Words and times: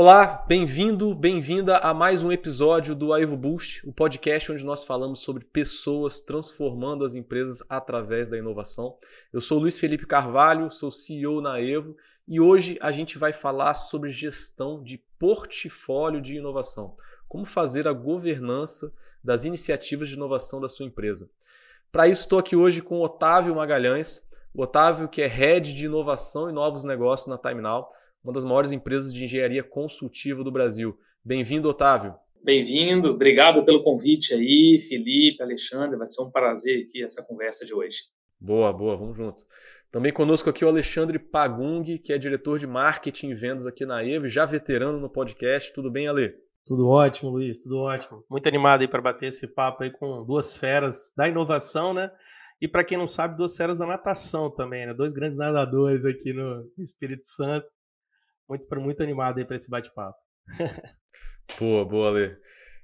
Olá, 0.00 0.44
bem-vindo, 0.46 1.12
bem-vinda 1.12 1.78
a 1.78 1.92
mais 1.92 2.22
um 2.22 2.30
episódio 2.30 2.94
do 2.94 3.12
Aevo 3.12 3.36
Boost, 3.36 3.84
o 3.84 3.92
podcast 3.92 4.52
onde 4.52 4.64
nós 4.64 4.84
falamos 4.84 5.18
sobre 5.18 5.44
pessoas 5.44 6.20
transformando 6.20 7.04
as 7.04 7.16
empresas 7.16 7.64
através 7.68 8.30
da 8.30 8.38
inovação. 8.38 8.96
Eu 9.32 9.40
sou 9.40 9.58
Luiz 9.58 9.76
Felipe 9.76 10.06
Carvalho, 10.06 10.70
sou 10.70 10.92
CEO 10.92 11.40
na 11.40 11.60
Evo 11.60 11.96
e 12.28 12.38
hoje 12.38 12.78
a 12.80 12.92
gente 12.92 13.18
vai 13.18 13.32
falar 13.32 13.74
sobre 13.74 14.10
gestão 14.10 14.80
de 14.80 14.98
portfólio 15.18 16.20
de 16.20 16.36
inovação. 16.36 16.94
Como 17.26 17.44
fazer 17.44 17.88
a 17.88 17.92
governança 17.92 18.92
das 19.20 19.44
iniciativas 19.44 20.08
de 20.08 20.14
inovação 20.14 20.60
da 20.60 20.68
sua 20.68 20.86
empresa. 20.86 21.28
Para 21.90 22.06
isso, 22.06 22.22
estou 22.22 22.38
aqui 22.38 22.54
hoje 22.54 22.80
com 22.80 23.02
Otávio 23.02 23.56
Magalhães. 23.56 24.24
O 24.54 24.62
Otávio, 24.62 25.08
que 25.08 25.22
é 25.22 25.26
Head 25.26 25.74
de 25.74 25.86
Inovação 25.86 26.48
e 26.48 26.52
Novos 26.52 26.84
Negócios 26.84 27.26
na 27.26 27.36
TimeNow 27.36 27.88
uma 28.22 28.32
das 28.32 28.44
maiores 28.44 28.72
empresas 28.72 29.12
de 29.12 29.24
engenharia 29.24 29.62
consultiva 29.62 30.42
do 30.42 30.50
Brasil. 30.50 30.98
Bem-vindo, 31.24 31.68
Otávio. 31.68 32.14
Bem-vindo, 32.42 33.10
obrigado 33.10 33.64
pelo 33.64 33.82
convite 33.82 34.32
aí, 34.32 34.78
Felipe, 34.80 35.42
Alexandre, 35.42 35.96
vai 35.96 36.06
ser 36.06 36.22
um 36.22 36.30
prazer 36.30 36.84
aqui 36.84 37.02
essa 37.02 37.22
conversa 37.22 37.66
de 37.66 37.74
hoje. 37.74 37.98
Boa, 38.40 38.72
boa, 38.72 38.96
vamos 38.96 39.16
junto. 39.16 39.44
Também 39.90 40.12
conosco 40.12 40.48
aqui 40.48 40.64
o 40.64 40.68
Alexandre 40.68 41.18
Pagung, 41.18 41.82
que 41.98 42.12
é 42.12 42.18
diretor 42.18 42.58
de 42.58 42.66
marketing 42.66 43.30
e 43.30 43.34
vendas 43.34 43.66
aqui 43.66 43.84
na 43.84 44.04
EVE, 44.04 44.28
já 44.28 44.44
veterano 44.44 45.00
no 45.00 45.10
podcast. 45.10 45.72
Tudo 45.72 45.90
bem, 45.90 46.06
Ale? 46.06 46.34
Tudo 46.64 46.86
ótimo, 46.88 47.30
Luiz, 47.30 47.62
tudo 47.62 47.78
ótimo. 47.78 48.24
Muito 48.30 48.46
animado 48.46 48.82
aí 48.82 48.88
para 48.88 49.00
bater 49.00 49.28
esse 49.28 49.46
papo 49.46 49.82
aí 49.82 49.90
com 49.90 50.24
duas 50.24 50.56
feras 50.56 51.12
da 51.16 51.28
inovação, 51.28 51.94
né? 51.94 52.10
E 52.60 52.68
para 52.68 52.84
quem 52.84 52.98
não 52.98 53.08
sabe, 53.08 53.36
duas 53.36 53.56
feras 53.56 53.78
da 53.78 53.86
natação 53.86 54.50
também, 54.50 54.86
né? 54.86 54.92
Dois 54.92 55.12
grandes 55.12 55.38
nadadores 55.38 56.04
aqui 56.04 56.32
no 56.32 56.70
Espírito 56.78 57.24
Santo 57.24 57.66
muito, 58.48 58.80
muito 58.80 59.02
animado 59.02 59.38
aí 59.38 59.44
para 59.44 59.56
esse 59.56 59.70
bate-papo. 59.70 60.18
boa, 61.58 61.84
boa, 61.84 62.08
Ale. 62.08 62.36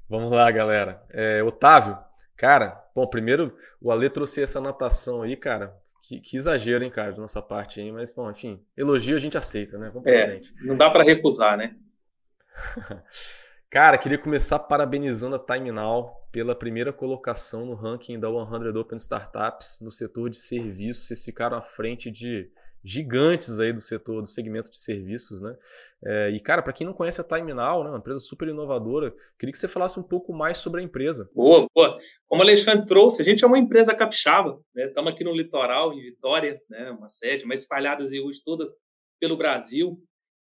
Vamos 0.09 0.31
lá, 0.31 0.51
galera. 0.51 1.03
É, 1.13 1.43
Otávio, 1.43 1.99
cara, 2.37 2.85
bom, 2.95 3.07
primeiro 3.07 3.57
o 3.81 3.91
Ale 3.91 4.11
trouxe 4.11 4.43
essa 4.43 4.61
natação 4.61 5.23
aí, 5.23 5.37
cara. 5.37 5.75
Que, 6.03 6.21
que, 6.21 6.37
exagero, 6.37 6.85
hein, 6.85 6.91
cara, 6.91 7.13
da 7.13 7.19
nossa 7.19 7.41
parte 7.41 7.81
aí, 7.81 7.91
mas, 7.91 8.13
bom, 8.13 8.31
enfim, 8.31 8.63
elogio 8.77 9.17
a 9.17 9.19
gente 9.19 9.39
aceita, 9.39 9.79
né? 9.79 9.89
Vamos 9.89 10.03
pra 10.03 10.13
é, 10.13 10.27
frente. 10.27 10.55
Não 10.63 10.77
dá 10.77 10.91
para 10.91 11.03
recusar, 11.03 11.57
né? 11.57 11.75
cara, 13.71 13.97
queria 13.97 14.19
começar 14.19 14.59
parabenizando 14.59 15.37
a 15.37 15.39
Time 15.39 15.73
Now 15.73 16.29
pela 16.31 16.55
primeira 16.55 16.93
colocação 16.93 17.65
no 17.65 17.75
ranking 17.75 18.21
da 18.21 18.29
100 18.29 18.77
Open 18.77 18.99
Startups 18.99 19.79
no 19.81 19.91
setor 19.91 20.29
de 20.29 20.37
serviços. 20.37 21.07
Vocês 21.07 21.23
ficaram 21.23 21.57
à 21.57 21.63
frente 21.63 22.11
de 22.11 22.51
gigantes 22.85 23.59
aí 23.59 23.73
do 23.73 23.81
setor, 23.81 24.21
do 24.21 24.29
segmento 24.29 24.69
de 24.69 24.77
serviços, 24.77 25.41
né? 25.41 25.57
É, 26.05 26.31
e, 26.31 26.39
cara, 26.39 26.63
para 26.63 26.73
quem 26.73 26.87
não 26.87 26.93
conhece 26.93 27.19
a 27.19 27.25
TimeNow, 27.25 27.83
né, 27.83 27.89
uma 27.89 27.99
empresa 27.99 28.19
super 28.19 28.47
inovadora, 28.47 29.15
queria 29.39 29.53
que 29.53 29.59
você 29.59 29.67
falasse 29.67 29.99
um 29.99 30.03
pouco 30.03 30.35
mais 30.35 30.59
sobre 30.59 30.83
a 30.83 30.85
empresa. 30.85 31.31
Boa, 31.35 31.67
boa. 31.75 31.99
Como 32.27 32.43
o 32.43 32.45
Alexandre 32.45 32.85
trouxe, 32.85 33.23
a 33.23 33.25
gente 33.25 33.43
é 33.43 33.47
uma 33.47 33.59
empresa 33.59 33.95
capixaba, 33.95 34.61
né? 34.75 34.89
Estamos 34.89 35.15
aqui 35.15 35.25
no 35.25 35.35
litoral, 35.35 35.95
em 35.95 36.03
Vitória, 36.03 36.61
né? 36.69 36.91
Uma 36.91 37.09
sede, 37.09 37.47
mas 37.47 37.61
espalhadas 37.61 38.13
aí 38.13 38.21
hoje 38.21 38.43
toda 38.45 38.71
pelo 39.19 39.39
Brasil. 39.39 39.99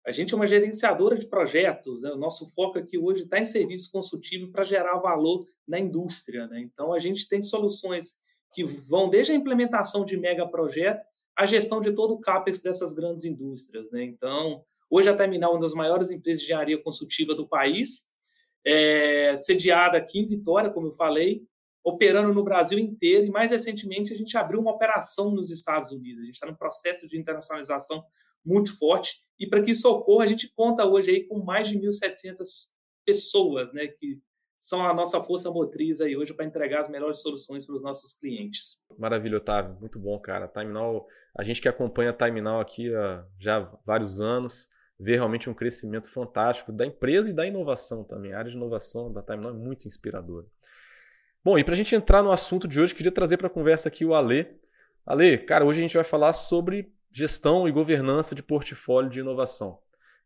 A 0.07 0.11
gente 0.11 0.33
é 0.33 0.37
uma 0.37 0.47
gerenciadora 0.47 1.17
de 1.17 1.27
projetos, 1.27 2.03
né? 2.03 2.11
o 2.11 2.17
nosso 2.17 2.47
foco 2.55 2.79
aqui 2.79 2.97
hoje 2.97 3.23
está 3.23 3.37
em 3.37 3.45
serviço 3.45 3.91
consultivo 3.91 4.49
para 4.49 4.63
gerar 4.63 4.97
valor 4.97 5.45
na 5.67 5.77
indústria. 5.77 6.47
Né? 6.47 6.61
Então, 6.61 6.93
a 6.93 6.99
gente 6.99 7.27
tem 7.27 7.43
soluções 7.43 8.15
que 8.53 8.63
vão 8.63 9.09
desde 9.09 9.33
a 9.33 9.35
implementação 9.35 10.05
de 10.05 10.17
mega 10.17 10.47
projetos 10.47 11.05
a 11.39 11.45
gestão 11.45 11.79
de 11.79 11.93
todo 11.93 12.15
o 12.15 12.19
CAPEX 12.19 12.61
dessas 12.61 12.91
grandes 12.91 13.23
indústrias. 13.23 13.89
Né? 13.91 14.03
Então, 14.03 14.61
hoje 14.89 15.07
a 15.09 15.15
Terminal 15.15 15.51
é 15.51 15.53
uma 15.53 15.61
das 15.61 15.73
maiores 15.73 16.11
empresas 16.11 16.41
de 16.41 16.47
engenharia 16.47 16.77
consultiva 16.77 17.33
do 17.33 17.47
país, 17.47 18.09
é, 18.65 19.37
sediada 19.37 19.97
aqui 19.97 20.19
em 20.19 20.25
Vitória, 20.25 20.69
como 20.69 20.87
eu 20.87 20.91
falei, 20.91 21.41
operando 21.81 22.33
no 22.33 22.43
Brasil 22.43 22.77
inteiro 22.77 23.25
e, 23.25 23.31
mais 23.31 23.51
recentemente, 23.51 24.11
a 24.11 24.17
gente 24.17 24.37
abriu 24.37 24.59
uma 24.59 24.71
operação 24.71 25.31
nos 25.31 25.49
Estados 25.49 25.93
Unidos. 25.93 26.23
A 26.23 26.25
gente 26.25 26.33
está 26.33 26.45
no 26.45 26.57
processo 26.57 27.07
de 27.07 27.17
internacionalização 27.17 28.03
muito 28.43 28.77
forte 28.77 29.23
e, 29.39 29.47
para 29.47 29.61
que 29.61 29.71
isso 29.71 29.89
ocorra, 29.89 30.25
a 30.25 30.27
gente 30.27 30.53
conta 30.53 30.85
hoje 30.85 31.09
aí 31.09 31.23
com 31.23 31.39
mais 31.39 31.69
de 31.69 31.79
1.700 31.79 32.73
pessoas 33.05 33.71
né, 33.71 33.87
que 33.87 34.19
são 34.59 34.85
a 34.85 34.93
nossa 34.93 35.23
força 35.23 35.49
motriz 35.49 36.01
aí 36.01 36.17
hoje 36.17 36.33
para 36.33 36.43
entregar 36.43 36.81
as 36.81 36.89
melhores 36.89 37.21
soluções 37.21 37.65
para 37.65 37.75
os 37.75 37.81
nossos 37.81 38.11
clientes. 38.11 38.85
Maravilha, 38.97 39.37
Otávio. 39.37 39.77
Muito 39.79 39.97
bom, 39.97 40.19
cara. 40.19 40.49
Timenal, 40.49 41.07
a 41.33 41.45
gente 41.45 41.61
que 41.61 41.69
acompanha 41.69 42.09
a 42.09 42.13
Timenal 42.13 42.59
aqui 42.59 42.93
há 42.93 43.25
já 43.39 43.59
vários 43.85 44.19
anos, 44.19 44.69
vê 44.99 45.13
realmente 45.13 45.49
um 45.49 45.53
crescimento 45.53 46.09
fantástico 46.09 46.73
da 46.73 46.85
empresa 46.85 47.29
e 47.29 47.33
da 47.33 47.47
inovação 47.47 48.03
também. 48.03 48.33
A 48.33 48.39
área 48.39 48.51
de 48.51 48.57
inovação 48.57 49.13
da 49.13 49.23
Timenal 49.23 49.51
é 49.51 49.53
muito 49.53 49.87
inspiradora. 49.87 50.45
Bom, 51.41 51.57
e 51.57 51.63
para 51.63 51.73
a 51.73 51.77
gente 51.77 51.95
entrar 51.95 52.21
no 52.21 52.29
assunto 52.29 52.67
de 52.67 52.81
hoje, 52.81 52.93
queria 52.93 53.13
trazer 53.13 53.37
para 53.37 53.47
a 53.47 53.49
conversa 53.49 53.87
aqui 53.87 54.03
o 54.03 54.13
Ale. 54.13 54.59
Ale, 55.05 55.37
cara, 55.37 55.63
hoje 55.63 55.79
a 55.79 55.83
gente 55.83 55.95
vai 55.95 56.03
falar 56.03 56.33
sobre 56.33 56.93
gestão 57.09 57.65
e 57.65 57.71
governança 57.71 58.35
de 58.35 58.43
portfólio 58.43 59.09
de 59.09 59.21
inovação. 59.21 59.79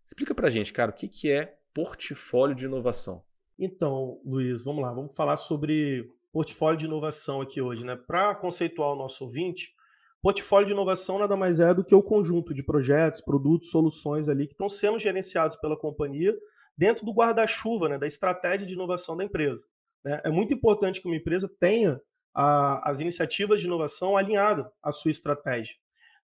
Explica 0.04 0.34
para 0.34 0.48
a 0.48 0.52
gente, 0.52 0.74
cara, 0.74 0.90
o 0.90 0.94
que, 0.94 1.08
que 1.08 1.32
é 1.32 1.56
portfólio 1.72 2.56
de 2.56 2.66
inovação? 2.66 3.24
Então, 3.58 4.20
Luiz, 4.26 4.64
vamos 4.64 4.82
lá, 4.82 4.92
vamos 4.92 5.16
falar 5.16 5.38
sobre 5.38 6.10
portfólio 6.32 6.78
de 6.78 6.86
inovação 6.86 7.42
aqui 7.42 7.62
hoje, 7.62 7.86
né? 7.86 7.96
Para 7.96 8.34
conceituar 8.36 8.92
o 8.92 8.96
nosso 8.96 9.24
ouvinte, 9.24 9.74
portfólio 10.22 10.68
de 10.68 10.74
inovação 10.74 11.20
nada 11.20 11.38
mais 11.38 11.60
é 11.60 11.74
do 11.74 11.84
que 11.84 11.94
o 11.94 12.02
conjunto 12.02 12.54
de 12.54 12.64
projetos, 12.64 13.22
produtos, 13.22 13.70
soluções 13.70 14.28
ali 14.28 14.48
que 14.48 14.54
estão 14.54 14.70
sendo 14.70 14.98
gerenciados 14.98 15.58
pela 15.58 15.78
companhia 15.78 16.36
dentro 16.76 17.06
do 17.06 17.14
guarda-chuva, 17.14 17.88
né, 17.88 17.98
da 18.00 18.08
estratégia 18.08 18.66
de 18.66 18.74
inovação 18.74 19.16
da 19.16 19.24
empresa. 19.24 19.68
Né? 20.04 20.20
É 20.26 20.32
muito 20.32 20.54
importante 20.54 21.00
que 21.00 21.08
uma 21.08 21.16
empresa 21.16 21.50
tenha 21.60 22.02
a, 22.34 22.90
as 22.90 23.00
iniciativas 23.00 23.60
de 23.60 23.68
inovação 23.68 24.18
alinhadas 24.18 24.66
à 24.82 24.92
sua 24.92 25.12
estratégia. 25.12 25.76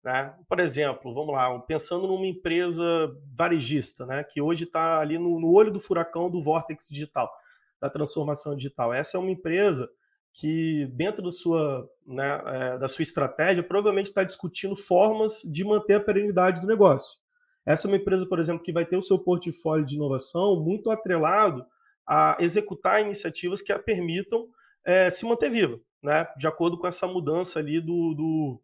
Né? 0.05 0.31
Por 0.47 0.59
exemplo, 0.59 1.11
vamos 1.11 1.33
lá, 1.33 1.57
pensando 1.61 2.07
numa 2.07 2.27
empresa 2.27 3.11
varejista, 3.35 4.05
né, 4.05 4.23
que 4.23 4.39
hoje 4.39 4.65
está 4.65 4.99
ali 4.99 5.17
no, 5.17 5.39
no, 5.39 5.51
olho 5.51 5.71
do 5.71 5.79
furacão 5.79 6.29
do 6.29 6.43
vórtex 6.43 6.87
digital, 6.91 7.27
da 7.81 7.89
transformação 7.89 8.55
digital. 8.55 8.93
Essa 8.93 9.17
é 9.17 9.19
uma 9.19 9.31
empresa 9.31 9.89
que, 10.31 10.85
dentro 10.93 11.23
da 11.23 11.31
sua, 11.31 11.89
né, 12.05 12.39
é, 12.45 12.77
da 12.77 12.87
sua 12.87 13.01
estratégia, 13.01 13.63
provavelmente 13.63 14.09
está 14.09 14.23
discutindo 14.23 14.75
formas 14.75 15.41
de 15.43 15.63
manter 15.63 15.95
a 15.95 15.99
perenidade 15.99 16.61
do 16.61 16.67
negócio. 16.67 17.17
Essa 17.65 17.87
é 17.87 17.89
uma 17.89 17.97
empresa, 17.97 18.27
por 18.27 18.37
exemplo, 18.37 18.61
que 18.61 18.71
vai 18.71 18.85
ter 18.85 18.97
o 18.97 19.01
seu 19.01 19.17
portfólio 19.17 19.83
de 19.83 19.95
inovação 19.95 20.61
muito 20.61 20.91
atrelado 20.91 21.65
a 22.05 22.37
executar 22.39 23.01
iniciativas 23.01 23.59
que 23.59 23.71
a 23.71 23.79
permitam 23.79 24.47
é, 24.85 25.09
se 25.09 25.25
manter 25.25 25.49
viva, 25.49 25.79
né, 26.03 26.27
de 26.37 26.45
acordo 26.45 26.77
com 26.77 26.85
essa 26.85 27.07
mudança 27.07 27.57
ali 27.57 27.81
do, 27.81 28.13
do, 28.13 28.61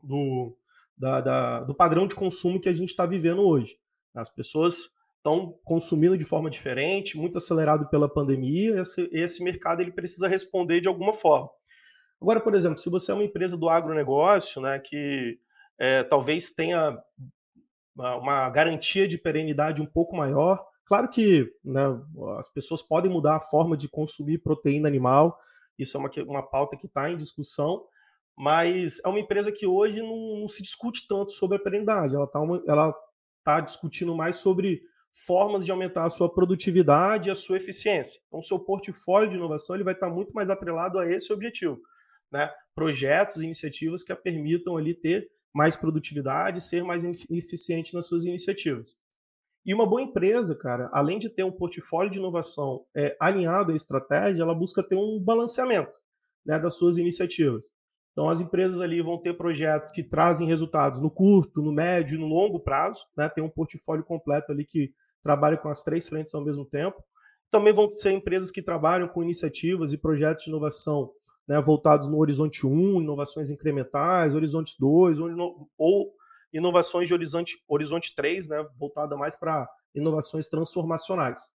do 0.00 0.56
da, 1.00 1.20
da, 1.22 1.60
do 1.60 1.74
padrão 1.74 2.06
de 2.06 2.14
consumo 2.14 2.60
que 2.60 2.68
a 2.68 2.72
gente 2.74 2.90
está 2.90 3.06
vivendo 3.06 3.40
hoje. 3.40 3.78
As 4.14 4.28
pessoas 4.28 4.90
estão 5.16 5.58
consumindo 5.64 6.16
de 6.16 6.26
forma 6.26 6.50
diferente, 6.50 7.16
muito 7.16 7.38
acelerado 7.38 7.88
pela 7.88 8.08
pandemia, 8.08 8.82
esse, 8.82 9.08
esse 9.10 9.42
mercado 9.42 9.80
ele 9.80 9.92
precisa 9.92 10.28
responder 10.28 10.82
de 10.82 10.88
alguma 10.88 11.14
forma. 11.14 11.48
Agora, 12.20 12.38
por 12.38 12.54
exemplo, 12.54 12.78
se 12.78 12.90
você 12.90 13.10
é 13.10 13.14
uma 13.14 13.24
empresa 13.24 13.56
do 13.56 13.70
agronegócio, 13.70 14.60
né, 14.60 14.78
que 14.78 15.38
é, 15.78 16.02
talvez 16.02 16.50
tenha 16.50 16.98
uma 17.96 18.50
garantia 18.50 19.08
de 19.08 19.16
perenidade 19.16 19.80
um 19.80 19.86
pouco 19.86 20.14
maior, 20.14 20.62
claro 20.84 21.08
que 21.08 21.50
né, 21.64 21.82
as 22.38 22.48
pessoas 22.48 22.82
podem 22.82 23.10
mudar 23.10 23.36
a 23.36 23.40
forma 23.40 23.74
de 23.74 23.88
consumir 23.88 24.38
proteína 24.38 24.86
animal, 24.86 25.38
isso 25.78 25.96
é 25.96 26.00
uma, 26.00 26.10
uma 26.26 26.42
pauta 26.42 26.76
que 26.76 26.86
está 26.86 27.10
em 27.10 27.16
discussão, 27.16 27.86
mas 28.36 29.00
é 29.04 29.08
uma 29.08 29.20
empresa 29.20 29.52
que 29.52 29.66
hoje 29.66 30.00
não, 30.00 30.40
não 30.40 30.48
se 30.48 30.62
discute 30.62 31.06
tanto 31.06 31.32
sobre 31.32 31.56
a 31.56 31.60
perenidade, 31.60 32.14
ela 32.14 32.24
está 32.24 32.94
tá 33.44 33.60
discutindo 33.60 34.14
mais 34.16 34.36
sobre 34.36 34.82
formas 35.12 35.64
de 35.64 35.72
aumentar 35.72 36.04
a 36.04 36.10
sua 36.10 36.32
produtividade 36.32 37.28
e 37.28 37.32
a 37.32 37.34
sua 37.34 37.56
eficiência. 37.56 38.20
Então, 38.28 38.40
o 38.40 38.42
seu 38.42 38.58
portfólio 38.58 39.28
de 39.28 39.36
inovação 39.36 39.74
ele 39.74 39.84
vai 39.84 39.94
estar 39.94 40.08
tá 40.08 40.12
muito 40.12 40.32
mais 40.32 40.48
atrelado 40.48 40.98
a 40.98 41.10
esse 41.10 41.32
objetivo. 41.32 41.80
Né? 42.30 42.50
Projetos, 42.74 43.42
iniciativas 43.42 44.02
que 44.02 44.12
a 44.12 44.16
permitam 44.16 44.76
ali 44.76 44.94
ter 44.94 45.28
mais 45.52 45.74
produtividade, 45.74 46.62
ser 46.62 46.84
mais 46.84 47.02
eficiente 47.28 47.92
nas 47.92 48.06
suas 48.06 48.24
iniciativas. 48.24 48.98
E 49.66 49.74
uma 49.74 49.86
boa 49.86 50.00
empresa, 50.00 50.56
cara, 50.56 50.88
além 50.92 51.18
de 51.18 51.28
ter 51.28 51.42
um 51.42 51.52
portfólio 51.52 52.10
de 52.10 52.18
inovação 52.18 52.86
é, 52.96 53.16
alinhado 53.20 53.72
à 53.72 53.76
estratégia, 53.76 54.42
ela 54.42 54.54
busca 54.54 54.82
ter 54.82 54.96
um 54.96 55.20
balanceamento 55.20 55.98
né, 56.46 56.58
das 56.58 56.76
suas 56.76 56.96
iniciativas. 56.96 57.70
Então, 58.12 58.28
as 58.28 58.40
empresas 58.40 58.80
ali 58.80 59.00
vão 59.00 59.18
ter 59.18 59.34
projetos 59.34 59.90
que 59.90 60.02
trazem 60.02 60.46
resultados 60.46 61.00
no 61.00 61.10
curto, 61.10 61.62
no 61.62 61.72
médio 61.72 62.16
e 62.16 62.20
no 62.20 62.26
longo 62.26 62.58
prazo, 62.58 63.06
né? 63.16 63.28
tem 63.28 63.42
um 63.42 63.48
portfólio 63.48 64.04
completo 64.04 64.52
ali 64.52 64.64
que 64.64 64.92
trabalha 65.22 65.56
com 65.56 65.68
as 65.68 65.80
três 65.82 66.08
frentes 66.08 66.34
ao 66.34 66.44
mesmo 66.44 66.64
tempo. 66.64 67.02
Também 67.50 67.72
vão 67.72 67.94
ser 67.94 68.12
empresas 68.12 68.50
que 68.50 68.62
trabalham 68.62 69.08
com 69.08 69.22
iniciativas 69.22 69.92
e 69.92 69.98
projetos 69.98 70.44
de 70.44 70.50
inovação 70.50 71.12
né, 71.50 71.60
voltados 71.60 72.06
no 72.06 72.18
Horizonte 72.18 72.64
1, 72.64 73.02
inovações 73.02 73.50
incrementais, 73.50 74.34
Horizonte 74.34 74.76
2, 74.78 75.18
ou, 75.76 76.14
inovações 76.52 77.08
de 77.08 77.14
Horizonte, 77.14 77.60
horizonte 77.66 78.14
3, 78.14 78.48
né, 78.48 78.64
voltada 78.78 79.16
mais 79.16 79.36
para 79.36 79.68
inovações 79.92 80.46
transformacionais. 80.46 81.48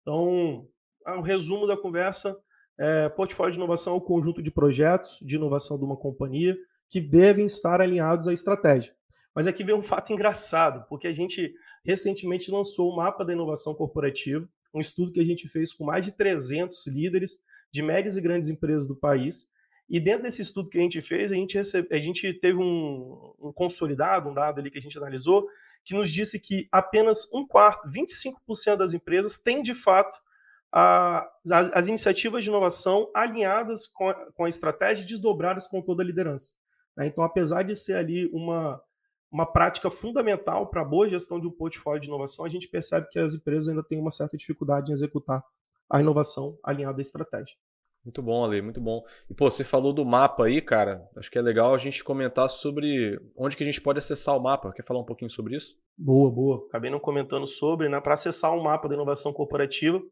Então, 0.00 0.66
um 1.06 1.20
resumo 1.20 1.66
da 1.66 1.76
conversa, 1.76 2.34
é, 2.78 3.08
portfólio 3.08 3.52
de 3.52 3.58
inovação 3.58 3.94
é 3.94 3.96
um 3.96 4.00
conjunto 4.00 4.42
de 4.42 4.50
projetos 4.50 5.18
de 5.22 5.36
inovação 5.36 5.78
de 5.78 5.84
uma 5.84 5.96
companhia 5.96 6.56
que 6.88 7.00
devem 7.00 7.46
estar 7.46 7.80
alinhados 7.80 8.26
à 8.26 8.32
estratégia. 8.32 8.94
Mas 9.34 9.46
aqui 9.46 9.64
vem 9.64 9.74
um 9.74 9.82
fato 9.82 10.12
engraçado, 10.12 10.86
porque 10.88 11.06
a 11.06 11.12
gente 11.12 11.54
recentemente 11.84 12.50
lançou 12.50 12.90
o 12.90 12.96
mapa 12.96 13.24
da 13.24 13.32
inovação 13.32 13.74
corporativa, 13.74 14.48
um 14.74 14.80
estudo 14.80 15.12
que 15.12 15.20
a 15.20 15.24
gente 15.24 15.48
fez 15.48 15.72
com 15.72 15.84
mais 15.84 16.04
de 16.04 16.12
300 16.12 16.86
líderes 16.86 17.38
de 17.70 17.82
médias 17.82 18.16
e 18.16 18.20
grandes 18.20 18.48
empresas 18.48 18.86
do 18.86 18.94
país. 18.94 19.48
E 19.88 19.98
dentro 19.98 20.22
desse 20.22 20.42
estudo 20.42 20.70
que 20.70 20.78
a 20.78 20.82
gente 20.82 21.00
fez, 21.00 21.32
a 21.32 21.34
gente, 21.34 21.56
recebe, 21.56 21.88
a 21.90 21.98
gente 21.98 22.32
teve 22.34 22.58
um, 22.58 23.34
um 23.40 23.52
consolidado, 23.52 24.28
um 24.28 24.34
dado 24.34 24.60
ali 24.60 24.70
que 24.70 24.78
a 24.78 24.82
gente 24.82 24.96
analisou, 24.96 25.46
que 25.84 25.94
nos 25.94 26.10
disse 26.10 26.38
que 26.38 26.68
apenas 26.70 27.28
um 27.32 27.46
quarto, 27.46 27.88
25% 27.88 28.76
das 28.76 28.94
empresas 28.94 29.36
têm 29.36 29.62
de 29.62 29.74
fato 29.74 30.18
a, 30.72 31.28
as, 31.50 31.70
as, 31.70 31.88
iniciativas 31.88 32.42
de 32.42 32.50
inovação 32.50 33.10
alinhadas 33.14 33.86
com 33.86 34.08
a, 34.08 34.14
com 34.32 34.44
a 34.44 34.48
estratégia 34.48 35.04
desdobradas 35.04 35.66
com 35.66 35.82
toda 35.82 36.02
a 36.02 36.06
liderança. 36.06 36.54
Né? 36.96 37.06
Então, 37.06 37.22
apesar 37.22 37.62
de 37.62 37.76
ser 37.76 37.94
ali 37.94 38.30
uma, 38.32 38.80
uma 39.30 39.44
prática 39.44 39.90
fundamental 39.90 40.68
para 40.68 40.80
a 40.80 40.84
boa 40.84 41.08
gestão 41.08 41.38
de 41.38 41.46
um 41.46 41.50
portfólio 41.52 42.00
de 42.00 42.08
inovação, 42.08 42.44
a 42.44 42.48
gente 42.48 42.68
percebe 42.68 43.06
que 43.10 43.18
as 43.18 43.34
empresas 43.34 43.68
ainda 43.68 43.82
têm 43.82 44.00
uma 44.00 44.10
certa 44.10 44.36
dificuldade 44.36 44.90
em 44.90 44.94
executar 44.94 45.42
a 45.90 46.00
inovação 46.00 46.58
alinhada 46.64 47.00
à 47.00 47.02
estratégia. 47.02 47.54
Muito 48.04 48.20
bom, 48.20 48.44
Ale, 48.44 48.60
muito 48.60 48.80
bom. 48.80 49.04
E 49.30 49.34
pô, 49.34 49.48
você 49.48 49.62
falou 49.62 49.92
do 49.92 50.04
mapa 50.04 50.46
aí, 50.46 50.60
cara. 50.60 51.08
Acho 51.16 51.30
que 51.30 51.38
é 51.38 51.42
legal 51.42 51.72
a 51.72 51.78
gente 51.78 52.02
comentar 52.02 52.50
sobre 52.50 53.20
onde 53.36 53.56
que 53.56 53.62
a 53.62 53.66
gente 53.66 53.80
pode 53.80 53.98
acessar 53.98 54.36
o 54.36 54.42
mapa. 54.42 54.72
Quer 54.72 54.84
falar 54.84 55.00
um 55.00 55.04
pouquinho 55.04 55.30
sobre 55.30 55.54
isso? 55.54 55.76
Boa, 55.96 56.28
boa. 56.28 56.66
Acabei 56.68 56.90
não 56.90 56.98
comentando 56.98 57.46
sobre, 57.46 57.88
né? 57.88 58.00
Para 58.00 58.14
acessar 58.14 58.52
o 58.52 58.58
um 58.58 58.62
mapa 58.64 58.88
da 58.88 58.96
inovação 58.96 59.32
corporativa, 59.32 60.02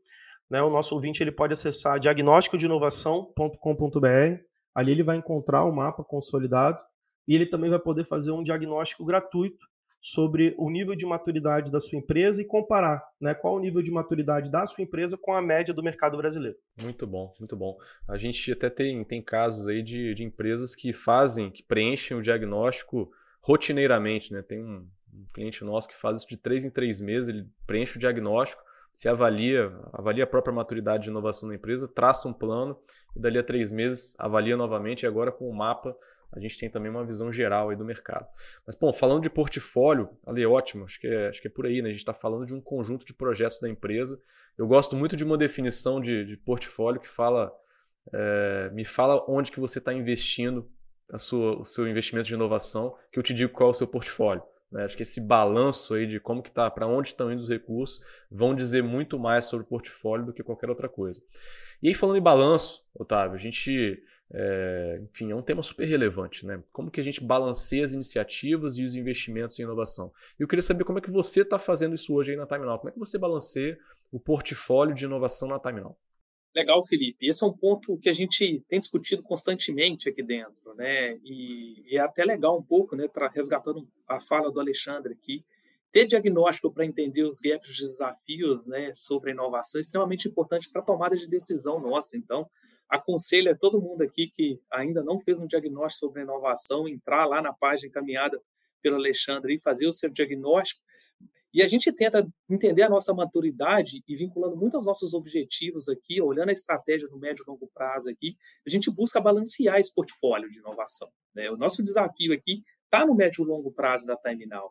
né, 0.51 0.63
o 0.63 0.71
nosso 0.71 0.95
ouvinte 0.95 1.23
ele 1.23 1.31
pode 1.31 1.53
acessar 1.53 2.01
diagnósticodeinovação.com.br. 2.01 4.43
Ali 4.75 4.93
ele 4.93 5.03
vai 5.03 5.17
encontrar 5.17 5.65
o 5.65 5.73
mapa 5.73 6.03
consolidado 6.03 6.83
e 7.27 7.35
ele 7.35 7.47
também 7.47 7.71
vai 7.71 7.79
poder 7.79 8.05
fazer 8.05 8.33
um 8.33 8.43
diagnóstico 8.43 9.05
gratuito 9.05 9.71
sobre 10.01 10.55
o 10.57 10.71
nível 10.71 10.97
de 10.97 11.05
maturidade 11.05 11.71
da 11.71 11.79
sua 11.79 11.99
empresa 11.99 12.41
e 12.41 12.45
comparar 12.45 13.05
né, 13.21 13.35
qual 13.35 13.55
o 13.55 13.61
nível 13.61 13.83
de 13.83 13.91
maturidade 13.91 14.51
da 14.51 14.65
sua 14.65 14.83
empresa 14.83 15.19
com 15.19 15.35
a 15.35 15.43
média 15.43 15.75
do 15.75 15.83
mercado 15.83 16.17
brasileiro. 16.17 16.57
Muito 16.81 17.07
bom, 17.07 17.35
muito 17.39 17.55
bom. 17.55 17.77
A 18.09 18.17
gente 18.17 18.51
até 18.51 18.71
tem, 18.71 19.05
tem 19.05 19.23
casos 19.23 19.69
aí 19.69 19.83
de, 19.83 20.15
de 20.15 20.25
empresas 20.25 20.75
que 20.75 20.93
fazem, 20.93 21.51
que 21.51 21.63
preenchem 21.63 22.17
o 22.17 22.23
diagnóstico 22.23 23.11
rotineiramente. 23.43 24.33
Né? 24.33 24.41
Tem 24.41 24.65
um, 24.65 24.89
um 25.13 25.27
cliente 25.35 25.63
nosso 25.65 25.87
que 25.87 25.97
faz 25.97 26.21
isso 26.21 26.29
de 26.29 26.39
três 26.39 26.65
em 26.65 26.71
três 26.71 27.01
meses, 27.01 27.29
ele 27.29 27.47
preenche 27.67 27.99
o 27.99 28.01
diagnóstico, 28.01 28.63
se 28.93 29.09
avalia, 29.09 29.73
avalia 29.93 30.25
a 30.25 30.27
própria 30.27 30.55
maturidade 30.55 31.05
de 31.05 31.11
inovação 31.11 31.49
da 31.49 31.55
empresa, 31.55 31.89
traça 31.89 32.29
um 32.29 32.33
plano 32.33 32.79
e 33.17 33.21
dali 33.21 33.39
a 33.39 33.43
três 33.43 33.71
meses 33.71 34.15
avalia 34.19 34.57
novamente 34.57 35.03
e 35.03 35.07
agora 35.07 35.31
com 35.33 35.49
o 35.49 35.55
mapa 35.55 35.97
a 36.33 36.39
gente 36.39 36.59
tem 36.59 36.71
também 36.71 36.91
uma 36.91 37.05
visão 37.05 37.33
geral 37.33 37.71
aí 37.71 37.77
do 37.77 37.85
mercado. 37.85 38.27
Mas, 38.67 38.77
bom, 38.77 38.93
falando 38.93 39.23
de 39.23 39.31
portfólio, 39.31 40.11
ali 40.25 40.43
é 40.43 40.47
ótimo, 40.47 40.85
acho 40.85 41.01
que 41.01 41.09
é, 41.09 41.29
acho 41.29 41.41
que 41.41 41.49
é 41.49 41.51
por 41.51 41.67
aí, 41.67 41.83
né? 41.83 41.89
A 41.89 41.93
gente 41.93 42.03
está 42.03 42.15
falando 42.15 42.47
de 42.47 42.55
um 42.55 42.61
conjunto 42.61 43.05
de 43.05 43.13
projetos 43.13 43.59
da 43.59 43.69
empresa. 43.69 44.21
Eu 44.57 44.67
gosto 44.67 44.95
muito 44.95 45.17
de 45.17 45.25
uma 45.25 45.37
definição 45.37 46.01
de, 46.01 46.25
de 46.25 46.37
portfólio 46.37 47.01
que 47.01 47.09
fala, 47.09 47.53
é, 48.13 48.71
me 48.73 48.85
fala 48.85 49.25
onde 49.29 49.51
que 49.51 49.59
você 49.59 49.79
está 49.81 49.93
investindo 49.93 50.71
a 51.13 51.19
sua, 51.19 51.61
o 51.61 51.65
seu 51.65 51.89
investimento 51.89 52.29
de 52.29 52.35
inovação, 52.35 52.97
que 53.11 53.19
eu 53.19 53.23
te 53.23 53.35
digo 53.35 53.53
qual 53.53 53.71
é 53.71 53.73
o 53.73 53.75
seu 53.75 53.89
portfólio. 53.89 54.43
Né? 54.71 54.85
Acho 54.85 54.97
que 54.97 55.03
esse 55.03 55.21
balanço 55.21 55.95
aí 55.95 56.07
de 56.07 56.21
como 56.21 56.43
que 56.43 56.53
tá, 56.53 56.71
para 56.71 56.87
onde 56.87 57.09
estão 57.09 57.33
indo 57.33 57.41
os 57.41 57.49
recursos, 57.49 58.05
vão 58.31 58.55
dizer 58.55 58.83
muito 58.83 59.19
mais 59.19 59.47
sobre 59.47 59.65
o 59.65 59.69
portfólio 59.69 60.27
do 60.27 60.33
que 60.33 60.43
qualquer 60.43 60.69
outra 60.69 60.89
coisa. 60.89 61.23
E 61.83 61.89
aí, 61.89 61.95
falando 61.95 62.17
em 62.17 62.23
balanço, 62.23 62.87
Otávio, 62.95 63.35
a 63.35 63.39
gente 63.39 64.03
é, 64.33 65.03
enfim, 65.11 65.33
é 65.33 65.35
um 65.35 65.43
tema 65.43 65.61
super 65.63 65.85
relevante, 65.85 66.47
né? 66.47 66.63
Como 66.73 66.91
que 66.91 67.01
a 67.01 67.05
gente 67.05 67.23
balanceia 67.23 67.85
as 67.85 67.93
iniciativas 67.93 68.77
e 68.77 68.85
os 68.85 68.95
investimentos 68.95 69.59
em 69.59 69.63
inovação? 69.63 70.13
E 70.39 70.43
eu 70.43 70.49
queria 70.49 70.63
saber 70.63 70.85
como 70.85 70.99
é 70.99 71.03
que 71.03 71.11
você 71.11 71.41
está 71.41 71.59
fazendo 71.59 71.95
isso 71.95 72.15
hoje 72.15 72.31
aí 72.31 72.37
na 72.37 72.47
Terminal. 72.47 72.79
Como 72.79 72.91
é 72.91 72.93
que 72.93 72.99
você 72.99 73.19
balanceia 73.19 73.77
o 74.13 74.21
portfólio 74.21 74.95
de 74.95 75.05
inovação 75.05 75.49
na 75.49 75.59
Terminal? 75.59 75.99
Legal, 76.55 76.85
Felipe. 76.85 77.29
Esse 77.29 77.45
é 77.45 77.47
um 77.47 77.53
ponto 77.53 77.97
que 77.99 78.09
a 78.09 78.13
gente 78.13 78.65
tem 78.69 78.81
discutido 78.81 79.23
constantemente 79.23 80.09
aqui 80.09 80.23
dentro, 80.23 80.75
né? 80.75 81.17
E, 81.25 81.85
e 81.87 81.97
é 81.97 82.01
até 82.01 82.25
legal 82.25 82.59
um 82.59 82.63
pouco, 82.63 82.97
né? 82.97 83.09
Resgatando 83.33 83.89
a 84.09 84.19
fala 84.19 84.51
do 84.51 84.59
Alexandre 84.59 85.13
aqui, 85.13 85.45
ter 85.93 86.07
diagnóstico 86.07 86.73
para 86.73 86.85
entender 86.85 87.23
os 87.23 87.41
gaps, 87.41 87.71
os 87.71 87.77
desafios, 87.77 88.67
né? 88.67 88.93
Sobre 88.93 89.31
a 89.31 89.35
inovação 89.35 89.79
é 89.79 89.83
extremamente 89.83 90.29
importante 90.29 90.69
para 90.71 90.83
a 90.83 90.85
tomada 90.85 91.15
de 91.15 91.29
decisão 91.29 91.81
nossa. 91.81 92.17
Então, 92.17 92.49
aconselho 92.89 93.53
a 93.53 93.57
todo 93.57 93.81
mundo 93.81 94.03
aqui 94.03 94.29
que 94.29 94.61
ainda 94.73 95.05
não 95.05 95.21
fez 95.21 95.39
um 95.39 95.47
diagnóstico 95.47 96.07
sobre 96.07 96.23
inovação, 96.23 96.89
entrar 96.89 97.27
lá 97.27 97.41
na 97.41 97.53
página 97.53 97.89
encaminhada 97.89 98.41
pelo 98.83 98.97
Alexandre 98.97 99.55
e 99.55 99.61
fazer 99.61 99.87
o 99.87 99.93
seu 99.93 100.11
diagnóstico. 100.11 100.81
E 101.53 101.63
a 101.63 101.67
gente 101.67 101.95
tenta 101.95 102.27
entender 102.49 102.83
a 102.83 102.89
nossa 102.89 103.13
maturidade 103.13 104.03
e 104.07 104.17
vinculando 104.17 104.57
muito 104.57 104.77
aos 104.77 104.87
nossos 104.87 105.15
objetivos 105.15 105.89
aqui, 105.89 106.21
olhando 106.21 106.51
a 106.51 106.53
estratégia 106.53 107.09
no 107.09 107.19
médio 107.19 107.45
e 107.47 107.51
longo 107.51 107.69
prazo 107.75 108.09
aqui, 108.09 108.37
a 108.67 108.71
gente 108.71 108.91
busca 108.91 109.21
balancear 109.21 109.79
esse 109.79 109.93
portfólio 109.95 110.51
de 110.51 110.59
inovação. 110.59 111.09
Né? 111.35 111.51
O 111.51 111.57
nosso 111.57 111.85
desafio 111.85 112.33
aqui 112.33 112.63
está 112.85 113.05
no 113.05 113.15
médio 113.15 113.45
e 113.45 113.47
longo 113.47 113.73
prazo 113.73 114.07
da 114.07 114.19
Now. 114.49 114.67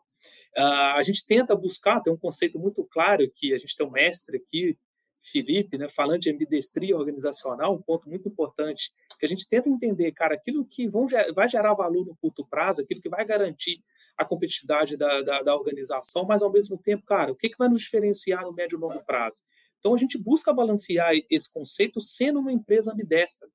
Uh, 0.56 0.96
a 0.96 1.02
gente 1.02 1.26
tenta 1.26 1.54
buscar, 1.54 2.00
tem 2.00 2.12
um 2.12 2.18
conceito 2.18 2.58
muito 2.58 2.84
claro 2.84 3.30
que 3.34 3.54
a 3.54 3.58
gente 3.58 3.76
tem 3.76 3.86
um 3.86 3.90
mestre 3.90 4.36
aqui, 4.36 4.78
Felipe, 5.22 5.76
né, 5.76 5.86
falando 5.88 6.20
de 6.20 6.30
ambidestria 6.30 6.96
organizacional, 6.96 7.74
um 7.74 7.82
ponto 7.82 8.08
muito 8.08 8.26
importante, 8.26 8.90
que 9.18 9.26
a 9.26 9.28
gente 9.28 9.48
tenta 9.48 9.68
entender, 9.68 10.12
cara, 10.12 10.34
aquilo 10.34 10.64
que 10.64 10.88
vão, 10.88 11.06
vai 11.34 11.46
gerar 11.46 11.74
valor 11.74 12.06
no 12.06 12.16
curto 12.16 12.46
prazo, 12.46 12.80
aquilo 12.80 13.02
que 13.02 13.08
vai 13.08 13.24
garantir 13.24 13.82
a 14.20 14.24
competitividade 14.24 14.98
da, 14.98 15.22
da, 15.22 15.42
da 15.42 15.56
organização, 15.56 16.26
mas 16.26 16.42
ao 16.42 16.52
mesmo 16.52 16.76
tempo, 16.76 17.04
cara, 17.06 17.32
o 17.32 17.36
que, 17.36 17.48
que 17.48 17.56
vai 17.56 17.68
nos 17.68 17.80
diferenciar 17.80 18.42
no 18.42 18.52
médio 18.52 18.76
e 18.76 18.80
longo 18.80 19.02
prazo? 19.04 19.36
Então 19.78 19.94
a 19.94 19.96
gente 19.96 20.22
busca 20.22 20.52
balancear 20.52 21.12
esse 21.30 21.50
conceito 21.50 22.02
sendo 22.02 22.38
uma 22.38 22.52
empresa 22.52 22.92
ambidestra. 22.92 23.48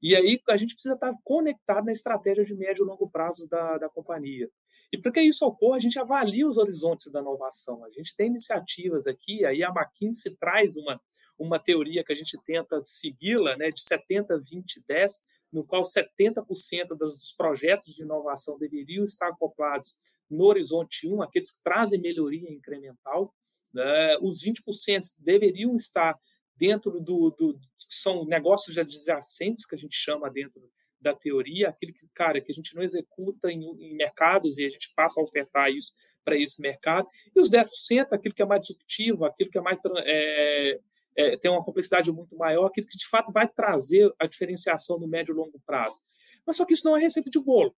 E 0.00 0.14
aí 0.14 0.40
a 0.48 0.56
gente 0.56 0.74
precisa 0.74 0.94
estar 0.94 1.12
conectado 1.24 1.86
na 1.86 1.92
estratégia 1.92 2.44
de 2.44 2.54
médio 2.54 2.84
e 2.84 2.86
longo 2.86 3.10
prazo 3.10 3.48
da, 3.48 3.76
da 3.76 3.88
companhia. 3.88 4.48
E 4.92 4.98
para 4.98 5.10
que 5.10 5.20
isso 5.20 5.44
ocorra, 5.44 5.76
a 5.76 5.80
gente 5.80 5.98
avalia 5.98 6.46
os 6.46 6.58
horizontes 6.58 7.10
da 7.10 7.20
inovação. 7.20 7.84
A 7.84 7.90
gente 7.90 8.14
tem 8.16 8.28
iniciativas 8.28 9.08
aqui, 9.08 9.44
aí 9.44 9.64
a 9.64 9.70
McKinsey 9.70 10.36
traz 10.36 10.76
uma, 10.76 11.00
uma 11.36 11.58
teoria 11.58 12.04
que 12.04 12.12
a 12.12 12.16
gente 12.16 12.38
tenta 12.44 12.80
segui-la, 12.80 13.56
né, 13.56 13.72
de 13.72 13.82
70, 13.82 14.38
20, 14.48 14.84
10, 14.86 15.26
no 15.54 15.64
qual 15.64 15.82
70% 15.82 16.88
dos 16.98 17.32
projetos 17.32 17.94
de 17.94 18.02
inovação 18.02 18.58
deveriam 18.58 19.04
estar 19.04 19.28
acoplados 19.28 19.96
no 20.28 20.46
horizonte 20.46 21.06
1, 21.08 21.22
aqueles 21.22 21.52
que 21.52 21.62
trazem 21.62 22.00
melhoria 22.00 22.52
incremental. 22.52 23.32
Né, 23.72 24.16
os 24.20 24.42
20% 24.42 25.00
deveriam 25.20 25.76
estar 25.76 26.18
dentro 26.56 27.00
do, 27.00 27.30
do 27.30 27.54
que 27.54 27.94
são 27.94 28.24
negócios 28.24 28.76
adjacentes, 28.76 29.64
que 29.64 29.76
a 29.76 29.78
gente 29.78 29.94
chama 29.96 30.28
dentro 30.28 30.60
da 31.00 31.14
teoria, 31.14 31.68
aquele 31.68 31.92
que, 31.92 32.08
cara, 32.14 32.40
que 32.40 32.50
a 32.50 32.54
gente 32.54 32.74
não 32.74 32.82
executa 32.82 33.52
em, 33.52 33.62
em 33.62 33.94
mercados 33.94 34.58
e 34.58 34.64
a 34.64 34.70
gente 34.70 34.92
passa 34.96 35.20
a 35.20 35.24
ofertar 35.24 35.70
isso 35.70 35.92
para 36.24 36.36
esse 36.36 36.60
mercado, 36.62 37.06
e 37.36 37.40
os 37.40 37.50
10%, 37.50 38.12
aquilo 38.12 38.34
que 38.34 38.42
é 38.42 38.46
mais 38.46 38.62
disruptivo, 38.62 39.24
aquilo 39.24 39.50
que 39.50 39.58
é 39.58 39.60
mais 39.60 39.78
é, 39.98 40.80
é, 41.16 41.36
tem 41.36 41.50
uma 41.50 41.64
complexidade 41.64 42.10
muito 42.10 42.36
maior, 42.36 42.66
aquilo 42.66 42.86
que 42.86 42.98
de 42.98 43.08
fato 43.08 43.32
vai 43.32 43.48
trazer 43.48 44.12
a 44.18 44.26
diferenciação 44.26 44.98
no 44.98 45.08
médio 45.08 45.32
e 45.32 45.36
longo 45.36 45.60
prazo. 45.64 45.98
Mas 46.46 46.56
só 46.56 46.64
que 46.64 46.74
isso 46.74 46.86
não 46.86 46.96
é 46.96 47.00
receita 47.00 47.30
de 47.30 47.38
bolo. 47.38 47.74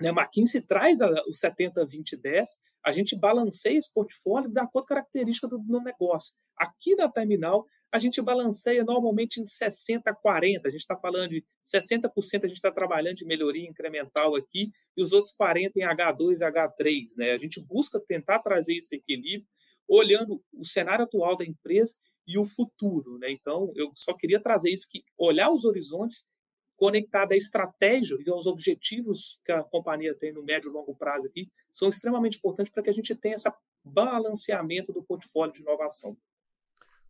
Né? 0.00 0.10
McKinsey 0.10 0.66
traz 0.66 1.00
a, 1.00 1.10
o 1.26 1.32
70, 1.32 1.84
20, 1.86 2.16
10, 2.16 2.48
a 2.84 2.92
gente 2.92 3.18
balanceia 3.18 3.78
esse 3.78 3.92
portfólio 3.92 4.50
da 4.50 4.62
acordo 4.62 4.86
com 4.86 4.94
a 4.94 4.96
característica 4.96 5.48
do, 5.48 5.58
do 5.58 5.80
negócio. 5.80 6.36
Aqui 6.56 6.94
na 6.94 7.08
Terminal, 7.08 7.66
a 7.90 7.98
gente 7.98 8.20
balanceia 8.20 8.84
normalmente 8.84 9.40
em 9.40 9.44
60% 9.44 10.02
a 10.06 10.14
40%. 10.14 10.66
A 10.66 10.70
gente 10.70 10.80
está 10.80 10.96
falando 10.96 11.30
de 11.30 11.44
60% 11.64 12.44
a 12.44 12.46
gente 12.46 12.56
está 12.56 12.70
trabalhando 12.70 13.16
de 13.16 13.24
melhoria 13.24 13.68
incremental 13.68 14.36
aqui 14.36 14.70
e 14.96 15.02
os 15.02 15.12
outros 15.12 15.34
40% 15.40 15.72
em 15.76 15.84
H2 15.84 16.40
e 16.40 16.44
H3. 16.44 17.04
Né? 17.16 17.32
A 17.32 17.38
gente 17.38 17.64
busca 17.66 17.98
tentar 18.06 18.40
trazer 18.40 18.76
esse 18.76 18.96
equilíbrio 18.96 19.48
olhando 19.88 20.42
o 20.52 20.64
cenário 20.64 21.04
atual 21.04 21.36
da 21.36 21.46
empresa 21.46 21.94
e 22.28 22.38
o 22.38 22.44
futuro. 22.44 23.18
Né? 23.18 23.32
Então, 23.32 23.72
eu 23.74 23.90
só 23.94 24.12
queria 24.12 24.40
trazer 24.40 24.70
isso, 24.70 24.88
que 24.90 25.02
olhar 25.16 25.50
os 25.50 25.64
horizontes 25.64 26.30
conectado 26.76 27.32
à 27.32 27.36
estratégia 27.36 28.16
e 28.24 28.30
aos 28.30 28.46
objetivos 28.46 29.40
que 29.44 29.50
a 29.50 29.64
companhia 29.64 30.14
tem 30.14 30.32
no 30.32 30.44
médio 30.44 30.70
e 30.70 30.72
longo 30.72 30.94
prazo 30.94 31.26
aqui, 31.26 31.50
são 31.72 31.88
extremamente 31.88 32.38
importantes 32.38 32.72
para 32.72 32.84
que 32.84 32.90
a 32.90 32.92
gente 32.92 33.16
tenha 33.16 33.34
esse 33.34 33.50
balanceamento 33.82 34.92
do 34.92 35.02
portfólio 35.02 35.52
de 35.52 35.62
inovação. 35.62 36.16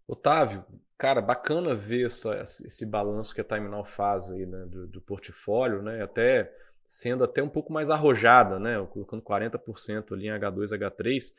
Otávio, 0.06 0.64
cara, 0.96 1.20
bacana 1.20 1.74
ver 1.74 2.06
essa, 2.06 2.40
esse 2.40 2.86
balanço 2.86 3.34
que 3.34 3.42
a 3.42 3.44
Time 3.44 3.68
faz 3.84 4.30
aí, 4.30 4.46
né, 4.46 4.64
do, 4.64 4.86
do, 4.86 5.02
portfólio, 5.02 5.82
né, 5.82 6.02
até 6.02 6.50
sendo 6.82 7.22
até 7.22 7.42
um 7.42 7.48
pouco 7.50 7.70
mais 7.70 7.90
arrojada, 7.90 8.58
né, 8.58 8.82
colocando 8.90 9.22
40% 9.22 10.14
ali 10.14 10.28
em 10.28 10.30
H2, 10.30 10.68
H3. 10.68 11.34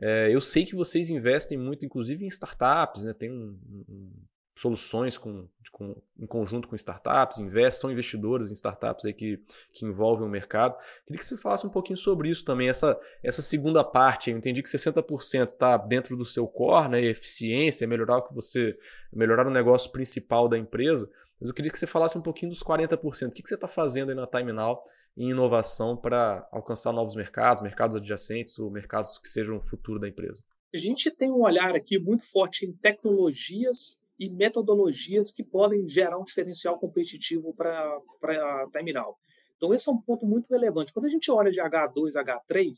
É, 0.00 0.34
eu 0.34 0.40
sei 0.40 0.64
que 0.64 0.74
vocês 0.74 1.10
investem 1.10 1.58
muito, 1.58 1.84
inclusive 1.84 2.24
em 2.24 2.28
startups, 2.28 3.04
né? 3.04 3.12
Tem 3.12 3.30
um, 3.30 3.58
um, 3.88 4.12
soluções 4.56 5.18
com, 5.18 5.48
com, 5.72 6.00
em 6.18 6.26
conjunto 6.26 6.68
com 6.68 6.76
startups, 6.76 7.38
invest, 7.38 7.80
são 7.80 7.90
investidores 7.90 8.50
em 8.50 8.54
startups 8.54 9.04
aí 9.04 9.12
que, 9.12 9.40
que 9.72 9.84
envolvem 9.84 10.26
o 10.26 10.30
mercado. 10.30 10.76
Queria 11.06 11.18
que 11.18 11.26
você 11.26 11.36
falasse 11.36 11.66
um 11.66 11.70
pouquinho 11.70 11.96
sobre 11.96 12.28
isso 12.28 12.44
também, 12.44 12.68
essa, 12.68 12.98
essa 13.22 13.42
segunda 13.42 13.82
parte. 13.82 14.30
Eu 14.30 14.38
entendi 14.38 14.62
que 14.62 14.68
60% 14.68 15.48
está 15.48 15.76
dentro 15.76 16.16
do 16.16 16.24
seu 16.24 16.46
core, 16.46 16.90
né? 16.90 17.02
Eficiência, 17.02 17.86
melhorar 17.86 18.18
o 18.18 18.22
que 18.22 18.34
você. 18.34 18.76
melhorar 19.12 19.46
o 19.46 19.50
negócio 19.50 19.90
principal 19.90 20.48
da 20.48 20.58
empresa. 20.58 21.10
Mas 21.42 21.48
eu 21.48 21.54
queria 21.54 21.72
que 21.72 21.78
você 21.78 21.88
falasse 21.88 22.16
um 22.16 22.22
pouquinho 22.22 22.50
dos 22.50 22.62
40%. 22.62 23.28
O 23.28 23.30
que, 23.32 23.42
você 23.44 23.56
está 23.56 23.66
fazendo 23.66 24.10
aí 24.10 24.14
na 24.14 24.28
Time 24.28 24.52
Now 24.52 24.80
em 25.16 25.30
inovação 25.30 25.96
para 25.96 26.48
alcançar 26.52 26.92
novos 26.92 27.16
mercados, 27.16 27.64
mercados 27.64 27.96
adjacentes 27.96 28.60
ou 28.60 28.70
mercados 28.70 29.18
que 29.18 29.26
sejam 29.26 29.56
o 29.56 29.60
futuro 29.60 29.98
da 29.98 30.08
empresa? 30.08 30.40
A 30.72 30.78
gente 30.78 31.10
tem 31.10 31.32
um 31.32 31.42
olhar 31.42 31.74
aqui 31.74 31.98
muito 31.98 32.22
forte 32.30 32.64
em 32.64 32.72
tecnologias 32.72 34.00
e 34.20 34.30
metodologias 34.30 35.32
que 35.32 35.42
podem 35.42 35.88
gerar 35.88 36.16
um 36.16 36.24
diferencial 36.24 36.78
competitivo 36.78 37.52
para 37.52 38.00
a 38.22 38.68
terminal. 38.72 39.18
Então, 39.56 39.74
esse 39.74 39.88
é 39.88 39.92
um 39.92 40.00
ponto 40.00 40.24
muito 40.24 40.48
relevante. 40.48 40.92
Quando 40.92 41.06
a 41.06 41.10
gente 41.10 41.28
olha 41.28 41.50
de 41.50 41.60
H2 41.60 42.14
a 42.14 42.24
H3, 42.24 42.72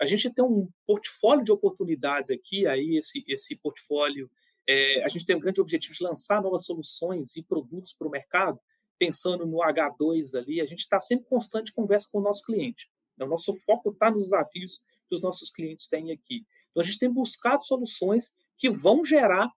a 0.00 0.06
gente 0.06 0.34
tem 0.34 0.42
um 0.42 0.70
portfólio 0.86 1.44
de 1.44 1.52
oportunidades 1.52 2.30
aqui, 2.30 2.66
aí 2.66 2.96
esse, 2.96 3.22
esse 3.28 3.56
portfólio, 3.56 4.30
é, 4.70 5.04
a 5.04 5.08
gente 5.08 5.26
tem 5.26 5.34
um 5.34 5.40
grande 5.40 5.60
objetivo 5.60 5.92
de 5.92 6.04
lançar 6.04 6.40
novas 6.40 6.64
soluções 6.64 7.34
e 7.34 7.42
produtos 7.42 7.92
para 7.92 8.06
o 8.06 8.10
mercado, 8.10 8.60
pensando 8.96 9.44
no 9.44 9.58
H2 9.58 10.38
ali, 10.38 10.60
a 10.60 10.66
gente 10.66 10.80
está 10.80 11.00
sempre 11.00 11.26
em 11.26 11.28
constante 11.28 11.72
conversa 11.72 12.08
com 12.12 12.18
o 12.18 12.22
nosso 12.22 12.44
cliente. 12.44 12.88
Então, 13.14 13.26
o 13.26 13.30
nosso 13.30 13.56
foco 13.64 13.90
está 13.90 14.12
nos 14.12 14.24
desafios 14.24 14.84
que 15.08 15.14
os 15.16 15.20
nossos 15.20 15.50
clientes 15.50 15.88
têm 15.88 16.12
aqui. 16.12 16.46
Então, 16.70 16.82
a 16.82 16.86
gente 16.86 17.00
tem 17.00 17.10
buscado 17.10 17.64
soluções 17.64 18.36
que 18.56 18.70
vão 18.70 19.04
gerar 19.04 19.50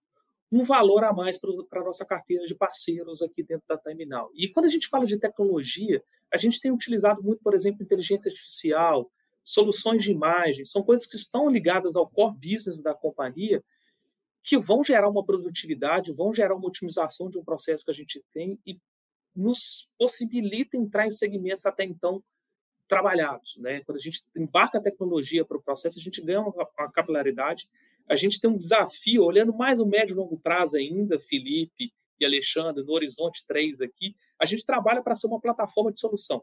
um 0.50 0.64
valor 0.64 1.04
a 1.04 1.12
mais 1.12 1.38
para 1.38 1.80
a 1.80 1.84
nossa 1.84 2.04
carteira 2.04 2.44
de 2.46 2.54
parceiros 2.54 3.22
aqui 3.22 3.44
dentro 3.44 3.64
da 3.68 3.78
Terminal. 3.78 4.30
E 4.34 4.48
quando 4.48 4.66
a 4.66 4.70
gente 4.70 4.88
fala 4.88 5.06
de 5.06 5.20
tecnologia, 5.20 6.02
a 6.32 6.36
gente 6.36 6.60
tem 6.60 6.72
utilizado 6.72 7.22
muito, 7.22 7.40
por 7.40 7.54
exemplo, 7.54 7.84
inteligência 7.84 8.28
artificial, 8.28 9.08
soluções 9.44 10.02
de 10.02 10.10
imagem, 10.10 10.64
são 10.64 10.82
coisas 10.82 11.06
que 11.06 11.16
estão 11.16 11.48
ligadas 11.48 11.94
ao 11.94 12.08
core 12.08 12.36
business 12.36 12.82
da 12.82 12.94
companhia, 12.94 13.62
que 14.44 14.58
vão 14.58 14.84
gerar 14.84 15.08
uma 15.08 15.24
produtividade, 15.24 16.12
vão 16.12 16.32
gerar 16.32 16.54
uma 16.54 16.68
otimização 16.68 17.30
de 17.30 17.38
um 17.38 17.44
processo 17.44 17.84
que 17.84 17.90
a 17.90 17.94
gente 17.94 18.22
tem 18.32 18.58
e 18.64 18.78
nos 19.34 19.90
possibilita 19.98 20.76
entrar 20.76 21.06
em 21.06 21.10
segmentos 21.10 21.66
até 21.66 21.82
então 21.82 22.22
trabalhados. 22.86 23.56
Né? 23.56 23.80
Quando 23.80 23.96
a 23.96 24.00
gente 24.00 24.20
embarca 24.36 24.78
a 24.78 24.82
tecnologia 24.82 25.44
para 25.44 25.56
o 25.56 25.62
processo, 25.62 25.98
a 25.98 26.02
gente 26.02 26.20
ganha 26.20 26.40
uma, 26.40 26.66
capilaridade 26.92 27.68
a 28.08 28.16
gente 28.16 28.40
tem 28.40 28.50
um 28.50 28.58
desafio, 28.58 29.24
olhando 29.24 29.54
mais 29.54 29.80
o 29.80 29.86
médio 29.86 30.14
e 30.14 30.16
longo 30.16 30.38
prazo 30.38 30.76
ainda, 30.76 31.18
Felipe 31.18 31.92
e 32.20 32.24
Alexandre, 32.24 32.84
no 32.84 32.92
Horizonte 32.92 33.46
3 33.46 33.80
aqui, 33.80 34.14
a 34.38 34.44
gente 34.44 34.64
trabalha 34.64 35.02
para 35.02 35.16
ser 35.16 35.26
uma 35.26 35.40
plataforma 35.40 35.90
de 35.90 36.00
solução. 36.00 36.42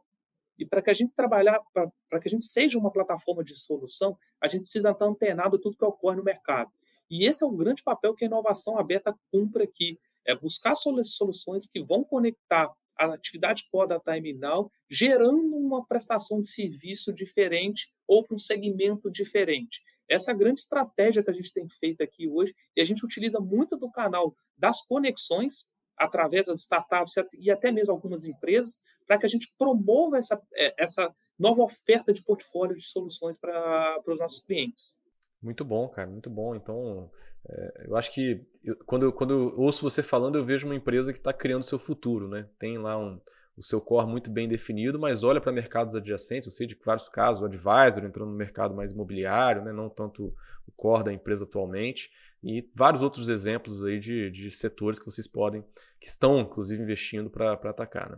E 0.58 0.66
para 0.66 0.82
que 0.82 0.90
a 0.90 0.94
gente 0.94 1.14
trabalhar, 1.14 1.60
para 1.74 2.20
que 2.20 2.28
a 2.28 2.32
gente 2.32 2.46
seja 2.46 2.78
uma 2.78 2.92
plataforma 2.92 3.44
de 3.44 3.56
solução, 3.56 4.18
a 4.40 4.48
gente 4.48 4.64
precisa 4.64 4.92
estar 4.92 5.06
antenado 5.06 5.56
a 5.56 5.60
tudo 5.60 5.78
que 5.78 5.86
ocorre 5.86 6.18
no 6.18 6.24
mercado. 6.24 6.72
E 7.12 7.28
esse 7.28 7.44
é 7.44 7.48
um 7.48 7.58
grande 7.58 7.84
papel 7.84 8.16
que 8.16 8.24
a 8.24 8.28
inovação 8.28 8.80
aberta 8.80 9.14
cumpre 9.30 9.64
aqui, 9.64 10.00
é 10.26 10.34
buscar 10.34 10.74
soluções 10.76 11.66
que 11.66 11.84
vão 11.84 12.06
conectar 12.06 12.72
a 12.98 13.14
atividade 13.14 13.66
core 13.70 13.90
da 13.90 14.00
Time 14.00 14.34
Now, 14.34 14.72
gerando 14.90 15.58
uma 15.58 15.86
prestação 15.86 16.42
de 16.42 16.48
serviço 16.48 17.14
diferente 17.14 17.90
ou 18.08 18.24
para 18.24 18.36
um 18.36 18.40
segmento 18.40 19.12
diferente. 19.12 19.82
Essa 20.10 20.32
é 20.32 20.34
a 20.34 20.38
grande 20.38 20.62
estratégia 20.62 21.24
que 21.24 21.30
a 21.30 21.34
gente 21.34 21.54
tem 21.54 21.68
feito 21.68 22.02
aqui 22.02 22.30
hoje, 22.30 22.56
e 22.78 22.82
a 22.82 22.86
gente 22.86 23.06
utiliza 23.06 23.40
muito 23.40 23.76
do 23.76 23.92
canal 23.92 24.34
das 24.58 24.86
conexões, 24.88 25.74
através 25.98 26.46
das 26.46 26.60
startups 26.60 27.16
e 27.38 27.52
até 27.52 27.72
mesmo 27.72 27.94
algumas 27.94 28.26
empresas, 28.26 28.82
para 29.06 29.18
que 29.18 29.26
a 29.26 29.30
gente 29.30 29.54
promova 29.58 30.18
essa, 30.18 30.42
é, 30.54 30.74
essa 30.82 31.14
nova 31.38 31.64
oferta 31.64 32.14
de 32.14 32.24
portfólio 32.24 32.78
de 32.78 32.84
soluções 32.84 33.38
para 33.38 34.02
os 34.08 34.20
nossos 34.20 34.46
clientes. 34.46 35.01
Muito 35.42 35.66
bom, 35.66 35.90
cara, 35.90 36.10
muito 36.10 36.30
bom. 36.30 36.56
Então, 36.56 37.10
é, 37.50 37.86
eu 37.88 37.96
acho 37.96 38.14
que 38.14 38.46
eu, 38.64 38.76
quando, 38.86 39.04
eu, 39.04 39.12
quando 39.14 39.34
eu 39.34 39.60
ouço 39.60 39.82
você 39.82 40.04
falando, 40.04 40.38
eu 40.38 40.46
vejo 40.46 40.68
uma 40.68 40.76
empresa 40.76 41.12
que 41.12 41.18
está 41.18 41.34
criando 41.34 41.64
seu 41.64 41.80
futuro, 41.80 42.28
né? 42.28 42.48
Tem 42.60 42.78
lá 42.78 42.98
um, 42.98 43.20
o 43.58 43.64
seu 43.64 43.82
core 43.82 44.08
muito 44.08 44.30
bem 44.30 44.48
definido, 44.48 45.00
mas 45.00 45.24
olha 45.24 45.42
para 45.42 45.52
mercados 45.52 45.96
adjacentes, 45.96 46.48
eu 46.48 46.52
sei 46.52 46.68
de 46.68 46.78
vários 46.84 47.10
casos, 47.10 47.42
o 47.42 47.46
advisor 47.46 48.04
entrando 48.04 48.30
no 48.32 48.38
mercado 48.38 48.74
mais 48.74 48.92
imobiliário, 48.92 49.64
né, 49.64 49.72
não 49.72 49.90
tanto 49.90 50.34
o 50.66 50.72
core 50.72 51.04
da 51.04 51.14
empresa 51.14 51.44
atualmente, 51.44 52.12
e 52.44 52.68
vários 52.74 53.02
outros 53.02 53.30
exemplos 53.30 53.84
aí 53.84 54.00
de, 54.00 54.32
de 54.32 54.50
setores 54.52 54.98
que 54.98 55.06
vocês 55.06 55.28
podem, 55.28 55.64
que 56.00 56.08
estão 56.08 56.40
inclusive 56.40 56.82
investindo 56.82 57.30
para 57.30 57.54
atacar. 57.54 58.10
Né? 58.10 58.18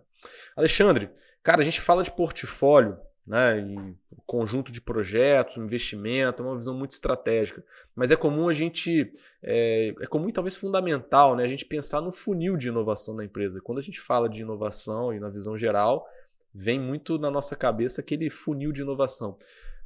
Alexandre, 0.55 1.09
cara, 1.41 1.61
a 1.61 1.65
gente 1.65 1.81
fala 1.81 2.03
de 2.03 2.11
portfólio, 2.11 2.97
né? 3.25 3.59
E 3.59 3.95
conjunto 4.25 4.71
de 4.71 4.81
projetos, 4.81 5.57
investimento, 5.57 6.43
uma 6.43 6.55
visão 6.55 6.73
muito 6.73 6.91
estratégica. 6.91 7.63
Mas 7.95 8.11
é 8.11 8.15
comum 8.15 8.49
a 8.49 8.53
gente, 8.53 9.11
é, 9.41 9.93
é 9.99 10.07
comum 10.07 10.29
e 10.29 10.33
talvez 10.33 10.55
fundamental, 10.55 11.35
né? 11.35 11.43
A 11.43 11.47
gente 11.47 11.65
pensar 11.65 12.01
no 12.01 12.11
funil 12.11 12.57
de 12.57 12.67
inovação 12.67 13.15
da 13.15 13.23
empresa. 13.23 13.61
Quando 13.61 13.79
a 13.79 13.83
gente 13.83 13.99
fala 13.99 14.29
de 14.29 14.41
inovação 14.41 15.13
e 15.13 15.19
na 15.19 15.29
visão 15.29 15.57
geral, 15.57 16.05
vem 16.53 16.79
muito 16.79 17.17
na 17.17 17.31
nossa 17.31 17.55
cabeça 17.55 18.01
aquele 18.01 18.29
funil 18.29 18.71
de 18.71 18.81
inovação. 18.81 19.35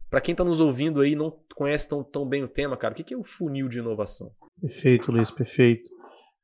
Para 0.09 0.21
quem 0.21 0.31
está 0.31 0.43
nos 0.43 0.59
ouvindo 0.59 1.01
aí 1.01 1.15
não 1.15 1.31
conhece 1.55 1.89
tão, 1.89 2.03
tão 2.03 2.25
bem 2.25 2.43
o 2.43 2.47
tema, 2.47 2.77
cara, 2.77 2.93
o 2.93 2.95
que 2.95 3.13
é 3.13 3.17
o 3.17 3.23
funil 3.23 3.67
de 3.67 3.79
inovação? 3.79 4.31
Perfeito, 4.61 5.11
Luiz, 5.11 5.29
perfeito. 5.29 5.91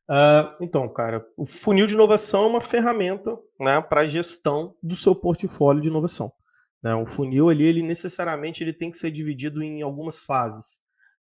Uh, 0.09 0.51
então, 0.61 0.87
cara, 0.89 1.25
o 1.37 1.45
funil 1.45 1.87
de 1.87 1.93
inovação 1.93 2.43
é 2.43 2.47
uma 2.47 2.61
ferramenta 2.61 3.37
né, 3.57 3.81
para 3.81 4.05
gestão 4.05 4.75
do 4.83 4.95
seu 4.95 5.15
portfólio 5.15 5.81
de 5.81 5.87
inovação. 5.87 6.31
Né? 6.83 6.93
O 6.93 7.05
funil 7.05 7.49
ali, 7.49 7.63
ele 7.63 7.81
necessariamente 7.81 8.63
ele 8.63 8.73
tem 8.73 8.91
que 8.91 8.97
ser 8.97 9.09
dividido 9.09 9.63
em 9.63 9.81
algumas 9.81 10.25
fases. 10.25 10.79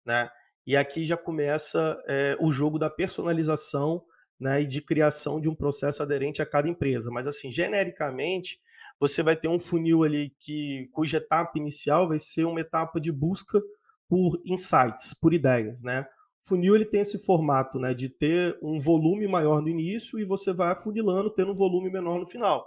Né? 0.06 0.30
E 0.66 0.78
aqui 0.78 1.04
já 1.04 1.18
começa 1.18 1.98
é, 2.08 2.38
o 2.40 2.52
jogo 2.52 2.78
da 2.78 2.90
personalização 2.90 4.04
né, 4.40 4.62
e 4.62 4.68
de 4.68 4.82
criação 4.82 5.42
de 5.42 5.50
um 5.50 5.56
processo 5.56 6.04
aderente 6.04 6.42
a 6.42 6.46
cada 6.46 6.70
empresa. 6.70 7.10
Mas, 7.10 7.26
assim, 7.26 7.50
genericamente, 7.50 8.60
você 9.00 9.24
vai 9.24 9.36
ter 9.36 9.48
um 9.48 9.60
funil 9.60 10.04
ali 10.04 10.34
que, 10.40 10.90
cuja 10.92 11.18
etapa 11.18 11.58
inicial 11.58 12.08
vai 12.08 12.20
ser 12.20 12.46
uma 12.46 12.60
etapa 12.60 13.00
de 13.00 13.12
busca 13.12 13.62
por 14.08 14.40
insights, 14.46 15.14
por 15.14 15.34
ideias, 15.34 15.84
né? 15.84 16.06
O 16.44 16.48
funil 16.48 16.76
ele 16.76 16.86
tem 16.86 17.02
esse 17.02 17.20
formato, 17.20 17.78
né, 17.78 17.94
de 17.94 18.08
ter 18.08 18.58
um 18.62 18.80
volume 18.80 19.28
maior 19.28 19.62
no 19.62 19.68
início 19.68 20.18
e 20.18 20.24
você 20.24 20.54
vai 20.54 20.72
afunilando, 20.72 21.30
tendo 21.30 21.52
um 21.52 21.56
volume 21.56 21.90
menor 21.90 22.20
no 22.20 22.26
final. 22.26 22.66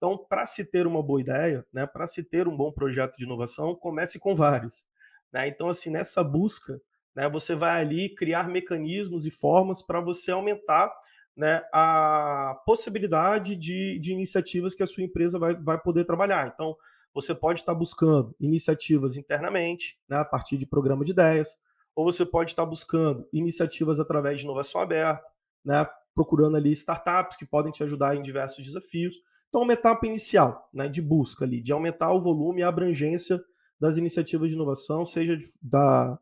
Então, 0.00 0.16
para 0.16 0.46
se 0.46 0.64
ter 0.64 0.86
uma 0.86 1.02
boa 1.02 1.20
ideia, 1.20 1.62
né, 1.70 1.86
para 1.86 2.06
se 2.06 2.24
ter 2.24 2.48
um 2.48 2.56
bom 2.56 2.72
projeto 2.72 3.18
de 3.18 3.24
inovação, 3.24 3.74
comece 3.74 4.18
com 4.18 4.34
vários. 4.34 4.86
Né? 5.30 5.46
Então, 5.46 5.68
assim, 5.68 5.90
nessa 5.90 6.24
busca, 6.24 6.80
né, 7.14 7.28
você 7.28 7.54
vai 7.54 7.82
ali 7.82 8.08
criar 8.14 8.48
mecanismos 8.48 9.26
e 9.26 9.30
formas 9.30 9.82
para 9.82 10.00
você 10.00 10.30
aumentar 10.30 10.90
né, 11.36 11.62
a 11.70 12.58
possibilidade 12.64 13.54
de, 13.56 13.98
de 13.98 14.12
iniciativas 14.14 14.74
que 14.74 14.82
a 14.82 14.86
sua 14.86 15.02
empresa 15.02 15.38
vai, 15.38 15.54
vai 15.54 15.78
poder 15.78 16.06
trabalhar. 16.06 16.50
Então, 16.54 16.74
você 17.12 17.34
pode 17.34 17.60
estar 17.60 17.74
buscando 17.74 18.34
iniciativas 18.40 19.18
internamente, 19.18 19.98
né, 20.08 20.16
a 20.16 20.24
partir 20.24 20.56
de 20.56 20.66
programa 20.66 21.04
de 21.04 21.12
ideias, 21.12 21.58
ou 21.94 22.10
você 22.10 22.24
pode 22.24 22.52
estar 22.52 22.64
buscando 22.64 23.28
iniciativas 23.34 24.00
através 24.00 24.38
de 24.38 24.44
inovação 24.46 24.80
aberta, 24.80 25.22
né, 25.62 25.86
procurando 26.14 26.56
ali 26.56 26.72
startups 26.72 27.36
que 27.36 27.44
podem 27.44 27.70
te 27.70 27.82
ajudar 27.82 28.16
em 28.16 28.22
diversos 28.22 28.64
desafios. 28.64 29.14
Então, 29.50 29.62
uma 29.62 29.72
etapa 29.72 30.06
inicial 30.06 30.70
né, 30.72 30.88
de 30.88 31.02
busca 31.02 31.44
ali, 31.44 31.60
de 31.60 31.72
aumentar 31.72 32.12
o 32.12 32.20
volume 32.20 32.60
e 32.60 32.62
a 32.62 32.68
abrangência 32.68 33.42
das 33.80 33.96
iniciativas 33.96 34.48
de 34.48 34.54
inovação, 34.54 35.04
seja 35.04 35.36
de, 35.36 35.44
da, 35.60 36.16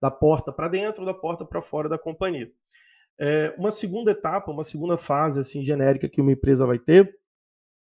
da 0.00 0.10
porta 0.10 0.52
para 0.52 0.68
dentro 0.68 1.00
ou 1.00 1.06
da 1.06 1.14
porta 1.14 1.46
para 1.46 1.62
fora 1.62 1.88
da 1.88 1.98
companhia. 1.98 2.52
É, 3.18 3.54
uma 3.56 3.70
segunda 3.70 4.10
etapa, 4.10 4.52
uma 4.52 4.64
segunda 4.64 4.98
fase 4.98 5.40
assim 5.40 5.62
genérica 5.62 6.08
que 6.08 6.20
uma 6.20 6.32
empresa 6.32 6.66
vai 6.66 6.78
ter, 6.78 7.18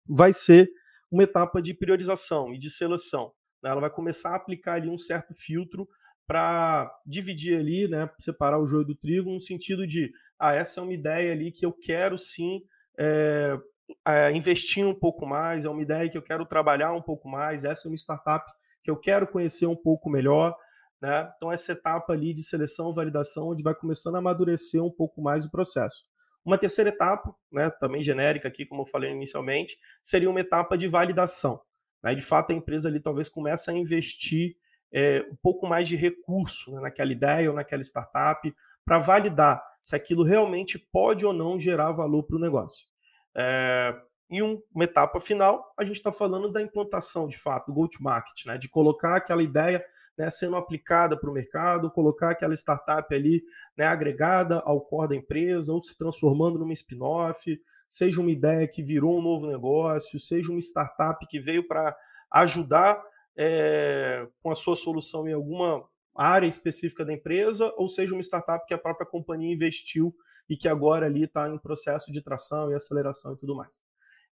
vai 0.06 0.32
ser 0.32 0.70
uma 1.10 1.22
etapa 1.22 1.62
de 1.62 1.72
priorização 1.72 2.52
e 2.52 2.58
de 2.58 2.68
seleção. 2.68 3.32
Né? 3.62 3.70
Ela 3.70 3.80
vai 3.80 3.90
começar 3.90 4.30
a 4.30 4.36
aplicar 4.36 4.74
ali 4.74 4.90
um 4.90 4.98
certo 4.98 5.32
filtro 5.32 5.88
para 6.26 6.92
dividir 7.06 7.58
ali, 7.58 7.88
né, 7.88 8.10
separar 8.18 8.58
o 8.58 8.66
joio 8.66 8.84
do 8.84 8.94
trigo, 8.94 9.30
no 9.30 9.40
sentido 9.40 9.86
de, 9.86 10.12
ah, 10.38 10.54
essa 10.54 10.80
é 10.80 10.82
uma 10.82 10.92
ideia 10.92 11.32
ali 11.32 11.50
que 11.50 11.64
eu 11.64 11.72
quero 11.72 12.16
sim 12.18 12.62
é, 12.98 13.58
é, 14.06 14.32
investir 14.32 14.86
um 14.86 14.94
pouco 14.94 15.26
mais, 15.26 15.64
é 15.64 15.68
uma 15.68 15.82
ideia 15.82 16.08
que 16.08 16.16
eu 16.16 16.22
quero 16.22 16.44
trabalhar 16.46 16.92
um 16.92 17.02
pouco 17.02 17.28
mais, 17.28 17.64
essa 17.64 17.86
é 17.86 17.90
uma 17.90 17.96
startup 17.96 18.50
que 18.82 18.90
eu 18.90 18.96
quero 18.96 19.26
conhecer 19.26 19.66
um 19.66 19.76
pouco 19.76 20.10
melhor. 20.10 20.56
Né? 21.00 21.32
Então, 21.36 21.50
essa 21.50 21.72
etapa 21.72 22.12
ali 22.12 22.32
de 22.32 22.42
seleção, 22.42 22.92
validação, 22.92 23.48
onde 23.48 23.62
vai 23.62 23.74
começando 23.74 24.16
a 24.16 24.18
amadurecer 24.18 24.82
um 24.82 24.90
pouco 24.90 25.20
mais 25.20 25.44
o 25.44 25.50
processo. 25.50 26.04
Uma 26.44 26.58
terceira 26.58 26.90
etapa, 26.90 27.34
né, 27.52 27.70
também 27.70 28.02
genérica 28.02 28.48
aqui, 28.48 28.66
como 28.66 28.82
eu 28.82 28.86
falei 28.86 29.10
inicialmente, 29.10 29.78
seria 30.02 30.28
uma 30.28 30.40
etapa 30.40 30.76
de 30.76 30.88
validação. 30.88 31.60
Né? 32.02 32.14
De 32.14 32.22
fato, 32.22 32.52
a 32.52 32.56
empresa 32.56 32.88
ali 32.88 33.00
talvez 33.00 33.28
comece 33.28 33.70
a 33.70 33.74
investir 33.74 34.56
é, 34.92 35.24
um 35.30 35.36
pouco 35.36 35.66
mais 35.66 35.88
de 35.88 35.96
recurso 35.96 36.70
né, 36.72 36.80
naquela 36.80 37.12
ideia 37.12 37.48
ou 37.48 37.56
naquela 37.56 37.82
startup 37.82 38.52
para 38.84 38.98
validar 38.98 39.62
se 39.80 39.96
aquilo 39.96 40.22
realmente 40.22 40.78
pode 40.78 41.24
ou 41.24 41.32
não 41.32 41.58
gerar 41.58 41.92
valor 41.92 42.24
para 42.24 42.36
o 42.36 42.40
negócio. 42.40 42.91
É, 43.36 43.94
em 44.30 44.40
uma 44.42 44.84
etapa 44.84 45.20
final, 45.20 45.74
a 45.78 45.84
gente 45.84 45.96
está 45.96 46.10
falando 46.10 46.50
da 46.50 46.62
implantação, 46.62 47.28
de 47.28 47.38
fato, 47.38 47.66
do 47.66 47.74
go-to-market, 47.74 48.46
né, 48.46 48.56
de 48.56 48.68
colocar 48.68 49.16
aquela 49.16 49.42
ideia 49.42 49.84
né, 50.16 50.30
sendo 50.30 50.56
aplicada 50.56 51.18
para 51.18 51.28
o 51.28 51.32
mercado, 51.32 51.90
colocar 51.90 52.30
aquela 52.30 52.54
startup 52.54 53.14
ali 53.14 53.42
né, 53.76 53.84
agregada 53.84 54.60
ao 54.64 54.80
core 54.80 55.10
da 55.10 55.16
empresa, 55.16 55.72
ou 55.72 55.82
se 55.82 55.96
transformando 55.96 56.58
numa 56.58 56.72
spin-off, 56.72 57.60
seja 57.86 58.20
uma 58.20 58.30
ideia 58.30 58.66
que 58.66 58.82
virou 58.82 59.18
um 59.18 59.22
novo 59.22 59.46
negócio, 59.46 60.18
seja 60.18 60.50
uma 60.50 60.60
startup 60.60 61.26
que 61.26 61.38
veio 61.38 61.66
para 61.66 61.94
ajudar 62.30 63.02
é, 63.36 64.26
com 64.42 64.50
a 64.50 64.54
sua 64.54 64.76
solução 64.76 65.28
em 65.28 65.32
alguma 65.32 65.84
área 66.14 66.46
específica 66.46 67.04
da 67.04 67.12
empresa, 67.12 67.72
ou 67.76 67.88
seja, 67.88 68.14
uma 68.14 68.22
startup 68.22 68.66
que 68.66 68.74
a 68.74 68.78
própria 68.78 69.06
companhia 69.06 69.52
investiu 69.52 70.14
e 70.48 70.56
que 70.56 70.68
agora 70.68 71.06
ali 71.06 71.24
está 71.24 71.48
em 71.48 71.58
processo 71.58 72.12
de 72.12 72.22
tração 72.22 72.70
e 72.70 72.74
aceleração 72.74 73.32
e 73.34 73.36
tudo 73.36 73.54
mais. 73.54 73.80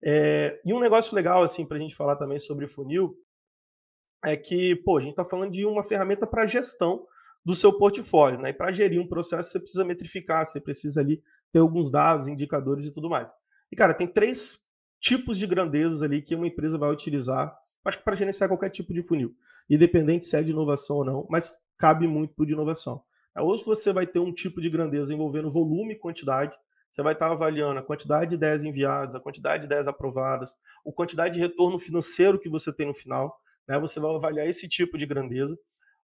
É, 0.04 0.62
e 0.66 0.74
um 0.74 0.80
negócio 0.80 1.16
legal 1.16 1.44
assim 1.44 1.66
para 1.66 1.78
a 1.78 1.80
gente 1.80 1.96
falar 1.96 2.16
também 2.16 2.40
sobre 2.40 2.68
funil 2.68 3.16
é 4.24 4.36
que, 4.36 4.76
pô, 4.78 4.98
a 4.98 5.02
gente 5.02 5.12
está 5.12 5.26
falando 5.26 5.52
de 5.52 5.66
uma 5.66 5.84
ferramenta 5.84 6.28
para 6.28 6.46
gestão 6.46 7.06
do 7.44 7.56
seu 7.56 7.78
portfólio, 7.78 8.40
né? 8.40 8.50
E 8.50 8.54
para 8.54 8.72
gerir 8.72 9.00
um 9.02 9.08
processo 9.08 9.52
você 9.52 9.60
precisa 9.60 9.86
metrificar, 9.86 10.46
você 10.46 10.60
precisa 10.60 11.00
ali 11.00 11.24
ter 11.52 11.60
alguns 11.60 11.90
dados, 11.90 12.28
indicadores 12.28 12.86
e 12.86 12.94
tudo 12.94 13.10
mais. 13.10 13.34
E 13.72 13.76
cara, 13.76 13.94
tem 13.94 14.08
três 14.08 14.60
tipos 15.00 15.38
de 15.38 15.48
grandezas 15.48 16.02
ali 16.02 16.22
que 16.22 16.36
uma 16.36 16.48
empresa 16.48 16.78
vai 16.78 16.92
utilizar, 16.92 17.58
acho 17.86 17.98
que 17.98 18.04
para 18.04 18.16
gerenciar 18.16 18.50
qualquer 18.50 18.70
tipo 18.70 18.94
de 18.94 19.02
funil, 19.02 19.36
independente 19.70 20.26
se 20.26 20.36
é 20.36 20.44
de 20.44 20.52
inovação 20.52 20.98
ou 20.98 21.06
não, 21.06 21.28
mas 21.30 21.60
cabe 21.78 22.08
muito 22.08 22.34
para 22.34 22.46
de 22.46 22.54
inovação. 22.54 23.02
Ou 23.36 23.58
se 23.58 23.66
você 23.66 23.94
vai 23.94 24.06
ter 24.06 24.20
um 24.20 24.34
tipo 24.34 24.60
de 24.60 24.70
grandeza 24.70 25.14
envolvendo 25.14 25.50
volume 25.50 25.94
e 25.94 25.98
quantidade, 25.98 26.58
você 26.92 27.02
vai 27.02 27.14
estar 27.14 27.32
avaliando 27.32 27.80
a 27.80 27.84
quantidade 27.84 28.30
de 28.30 28.36
ideias 28.36 28.64
enviadas, 28.64 29.16
a 29.16 29.20
quantidade 29.20 29.62
de 29.62 29.66
ideias 29.68 29.88
aprovadas, 29.88 30.58
a 30.86 30.92
quantidade 30.92 31.36
de 31.36 31.40
retorno 31.40 31.78
financeiro 31.78 32.40
que 32.40 32.50
você 32.50 32.74
tem 32.74 32.88
no 32.88 32.94
final, 32.94 33.40
né? 33.68 33.80
Você 33.80 34.00
vai 34.00 34.14
avaliar 34.14 34.48
esse 34.48 34.68
tipo 34.68 34.98
de 34.98 35.06
grandeza. 35.06 35.58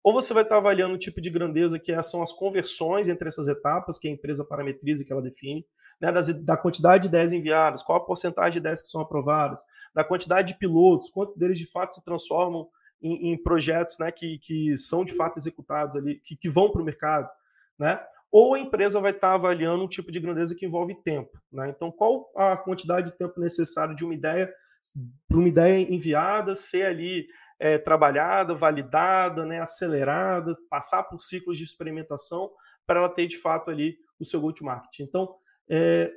Ou 0.05 0.13
você 0.13 0.35
vai 0.35 0.43
estar 0.43 0.57
avaliando 0.57 0.93
o 0.93 0.99
tipo 0.99 1.19
de 1.19 1.31
grandeza 1.31 1.79
que 1.79 1.91
é, 1.91 2.03
são 2.03 2.21
as 2.21 2.31
conversões 2.31 3.07
entre 3.07 3.27
essas 3.27 3.47
etapas 3.47 3.97
que 3.97 4.07
a 4.07 4.11
empresa 4.11 4.45
parametriza 4.45 5.01
e 5.01 5.05
que 5.05 5.11
ela 5.11 5.19
define, 5.19 5.65
né? 5.99 6.11
Da 6.43 6.55
quantidade 6.55 7.01
de 7.01 7.07
ideias 7.07 7.31
enviadas, 7.31 7.81
qual 7.81 7.97
a 7.97 8.05
porcentagem 8.05 8.51
de 8.51 8.57
ideias 8.59 8.83
que 8.83 8.87
são 8.87 9.01
aprovadas, 9.01 9.63
da 9.95 10.03
quantidade 10.03 10.53
de 10.53 10.59
pilotos, 10.59 11.09
quanto 11.09 11.35
deles 11.35 11.57
de 11.57 11.65
fato 11.65 11.95
se 11.95 12.03
transformam 12.03 12.69
em, 13.01 13.31
em 13.31 13.41
projetos 13.41 13.97
né, 13.97 14.11
que, 14.11 14.37
que 14.37 14.77
são 14.77 15.03
de 15.03 15.11
fato 15.11 15.39
executados 15.39 15.95
ali, 15.95 16.21
que, 16.23 16.35
que 16.35 16.49
vão 16.49 16.71
para 16.71 16.83
o 16.83 16.85
mercado, 16.85 17.27
né? 17.79 17.99
Ou 18.31 18.53
a 18.53 18.59
empresa 18.59 19.01
vai 19.01 19.09
estar 19.09 19.33
avaliando 19.33 19.83
um 19.83 19.87
tipo 19.87 20.11
de 20.11 20.19
grandeza 20.19 20.53
que 20.53 20.67
envolve 20.67 20.93
tempo, 21.01 21.31
né? 21.51 21.67
Então, 21.75 21.91
qual 21.91 22.31
a 22.37 22.55
quantidade 22.55 23.09
de 23.09 23.17
tempo 23.17 23.39
necessário 23.39 23.95
de 23.95 24.05
uma 24.05 24.13
ideia 24.13 24.53
para 25.27 25.39
uma 25.39 25.47
ideia 25.47 25.81
enviada 25.91 26.53
ser 26.53 26.85
ali 26.85 27.25
é, 27.59 27.77
trabalhada, 27.77 28.53
validada, 28.53 29.45
né, 29.45 29.59
acelerada, 29.61 30.53
passar 30.69 31.03
por 31.03 31.21
ciclos 31.21 31.57
de 31.57 31.63
experimentação 31.63 32.51
para 32.85 32.99
ela 32.99 33.09
ter 33.09 33.27
de 33.27 33.37
fato 33.37 33.71
ali 33.71 33.97
o 34.19 34.25
seu 34.25 34.39
go-to-market. 34.41 34.99
Então, 34.99 35.35
é, 35.69 36.11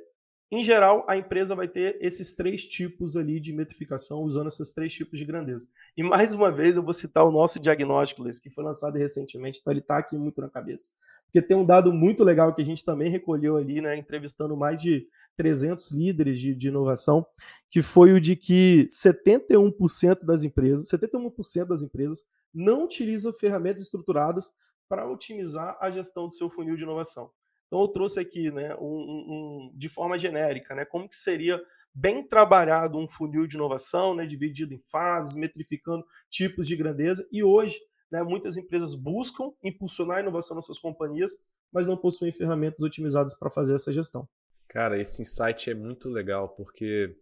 em 0.51 0.63
geral, 0.63 1.05
a 1.07 1.15
empresa 1.15 1.55
vai 1.55 1.67
ter 1.67 1.97
esses 2.01 2.33
três 2.33 2.65
tipos 2.65 3.15
ali 3.15 3.39
de 3.39 3.53
metrificação, 3.53 4.23
usando 4.23 4.47
esses 4.47 4.71
três 4.71 4.91
tipos 4.91 5.19
de 5.19 5.25
grandeza. 5.25 5.67
E 5.95 6.01
mais 6.01 6.33
uma 6.33 6.51
vez 6.51 6.75
eu 6.75 6.81
vou 6.81 6.93
citar 6.93 7.23
o 7.23 7.31
nosso 7.31 7.59
diagnóstico, 7.59 8.23
Luiz, 8.23 8.39
que 8.39 8.49
foi 8.49 8.63
lançado 8.63 8.97
recentemente, 8.97 9.59
então 9.59 9.71
ele 9.71 9.79
está 9.79 9.99
aqui 9.99 10.17
muito 10.17 10.41
na 10.41 10.49
cabeça. 10.49 10.89
Porque 11.25 11.39
tem 11.39 11.55
um 11.55 11.65
dado 11.65 11.93
muito 11.93 12.23
legal 12.23 12.53
que 12.55 12.63
a 12.63 12.65
gente 12.65 12.83
também 12.83 13.11
recolheu 13.11 13.57
ali, 13.57 13.79
né, 13.79 13.95
entrevistando 13.95 14.57
mais 14.57 14.81
de 14.81 15.07
300 15.37 15.91
líderes 15.91 16.39
de, 16.39 16.55
de 16.55 16.67
inovação, 16.67 17.23
que 17.69 17.83
foi 17.83 18.11
o 18.11 18.19
de 18.19 18.35
que 18.35 18.87
71% 18.89 20.25
das 20.25 20.43
empresas, 20.43 20.89
71% 20.89 21.65
das 21.65 21.83
empresas 21.83 22.23
não 22.51 22.85
utilizam 22.85 23.31
ferramentas 23.31 23.83
estruturadas 23.83 24.51
para 24.89 25.07
otimizar 25.07 25.77
a 25.79 25.91
gestão 25.91 26.27
do 26.27 26.33
seu 26.33 26.49
funil 26.49 26.75
de 26.75 26.83
inovação. 26.83 27.29
Então 27.69 27.81
eu 27.81 27.87
trouxe 27.87 28.19
aqui, 28.19 28.51
né, 28.51 28.75
um, 28.75 28.81
um, 28.81 29.71
de 29.75 29.87
forma 29.87 30.17
genérica, 30.17 30.73
né, 30.73 30.83
como 30.85 31.07
que 31.07 31.15
seria 31.15 31.61
bem 31.93 32.27
trabalhado 32.27 32.97
um 32.97 33.07
funil 33.07 33.45
de 33.45 33.55
inovação, 33.55 34.15
né, 34.15 34.25
dividido 34.25 34.73
em 34.73 34.79
fases, 34.79 35.35
metrificando 35.35 36.03
tipos 36.29 36.67
de 36.67 36.75
grandeza. 36.75 37.27
E 37.31 37.43
hoje, 37.43 37.79
né, 38.11 38.23
muitas 38.23 38.57
empresas 38.57 38.95
buscam 38.95 39.51
impulsionar 39.63 40.17
a 40.17 40.21
inovação 40.21 40.55
nas 40.55 40.65
suas 40.65 40.79
companhias, 40.79 41.31
mas 41.71 41.85
não 41.85 41.95
possuem 41.95 42.31
ferramentas 42.31 42.81
otimizadas 42.81 43.37
para 43.37 43.51
fazer 43.51 43.75
essa 43.75 43.93
gestão. 43.93 44.27
Cara, 44.67 44.99
esse 44.99 45.21
insight 45.21 45.69
é 45.69 45.75
muito 45.75 46.09
legal, 46.09 46.49
porque 46.49 47.15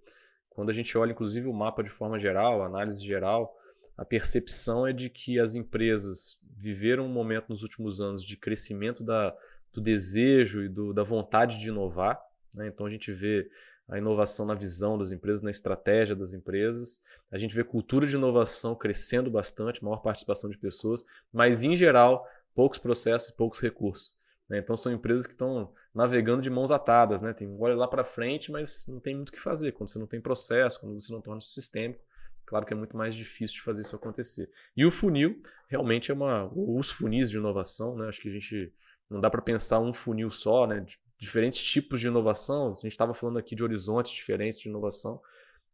quando 0.49 0.69
a 0.69 0.73
gente 0.73 0.97
olha, 0.97 1.11
inclusive, 1.11 1.47
o 1.47 1.53
mapa 1.53 1.83
de 1.83 1.89
forma 1.89 2.17
geral, 2.17 2.61
a 2.61 2.67
análise 2.67 3.05
geral, 3.05 3.56
a 3.97 4.05
percepção 4.05 4.85
é 4.85 4.93
de 4.93 5.09
que 5.09 5.39
as 5.39 5.55
empresas 5.55 6.39
viveram 6.55 7.05
um 7.05 7.11
momento 7.11 7.49
nos 7.49 7.63
últimos 7.63 7.99
anos 7.99 8.23
de 8.23 8.37
crescimento 8.37 9.03
da, 9.03 9.35
do 9.73 9.81
desejo 9.81 10.63
e 10.63 10.69
do, 10.69 10.93
da 10.93 11.03
vontade 11.03 11.57
de 11.59 11.69
inovar. 11.69 12.21
Né? 12.53 12.67
Então 12.67 12.85
a 12.85 12.89
gente 12.89 13.11
vê 13.11 13.49
a 13.87 13.97
inovação 13.97 14.45
na 14.45 14.53
visão 14.53 14.97
das 14.97 15.11
empresas, 15.11 15.41
na 15.41 15.49
estratégia 15.49 16.15
das 16.15 16.33
empresas. 16.33 17.01
A 17.31 17.37
gente 17.37 17.55
vê 17.55 17.63
cultura 17.63 18.05
de 18.05 18.15
inovação 18.15 18.75
crescendo 18.75 19.31
bastante, 19.31 19.83
maior 19.83 19.97
participação 19.97 20.49
de 20.49 20.57
pessoas, 20.57 21.03
mas 21.31 21.63
em 21.63 21.75
geral, 21.75 22.27
poucos 22.53 22.77
processos 22.77 23.29
e 23.29 23.33
poucos 23.33 23.59
recursos. 23.59 24.17
Né? 24.49 24.59
Então 24.59 24.77
são 24.77 24.91
empresas 24.91 25.25
que 25.25 25.33
estão 25.33 25.71
navegando 25.93 26.41
de 26.41 26.49
mãos 26.49 26.69
atadas, 26.69 27.21
né? 27.21 27.33
Tem 27.33 27.47
olha 27.59 27.75
lá 27.75 27.87
para 27.87 28.03
frente, 28.03 28.51
mas 28.51 28.85
não 28.87 28.99
tem 28.99 29.15
muito 29.15 29.29
o 29.29 29.31
que 29.31 29.39
fazer. 29.39 29.71
Quando 29.71 29.89
você 29.89 29.99
não 29.99 30.07
tem 30.07 30.21
processo, 30.21 30.79
quando 30.79 30.99
você 30.99 31.11
não 31.11 31.21
torna 31.21 31.39
isso 31.39 31.49
sistêmico, 31.49 32.03
claro 32.47 32.65
que 32.65 32.73
é 32.73 32.75
muito 32.75 32.97
mais 32.97 33.13
difícil 33.13 33.57
de 33.57 33.61
fazer 33.61 33.81
isso 33.81 33.95
acontecer. 33.95 34.49
E 34.75 34.83
o 34.85 34.89
funil 34.89 35.39
realmente 35.67 36.09
é 36.09 36.13
uma. 36.13 36.51
Os 36.55 36.89
funis 36.89 37.29
de 37.29 37.37
inovação, 37.37 37.95
né? 37.95 38.07
Acho 38.07 38.19
que 38.19 38.29
a 38.29 38.31
gente 38.31 38.73
não 39.09 39.21
dá 39.21 39.29
para 39.29 39.41
pensar 39.41 39.79
um 39.79 39.93
funil 39.93 40.31
só, 40.31 40.65
né? 40.65 40.83
diferentes 41.19 41.63
tipos 41.63 41.99
de 41.99 42.07
inovação, 42.07 42.71
a 42.71 42.75
gente 42.75 42.87
estava 42.87 43.13
falando 43.13 43.39
aqui 43.39 43.55
de 43.55 43.63
horizontes 43.63 44.11
diferentes 44.11 44.59
de 44.59 44.69
inovação, 44.69 45.19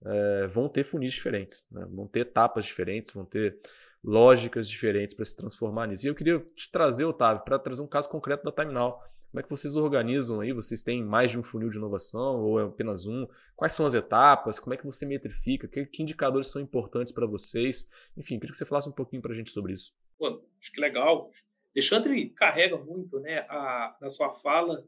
é, 0.05 0.47
vão 0.47 0.69
ter 0.69 0.83
funis 0.83 1.13
diferentes, 1.13 1.67
né? 1.71 1.85
vão 1.89 2.07
ter 2.07 2.21
etapas 2.21 2.65
diferentes, 2.65 3.11
vão 3.11 3.25
ter 3.25 3.57
lógicas 4.03 4.67
diferentes 4.67 5.15
para 5.15 5.25
se 5.25 5.35
transformar 5.35 5.87
nisso. 5.87 6.05
E 6.05 6.09
eu 6.09 6.15
queria 6.15 6.39
te 6.55 6.71
trazer, 6.71 7.05
Otávio, 7.05 7.43
para 7.43 7.59
trazer 7.59 7.81
um 7.81 7.87
caso 7.87 8.09
concreto 8.09 8.43
da 8.43 8.51
Terminal. 8.51 9.03
Como 9.33 9.39
é 9.39 9.43
que 9.43 9.49
vocês 9.49 9.75
organizam 9.75 10.41
aí? 10.41 10.53
Vocês 10.53 10.83
têm 10.83 11.03
mais 11.03 11.31
de 11.31 11.39
um 11.39 11.41
funil 11.41 11.67
de 11.67 11.77
inovação 11.77 12.39
ou 12.39 12.59
é 12.59 12.65
apenas 12.65 13.07
um? 13.07 13.25
Quais 13.55 13.73
são 13.73 13.83
as 13.83 13.95
etapas? 13.95 14.59
Como 14.59 14.75
é 14.75 14.77
que 14.77 14.85
você 14.85 15.07
metrifica? 15.07 15.67
Que, 15.67 15.87
que 15.87 16.03
indicadores 16.03 16.51
são 16.51 16.61
importantes 16.61 17.11
para 17.11 17.25
vocês? 17.25 17.89
Enfim, 18.15 18.35
queria 18.35 18.51
que 18.51 18.57
você 18.57 18.63
falasse 18.63 18.87
um 18.87 18.91
pouquinho 18.93 19.23
para 19.23 19.31
a 19.31 19.35
gente 19.35 19.49
sobre 19.49 19.73
isso. 19.73 19.91
Pô, 20.19 20.45
acho 20.61 20.71
que 20.71 20.79
legal. 20.79 21.31
Alexandre 21.75 22.29
carrega 22.29 22.77
muito 22.77 23.19
né, 23.21 23.39
a, 23.49 23.97
na 23.99 24.07
sua 24.07 24.35
fala 24.35 24.87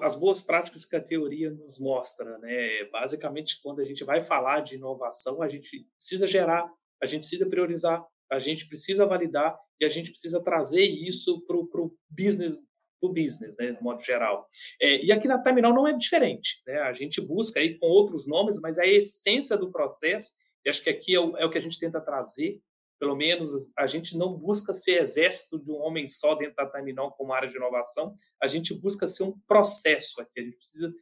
as 0.00 0.16
boas 0.16 0.40
práticas 0.40 0.86
que 0.86 0.96
a 0.96 1.02
teoria 1.02 1.50
nos 1.50 1.78
mostra, 1.78 2.38
né? 2.38 2.84
Basicamente, 2.90 3.60
quando 3.62 3.80
a 3.80 3.84
gente 3.84 4.02
vai 4.02 4.22
falar 4.22 4.60
de 4.60 4.76
inovação, 4.76 5.42
a 5.42 5.48
gente 5.48 5.86
precisa 5.98 6.26
gerar, 6.26 6.66
a 7.02 7.04
gente 7.04 7.20
precisa 7.20 7.44
priorizar, 7.44 8.02
a 8.32 8.38
gente 8.38 8.66
precisa 8.66 9.04
validar 9.04 9.54
e 9.78 9.84
a 9.84 9.88
gente 9.90 10.12
precisa 10.12 10.42
trazer 10.42 10.86
isso 10.86 11.44
para 11.46 11.58
o 11.58 11.94
business, 12.08 12.58
pro 13.04 13.12
business, 13.12 13.56
né, 13.58 13.72
de 13.72 13.82
modo 13.82 14.02
geral. 14.02 14.48
É, 14.80 15.04
e 15.04 15.12
aqui 15.12 15.28
na 15.28 15.38
Terminal 15.38 15.74
não 15.74 15.86
é 15.86 15.92
diferente, 15.92 16.62
né? 16.66 16.78
A 16.80 16.92
gente 16.92 17.20
busca 17.20 17.60
aí 17.60 17.78
com 17.78 17.86
outros 17.86 18.26
nomes, 18.26 18.60
mas 18.60 18.78
a 18.78 18.86
essência 18.86 19.56
do 19.56 19.70
processo, 19.70 20.32
e 20.64 20.70
acho 20.70 20.82
que 20.82 20.90
aqui 20.90 21.14
é 21.14 21.20
o, 21.20 21.36
é 21.36 21.44
o 21.44 21.50
que 21.50 21.58
a 21.58 21.60
gente 21.60 21.78
tenta 21.78 22.00
trazer, 22.00 22.60
pelo 22.98 23.16
menos 23.16 23.50
a 23.76 23.86
gente 23.86 24.16
não 24.16 24.32
busca 24.32 24.72
ser 24.72 25.02
exército 25.02 25.58
de 25.58 25.70
um 25.70 25.76
homem 25.76 26.08
só 26.08 26.34
dentro 26.34 26.56
da 26.56 26.66
Terminal 26.66 27.12
como 27.12 27.32
área 27.32 27.48
de 27.48 27.56
inovação, 27.56 28.16
a 28.42 28.46
gente 28.46 28.72
busca 28.72 29.06
ser 29.06 29.24
um 29.24 29.38
processo 29.46 30.20
aqui, 30.20 30.40
a 30.40 30.42
gente 30.42 30.56
precisa 30.56 30.94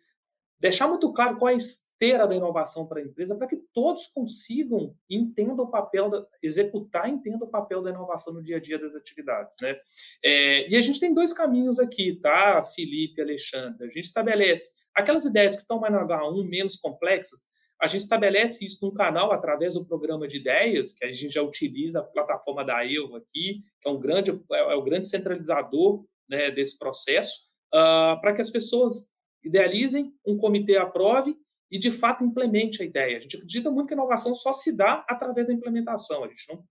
deixar 0.59 0.89
muito 0.89 1.13
claro 1.13 1.37
qual 1.39 1.51
é 1.51 1.55
a 1.55 1.57
esteira 2.03 2.27
da 2.27 2.35
inovação 2.35 2.87
para 2.87 3.01
a 3.01 3.03
empresa, 3.03 3.37
para 3.37 3.47
que 3.47 3.57
todos 3.73 4.09
consigam 4.09 4.95
entendam 5.09 5.65
o 5.65 5.71
papel, 5.71 6.11
da, 6.11 6.27
executar 6.43 7.09
entendam 7.09 7.47
o 7.47 7.51
papel 7.51 7.81
da 7.81 7.91
inovação 7.91 8.35
no 8.35 8.43
dia 8.43 8.57
a 8.57 8.61
dia 8.61 8.79
das 8.79 8.97
atividades. 8.97 9.55
Né? 9.63 9.77
É, 10.25 10.69
e 10.69 10.77
a 10.77 10.81
gente 10.81 10.99
tem 10.99 11.15
dois 11.15 11.33
caminhos 11.33 11.79
aqui, 11.79 12.19
tá, 12.21 12.61
Felipe 12.63 13.23
Alexandre? 13.23 13.87
A 13.87 13.91
gente 13.91 14.05
estabelece 14.05 14.81
aquelas 14.93 15.25
ideias 15.25 15.55
que 15.55 15.63
estão 15.63 15.79
mais 15.79 15.93
no 15.95 16.01
H1, 16.01 16.49
menos 16.49 16.77
complexas, 16.77 17.41
a 17.81 17.87
gente 17.87 18.03
estabelece 18.03 18.65
isso 18.65 18.85
num 18.85 18.95
canal 18.95 19.33
através 19.33 19.75
do 19.75 19.85
programa 19.85 20.29
de 20.29 20.37
ideias, 20.37 20.93
que 20.93 21.05
a 21.05 21.13
gente 21.13 21.35
já 21.35 21.43
utiliza 21.43 22.01
a 22.01 22.05
plataforma 22.05 22.65
da 22.65 22.85
EUV 22.85 23.17
aqui, 23.17 23.63
que 23.81 23.89
é 23.89 23.91
um 23.91 23.99
grande, 23.99 24.31
é, 24.31 24.59
é 24.73 24.75
o 24.75 24.83
grande 24.83 25.09
centralizador 25.09 26.05
né, 26.29 26.51
desse 26.51 26.79
processo, 26.79 27.49
uh, 27.75 28.21
para 28.21 28.35
que 28.35 28.41
as 28.41 28.51
pessoas 28.51 29.11
idealizem, 29.45 30.15
um 30.25 30.39
comitê 30.39 30.77
aprove 30.77 31.37
e, 31.73 31.79
de 31.79 31.91
fato, 31.91 32.23
implemente 32.23 32.83
a 32.83 32.85
ideia. 32.85 33.17
A 33.17 33.21
gente 33.21 33.37
acredita 33.37 33.71
muito 33.71 33.89
que 33.89 33.95
a 33.95 33.97
inovação 33.97 34.35
só 34.35 34.53
se 34.53 34.77
dá 34.77 35.07
através 35.09 35.47
da 35.47 35.55
implementação. 35.55 36.23
A 36.23 36.29
gente 36.29 36.47
não 36.53 36.63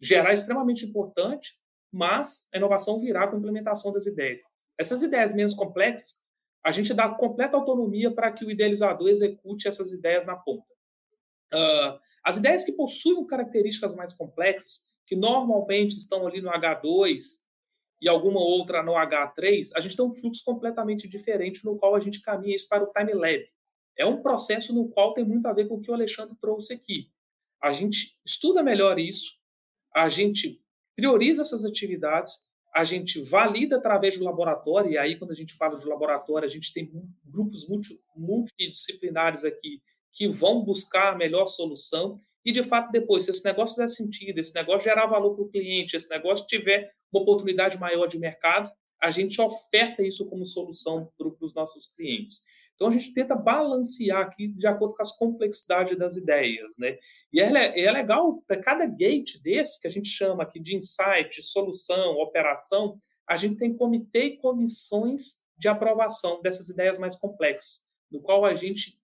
gerar 0.00 0.30
é 0.30 0.34
extremamente 0.34 0.86
importante, 0.86 1.58
mas 1.92 2.46
a 2.54 2.56
inovação 2.56 3.00
virá 3.00 3.26
com 3.26 3.34
a 3.34 3.38
implementação 3.40 3.92
das 3.92 4.06
ideias. 4.06 4.40
Essas 4.78 5.02
ideias 5.02 5.34
menos 5.34 5.54
complexas, 5.54 6.24
a 6.64 6.70
gente 6.70 6.94
dá 6.94 7.08
completa 7.08 7.56
autonomia 7.56 8.12
para 8.12 8.30
que 8.30 8.44
o 8.44 8.50
idealizador 8.50 9.08
execute 9.08 9.66
essas 9.66 9.90
ideias 9.90 10.24
na 10.24 10.36
ponta. 10.36 10.72
Uh, 11.52 11.98
as 12.24 12.36
ideias 12.36 12.64
que 12.64 12.72
possuem 12.72 13.26
características 13.26 13.96
mais 13.96 14.12
complexas, 14.12 14.88
que 15.04 15.16
normalmente 15.16 15.96
estão 15.96 16.24
ali 16.24 16.40
no 16.40 16.50
H2 16.52 17.40
e 18.00 18.08
alguma 18.08 18.38
outra 18.38 18.84
no 18.84 18.92
H3, 18.92 19.70
a 19.74 19.80
gente 19.80 19.96
tem 19.96 20.04
um 20.04 20.14
fluxo 20.14 20.44
completamente 20.44 21.08
diferente 21.08 21.64
no 21.64 21.76
qual 21.76 21.96
a 21.96 22.00
gente 22.00 22.22
caminha 22.22 22.54
isso 22.54 22.68
para 22.68 22.84
o 22.84 22.92
Time 22.92 23.14
Lab. 23.14 23.44
É 23.98 24.06
um 24.06 24.22
processo 24.22 24.72
no 24.72 24.88
qual 24.88 25.12
tem 25.12 25.24
muito 25.24 25.46
a 25.46 25.52
ver 25.52 25.66
com 25.66 25.74
o 25.74 25.80
que 25.80 25.90
o 25.90 25.94
Alexandre 25.94 26.36
trouxe 26.40 26.72
aqui. 26.72 27.10
A 27.60 27.72
gente 27.72 28.18
estuda 28.24 28.62
melhor 28.62 28.98
isso, 28.98 29.32
a 29.94 30.08
gente 30.08 30.62
prioriza 30.96 31.42
essas 31.42 31.64
atividades, 31.64 32.48
a 32.74 32.84
gente 32.84 33.20
valida 33.20 33.76
através 33.76 34.16
do 34.16 34.24
laboratório, 34.24 34.92
e 34.92 34.98
aí 34.98 35.16
quando 35.16 35.32
a 35.32 35.34
gente 35.34 35.54
fala 35.54 35.76
de 35.76 35.86
laboratório, 35.86 36.46
a 36.46 36.50
gente 36.50 36.72
tem 36.72 36.90
grupos 37.24 37.68
multi, 37.68 37.98
multidisciplinares 38.14 39.44
aqui 39.44 39.82
que 40.12 40.28
vão 40.28 40.64
buscar 40.64 41.12
a 41.12 41.16
melhor 41.16 41.46
solução, 41.46 42.20
e 42.44 42.52
de 42.52 42.62
fato 42.62 42.92
depois, 42.92 43.24
se 43.24 43.30
esse 43.30 43.44
negócio 43.44 43.74
fizer 43.74 43.88
sentido, 43.88 44.38
esse 44.38 44.54
negócio 44.54 44.84
gerar 44.84 45.06
valor 45.06 45.34
para 45.34 45.44
o 45.44 45.48
cliente, 45.48 45.96
esse 45.96 46.08
negócio 46.08 46.46
tiver 46.46 46.92
uma 47.12 47.22
oportunidade 47.22 47.78
maior 47.78 48.06
de 48.06 48.18
mercado, 48.18 48.70
a 49.02 49.10
gente 49.10 49.40
oferta 49.40 50.02
isso 50.02 50.28
como 50.28 50.44
solução 50.44 51.12
para 51.16 51.28
os 51.40 51.54
nossos 51.54 51.86
clientes. 51.94 52.42
Então 52.78 52.86
a 52.86 52.92
gente 52.92 53.12
tenta 53.12 53.34
balancear 53.34 54.20
aqui 54.20 54.46
de 54.46 54.64
acordo 54.64 54.94
com 54.94 55.02
as 55.02 55.10
complexidades 55.10 55.98
das 55.98 56.16
ideias, 56.16 56.78
né? 56.78 56.96
E 57.32 57.40
é, 57.40 57.84
é 57.84 57.90
legal 57.90 58.40
para 58.46 58.62
cada 58.62 58.86
gate 58.86 59.42
desse 59.42 59.80
que 59.80 59.88
a 59.88 59.90
gente 59.90 60.08
chama 60.08 60.44
aqui 60.44 60.60
de 60.60 60.76
insight, 60.76 61.28
de 61.28 61.42
solução, 61.42 62.12
operação, 62.18 63.00
a 63.28 63.36
gente 63.36 63.56
tem 63.56 63.76
comitê 63.76 64.24
e 64.26 64.36
comissões 64.36 65.44
de 65.56 65.66
aprovação 65.66 66.40
dessas 66.40 66.68
ideias 66.68 67.00
mais 67.00 67.16
complexas, 67.16 67.88
no 68.08 68.22
qual 68.22 68.44
a 68.44 68.54
gente 68.54 68.96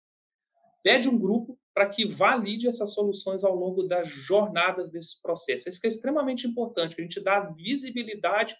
pede 0.80 1.08
um 1.08 1.18
grupo 1.18 1.58
para 1.74 1.88
que 1.88 2.06
valide 2.06 2.68
essas 2.68 2.94
soluções 2.94 3.42
ao 3.42 3.56
longo 3.56 3.82
das 3.82 4.06
jornadas 4.06 4.88
desse 4.88 5.20
processo. 5.20 5.68
Isso 5.68 5.84
é 5.84 5.88
extremamente 5.88 6.46
importante, 6.46 6.94
a 6.96 7.02
gente 7.02 7.20
dá 7.20 7.40
visibilidade 7.40 8.54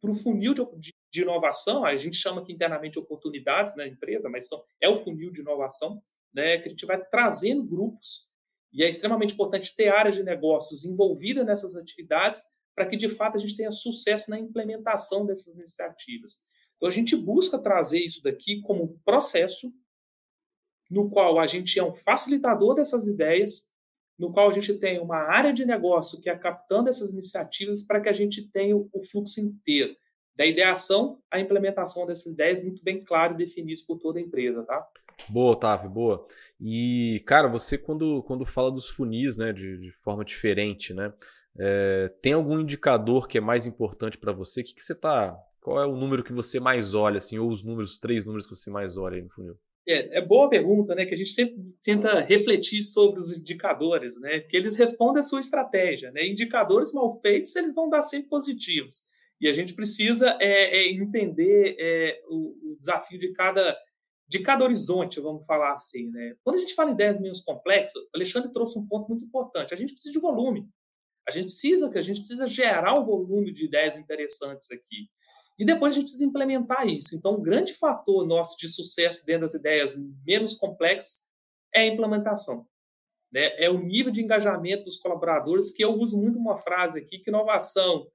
para 0.00 0.12
o 0.12 0.14
funil 0.14 0.54
de, 0.54 0.92
de, 1.14 1.22
inovação, 1.22 1.84
a 1.84 1.96
gente 1.96 2.16
chama 2.16 2.42
aqui 2.42 2.52
internamente 2.52 2.98
oportunidades 2.98 3.76
na 3.76 3.86
empresa, 3.86 4.28
mas 4.28 4.48
são, 4.48 4.64
é 4.80 4.88
o 4.88 4.96
funil 4.96 5.30
de 5.30 5.42
inovação, 5.42 6.02
né, 6.34 6.58
que 6.58 6.66
a 6.66 6.70
gente 6.70 6.84
vai 6.84 7.00
trazendo 7.06 7.62
grupos, 7.62 8.28
e 8.72 8.82
é 8.82 8.88
extremamente 8.88 9.34
importante 9.34 9.76
ter 9.76 9.88
áreas 9.88 10.16
de 10.16 10.24
negócios 10.24 10.84
envolvidas 10.84 11.46
nessas 11.46 11.76
atividades 11.76 12.42
para 12.74 12.86
que, 12.86 12.96
de 12.96 13.08
fato, 13.08 13.36
a 13.36 13.38
gente 13.38 13.56
tenha 13.56 13.70
sucesso 13.70 14.28
na 14.28 14.38
implementação 14.38 15.24
dessas 15.24 15.54
iniciativas. 15.54 16.44
Então, 16.76 16.88
a 16.88 16.92
gente 16.92 17.14
busca 17.14 17.56
trazer 17.56 18.00
isso 18.00 18.20
daqui 18.20 18.60
como 18.62 19.00
processo 19.04 19.72
no 20.90 21.08
qual 21.08 21.38
a 21.38 21.46
gente 21.46 21.78
é 21.78 21.84
um 21.84 21.94
facilitador 21.94 22.74
dessas 22.74 23.06
ideias, 23.06 23.72
no 24.18 24.32
qual 24.32 24.50
a 24.50 24.52
gente 24.52 24.76
tem 24.80 24.98
uma 24.98 25.18
área 25.18 25.52
de 25.52 25.64
negócio 25.64 26.20
que 26.20 26.28
é 26.28 26.36
captando 26.36 26.88
essas 26.88 27.12
iniciativas 27.12 27.84
para 27.84 28.00
que 28.00 28.08
a 28.08 28.12
gente 28.12 28.50
tenha 28.50 28.76
o 28.76 29.04
fluxo 29.08 29.40
inteiro, 29.40 29.96
da 30.36 30.44
ideação 30.44 31.18
à 31.30 31.38
implementação 31.38 32.06
dessas 32.06 32.32
ideias 32.32 32.62
muito 32.62 32.82
bem 32.82 33.04
claro 33.04 33.34
e 33.34 33.36
definidos 33.36 33.82
por 33.82 33.98
toda 33.98 34.18
a 34.18 34.22
empresa, 34.22 34.62
tá? 34.64 34.86
Boa, 35.28 35.52
Otávio, 35.52 35.88
boa. 35.88 36.26
E, 36.60 37.22
cara, 37.26 37.48
você 37.48 37.78
quando, 37.78 38.22
quando 38.24 38.44
fala 38.44 38.70
dos 38.70 38.88
funis, 38.88 39.36
né, 39.36 39.52
de, 39.52 39.78
de 39.78 39.92
forma 40.02 40.24
diferente, 40.24 40.92
né, 40.92 41.12
é, 41.58 42.12
tem 42.20 42.32
algum 42.32 42.58
indicador 42.58 43.28
que 43.28 43.38
é 43.38 43.40
mais 43.40 43.64
importante 43.64 44.18
para 44.18 44.32
você? 44.32 44.60
O 44.60 44.64
que, 44.64 44.74
que 44.74 44.82
você 44.82 44.94
tá... 44.94 45.36
Qual 45.60 45.80
é 45.80 45.86
o 45.86 45.96
número 45.96 46.22
que 46.22 46.32
você 46.32 46.60
mais 46.60 46.92
olha, 46.92 47.18
assim, 47.18 47.38
ou 47.38 47.48
os 47.48 47.64
números, 47.64 47.92
os 47.92 47.98
três 47.98 48.26
números 48.26 48.44
que 48.44 48.54
você 48.54 48.68
mais 48.70 48.98
olha 48.98 49.16
aí 49.16 49.22
no 49.22 49.30
funil? 49.30 49.56
É, 49.86 50.18
é, 50.18 50.20
boa 50.20 50.48
pergunta, 50.48 50.94
né? 50.94 51.06
Que 51.06 51.14
a 51.14 51.16
gente 51.16 51.30
sempre 51.30 51.56
tenta 51.82 52.20
refletir 52.20 52.82
sobre 52.82 53.20
os 53.20 53.34
indicadores, 53.34 54.18
né? 54.20 54.40
Que 54.40 54.56
eles 54.56 54.76
respondem 54.76 55.20
a 55.20 55.22
sua 55.22 55.40
estratégia, 55.40 56.10
né? 56.10 56.26
Indicadores 56.26 56.92
mal 56.92 57.18
feitos, 57.20 57.54
eles 57.56 57.74
vão 57.74 57.88
dar 57.88 58.02
sempre 58.02 58.28
positivos. 58.28 59.04
E 59.40 59.48
a 59.48 59.52
gente 59.52 59.74
precisa 59.74 60.36
é, 60.40 60.78
é 60.78 60.92
entender 60.92 61.76
é, 61.78 62.22
o, 62.28 62.72
o, 62.72 62.76
desafio 62.78 63.18
de 63.18 63.32
cada, 63.32 63.76
de 64.28 64.38
cada 64.40 64.64
horizonte, 64.64 65.20
vamos 65.20 65.44
falar 65.44 65.74
assim, 65.74 66.10
né? 66.10 66.34
Quando 66.42 66.56
a 66.56 66.60
gente 66.60 66.74
fala 66.74 66.90
em 66.90 66.94
ideias 66.94 67.20
menos 67.20 67.40
complexas, 67.40 68.02
o 68.02 68.08
Alexandre 68.14 68.52
trouxe 68.52 68.78
um 68.78 68.86
ponto 68.86 69.08
muito 69.08 69.24
importante. 69.24 69.74
A 69.74 69.76
gente 69.76 69.92
precisa 69.92 70.12
de 70.12 70.20
volume. 70.20 70.68
A 71.26 71.30
gente 71.30 71.46
precisa 71.46 71.90
que 71.90 71.98
a 71.98 72.02
gente 72.02 72.20
precisa 72.20 72.46
gerar 72.46 72.98
um 72.98 73.04
volume 73.04 73.52
de 73.52 73.64
ideias 73.64 73.96
interessantes 73.96 74.70
aqui. 74.70 75.08
E 75.58 75.64
depois 75.64 75.92
a 75.92 75.94
gente 75.94 76.04
precisa 76.04 76.24
implementar 76.24 76.86
isso. 76.86 77.14
Então, 77.14 77.36
um 77.36 77.42
grande 77.42 77.74
fator 77.74 78.26
nosso 78.26 78.58
de 78.58 78.68
sucesso 78.68 79.24
dentro 79.24 79.42
das 79.42 79.54
ideias 79.54 79.96
menos 80.26 80.54
complexas 80.54 81.26
é 81.72 81.82
a 81.82 81.86
implementação. 81.86 82.66
Né? 83.32 83.52
É 83.56 83.70
o 83.70 83.78
nível 83.78 84.12
de 84.12 84.22
engajamento 84.22 84.84
dos 84.84 84.96
colaboradores, 84.96 85.72
que 85.72 85.84
eu 85.84 85.94
uso 85.94 86.20
muito 86.20 86.38
uma 86.38 86.56
frase 86.56 86.98
aqui, 86.98 87.18
que 87.18 87.30
inovação 87.30 88.06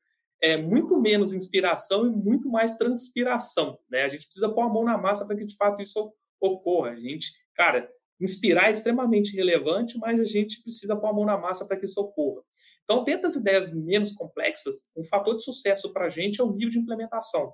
é 0.42 0.58
muito 0.58 1.00
menos 1.00 1.34
inspiração 1.34 2.06
e 2.06 2.10
muito 2.10 2.50
mais 2.50 2.78
transpiração. 2.78 3.78
Né? 3.90 4.04
A 4.04 4.08
gente 4.08 4.26
precisa 4.26 4.50
pôr 4.50 4.62
a 4.62 4.70
mão 4.70 4.84
na 4.84 4.98
massa 4.98 5.26
para 5.26 5.36
que, 5.36 5.46
de 5.46 5.56
fato, 5.56 5.82
isso 5.82 6.14
ocorra. 6.40 6.92
A 6.92 6.96
gente, 6.96 7.32
cara, 7.54 7.90
inspirar 8.20 8.68
é 8.68 8.72
extremamente 8.72 9.36
relevante, 9.36 9.98
mas 9.98 10.20
a 10.20 10.24
gente 10.24 10.62
precisa 10.62 10.96
pôr 10.96 11.08
a 11.08 11.14
mão 11.14 11.26
na 11.26 11.38
massa 11.38 11.68
para 11.68 11.78
que 11.78 11.86
isso 11.86 12.00
ocorra. 12.00 12.42
Então, 12.84 13.04
dentro 13.04 13.24
das 13.24 13.36
ideias 13.36 13.74
menos 13.74 14.14
complexas, 14.14 14.92
um 14.96 15.04
fator 15.04 15.38
de 15.38 15.44
sucesso 15.44 15.94
para 15.94 16.06
a 16.06 16.10
gente 16.10 16.42
é 16.42 16.44
o 16.44 16.52
nível 16.52 16.70
de 16.70 16.80
implementação. 16.80 17.54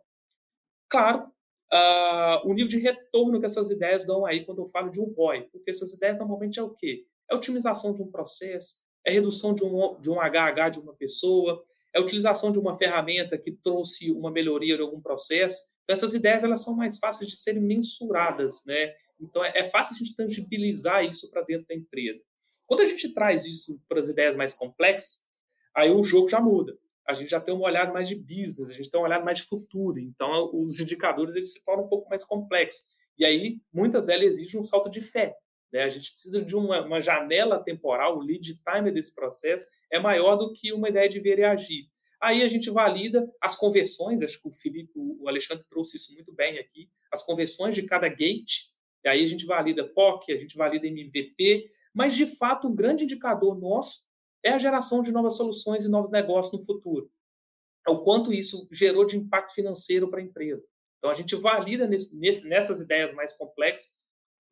Claro, 0.89 1.27
uh, 1.73 2.47
o 2.47 2.53
nível 2.53 2.69
de 2.69 2.79
retorno 2.79 3.39
que 3.39 3.45
essas 3.45 3.69
ideias 3.69 4.05
dão 4.05 4.25
aí 4.25 4.45
quando 4.45 4.61
eu 4.61 4.67
falo 4.67 4.89
de 4.89 5.01
um 5.01 5.13
ROI, 5.13 5.49
porque 5.51 5.71
essas 5.71 5.93
ideias 5.93 6.17
normalmente 6.17 6.59
é 6.59 6.63
o 6.63 6.69
quê? 6.69 7.05
É 7.29 7.35
otimização 7.35 7.93
de 7.93 8.03
um 8.03 8.11
processo, 8.11 8.77
é 9.05 9.11
redução 9.11 9.53
de 9.53 9.63
um, 9.63 9.99
de 9.99 10.09
um 10.09 10.19
HH 10.19 10.69
de 10.69 10.79
uma 10.79 10.93
pessoa, 10.93 11.63
é 11.95 11.99
utilização 11.99 12.51
de 12.51 12.59
uma 12.59 12.77
ferramenta 12.77 13.37
que 13.37 13.53
trouxe 13.53 14.11
uma 14.11 14.29
melhoria 14.29 14.75
de 14.75 14.81
algum 14.81 14.99
processo. 14.99 15.55
Então, 15.83 15.93
essas 15.93 16.13
ideias 16.13 16.43
elas 16.43 16.61
são 16.61 16.75
mais 16.75 16.99
fáceis 16.99 17.29
de 17.29 17.37
serem 17.37 17.61
mensuradas, 17.61 18.63
né? 18.65 18.93
Então, 19.19 19.43
é, 19.45 19.59
é 19.59 19.63
fácil 19.63 19.95
a 19.95 19.99
gente 19.99 20.13
tangibilizar 20.13 21.05
isso 21.05 21.31
para 21.31 21.41
dentro 21.43 21.65
da 21.67 21.73
empresa. 21.73 22.21
Quando 22.67 22.81
a 22.81 22.85
gente 22.85 23.13
traz 23.13 23.45
isso 23.45 23.81
para 23.87 24.01
as 24.01 24.09
ideias 24.09 24.35
mais 24.35 24.53
complexas, 24.53 25.21
aí 25.73 25.89
o 25.89 26.03
jogo 26.03 26.27
já 26.27 26.41
muda. 26.41 26.77
A 27.07 27.13
gente 27.13 27.29
já 27.29 27.39
tem 27.39 27.55
uma 27.55 27.65
olhada 27.65 27.93
mais 27.93 28.09
de 28.09 28.15
business, 28.15 28.69
a 28.69 28.73
gente 28.73 28.91
tem 28.91 28.99
uma 28.99 29.07
olhada 29.07 29.23
mais 29.23 29.39
de 29.39 29.45
futuro. 29.45 29.97
Então, 29.97 30.51
os 30.53 30.81
indicadores 30.81 31.33
eles 31.33 31.53
se 31.53 31.63
tornam 31.63 31.85
um 31.85 31.89
pouco 31.89 32.09
mais 32.09 32.25
complexos. 32.25 32.87
E 33.17 33.23
aí, 33.23 33.61
muitas 33.71 34.07
delas 34.07 34.25
exigem 34.25 34.59
um 34.59 34.63
salto 34.63 34.89
de 34.89 34.99
fé. 34.99 35.33
Né? 35.71 35.83
A 35.83 35.89
gente 35.89 36.11
precisa 36.11 36.41
de 36.41 36.55
uma, 36.55 36.81
uma 36.85 37.01
janela 37.01 37.63
temporal, 37.63 38.17
o 38.17 38.21
lead 38.21 38.59
time 38.63 38.91
desse 38.91 39.13
processo 39.13 39.65
é 39.91 39.99
maior 39.99 40.35
do 40.35 40.53
que 40.53 40.73
uma 40.73 40.89
ideia 40.89 41.09
de 41.09 41.19
ver 41.19 41.39
e 41.39 41.43
agir. 41.43 41.87
Aí 42.21 42.41
a 42.41 42.47
gente 42.47 42.69
valida 42.69 43.29
as 43.41 43.55
conversões, 43.55 44.21
acho 44.21 44.41
que 44.41 44.47
o 44.47 44.51
Felipe, 44.51 44.91
o 44.95 45.27
Alexandre 45.27 45.65
trouxe 45.69 45.97
isso 45.97 46.13
muito 46.13 46.33
bem 46.33 46.57
aqui, 46.57 46.89
as 47.11 47.23
conversões 47.23 47.75
de 47.75 47.83
cada 47.83 48.07
gate, 48.07 48.73
e 49.03 49.09
aí 49.09 49.23
a 49.23 49.27
gente 49.27 49.45
valida 49.45 49.87
POC, 49.87 50.31
a 50.31 50.37
gente 50.37 50.57
valida 50.57 50.87
MVP, 50.87 51.69
mas 51.93 52.15
de 52.15 52.25
fato 52.25 52.67
o 52.67 52.73
grande 52.73 53.03
indicador 53.03 53.59
nosso 53.59 54.05
é 54.43 54.51
a 54.51 54.57
geração 54.57 55.01
de 55.01 55.11
novas 55.11 55.35
soluções 55.35 55.85
e 55.85 55.89
novos 55.89 56.11
negócios 56.11 56.59
no 56.59 56.65
futuro. 56.65 57.11
É 57.87 57.91
o 57.91 58.03
quanto 58.03 58.33
isso 58.33 58.67
gerou 58.71 59.05
de 59.05 59.17
impacto 59.17 59.53
financeiro 59.53 60.09
para 60.09 60.19
a 60.19 60.23
empresa. 60.23 60.63
Então, 60.97 61.09
a 61.09 61.13
gente 61.15 61.35
valida 61.35 61.87
nesse, 61.87 62.17
nessas 62.47 62.79
ideias 62.81 63.13
mais 63.13 63.33
complexas 63.33 63.95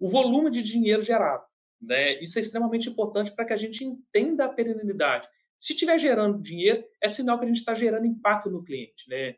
o 0.04 0.08
volume 0.10 0.52
de 0.52 0.62
dinheiro 0.62 1.02
gerado. 1.02 1.46
Né? 1.82 2.22
Isso 2.22 2.38
é 2.38 2.42
extremamente 2.42 2.90
importante 2.90 3.32
para 3.32 3.46
que 3.46 3.54
a 3.54 3.58
gente 3.58 3.86
entenda 3.86 4.44
a 4.44 4.50
perenidade. 4.50 5.30
Se 5.58 5.72
estiver 5.72 5.98
gerando 5.98 6.42
dinheiro, 6.42 6.84
é 7.02 7.08
sinal 7.08 7.40
que 7.40 7.46
a 7.46 7.48
gente 7.48 7.60
está 7.60 7.74
gerando 7.74 8.06
impacto 8.06 8.50
no 8.50 8.66
cliente. 8.66 9.10
Né? 9.10 9.36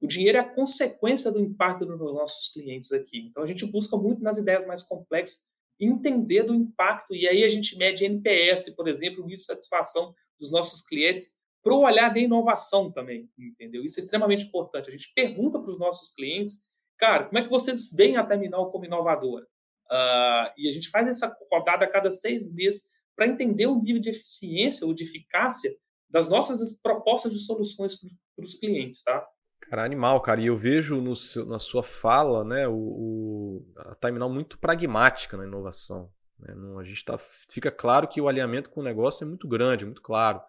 O 0.00 0.06
dinheiro 0.06 0.38
é 0.38 0.40
a 0.40 0.48
consequência 0.48 1.32
do 1.32 1.40
impacto 1.40 1.84
nos 1.84 1.98
nossos 1.98 2.48
clientes 2.52 2.92
aqui. 2.92 3.26
Então, 3.26 3.42
a 3.42 3.46
gente 3.46 3.66
busca 3.66 3.96
muito 3.96 4.22
nas 4.22 4.38
ideias 4.38 4.64
mais 4.64 4.84
complexas 4.84 5.48
entender 5.80 6.44
do 6.44 6.54
impacto. 6.54 7.12
E 7.12 7.26
aí 7.26 7.42
a 7.42 7.48
gente 7.48 7.76
mede 7.76 8.04
NPS, 8.04 8.70
por 8.76 8.86
exemplo, 8.86 9.18
o 9.18 9.24
nível 9.24 9.38
de 9.38 9.44
satisfação 9.44 10.14
dos 10.38 10.52
nossos 10.52 10.80
clientes 10.86 11.34
para 11.60 11.74
o 11.74 11.80
olhar 11.80 12.14
da 12.14 12.20
inovação 12.20 12.92
também, 12.92 13.28
entendeu? 13.36 13.82
Isso 13.84 13.98
é 13.98 14.02
extremamente 14.02 14.44
importante. 14.44 14.88
A 14.88 14.92
gente 14.92 15.12
pergunta 15.12 15.58
para 15.58 15.70
os 15.70 15.78
nossos 15.78 16.14
clientes, 16.14 16.68
cara, 16.96 17.24
como 17.24 17.38
é 17.38 17.42
que 17.42 17.50
vocês 17.50 17.90
veem 17.92 18.16
a 18.16 18.24
Terminal 18.24 18.70
como 18.70 18.84
inovadora? 18.84 19.44
Uh, 19.90 20.50
e 20.56 20.68
a 20.68 20.72
gente 20.72 20.88
faz 20.90 21.08
essa 21.08 21.34
rodada 21.50 21.84
a 21.84 21.90
cada 21.90 22.10
seis 22.10 22.52
meses 22.52 22.88
para 23.14 23.26
entender 23.26 23.66
o 23.66 23.80
nível 23.80 24.00
de 24.00 24.10
eficiência 24.10 24.86
ou 24.86 24.94
de 24.94 25.04
eficácia 25.04 25.70
das 26.10 26.28
nossas 26.28 26.80
propostas 26.80 27.32
de 27.32 27.40
soluções 27.40 27.96
para 27.96 28.44
os 28.44 28.54
clientes, 28.54 29.02
tá? 29.02 29.26
Cara, 29.62 29.84
animal, 29.84 30.20
cara. 30.20 30.40
E 30.40 30.46
eu 30.46 30.56
vejo 30.56 31.00
no 31.00 31.16
seu, 31.16 31.46
na 31.46 31.58
sua 31.58 31.82
fala, 31.82 32.44
né, 32.44 32.68
o, 32.68 32.74
o, 32.74 33.66
a 33.76 33.94
Terminal 33.94 34.30
muito 34.30 34.58
pragmática 34.58 35.36
na 35.36 35.44
inovação. 35.44 36.10
Né? 36.38 36.54
Não, 36.54 36.78
a 36.78 36.84
gente 36.84 37.04
tá, 37.04 37.16
fica 37.50 37.70
claro 37.70 38.08
que 38.08 38.20
o 38.20 38.28
alinhamento 38.28 38.70
com 38.70 38.80
o 38.80 38.84
negócio 38.84 39.24
é 39.24 39.26
muito 39.26 39.48
grande, 39.48 39.84
muito 39.84 40.02
claro. 40.02 40.40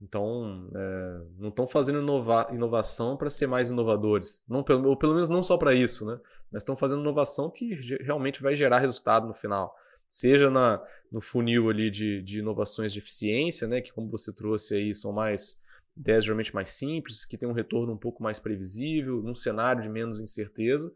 Então, 0.00 0.70
é, 0.74 1.20
não 1.38 1.50
estão 1.50 1.66
fazendo 1.66 1.98
inova 2.00 2.48
inovação 2.52 3.16
para 3.16 3.28
ser 3.28 3.46
mais 3.46 3.68
inovadores. 3.68 4.42
Não, 4.48 4.62
pelo, 4.62 4.88
ou 4.88 4.96
pelo 4.96 5.12
menos 5.12 5.28
não 5.28 5.42
só 5.42 5.58
para 5.58 5.74
isso, 5.74 6.06
né? 6.06 6.18
Mas 6.50 6.62
estão 6.62 6.74
fazendo 6.74 7.02
inovação 7.02 7.50
que 7.50 7.74
realmente 8.00 8.42
vai 8.42 8.56
gerar 8.56 8.78
resultado 8.78 9.26
no 9.26 9.34
final. 9.34 9.74
Seja 10.08 10.50
na, 10.50 10.82
no 11.12 11.20
funil 11.20 11.68
ali 11.68 11.90
de, 11.90 12.22
de 12.22 12.38
inovações 12.38 12.92
de 12.92 12.98
eficiência, 12.98 13.68
né? 13.68 13.80
Que 13.82 13.92
como 13.92 14.08
você 14.08 14.32
trouxe 14.32 14.74
aí, 14.74 14.94
são 14.94 15.12
mais 15.12 15.62
ideias 15.96 16.24
geralmente 16.24 16.54
mais 16.54 16.70
simples, 16.70 17.26
que 17.26 17.36
tem 17.36 17.48
um 17.48 17.52
retorno 17.52 17.92
um 17.92 17.98
pouco 17.98 18.22
mais 18.22 18.38
previsível, 18.38 19.22
num 19.22 19.34
cenário 19.34 19.82
de 19.82 19.88
menos 19.88 20.18
incerteza, 20.18 20.90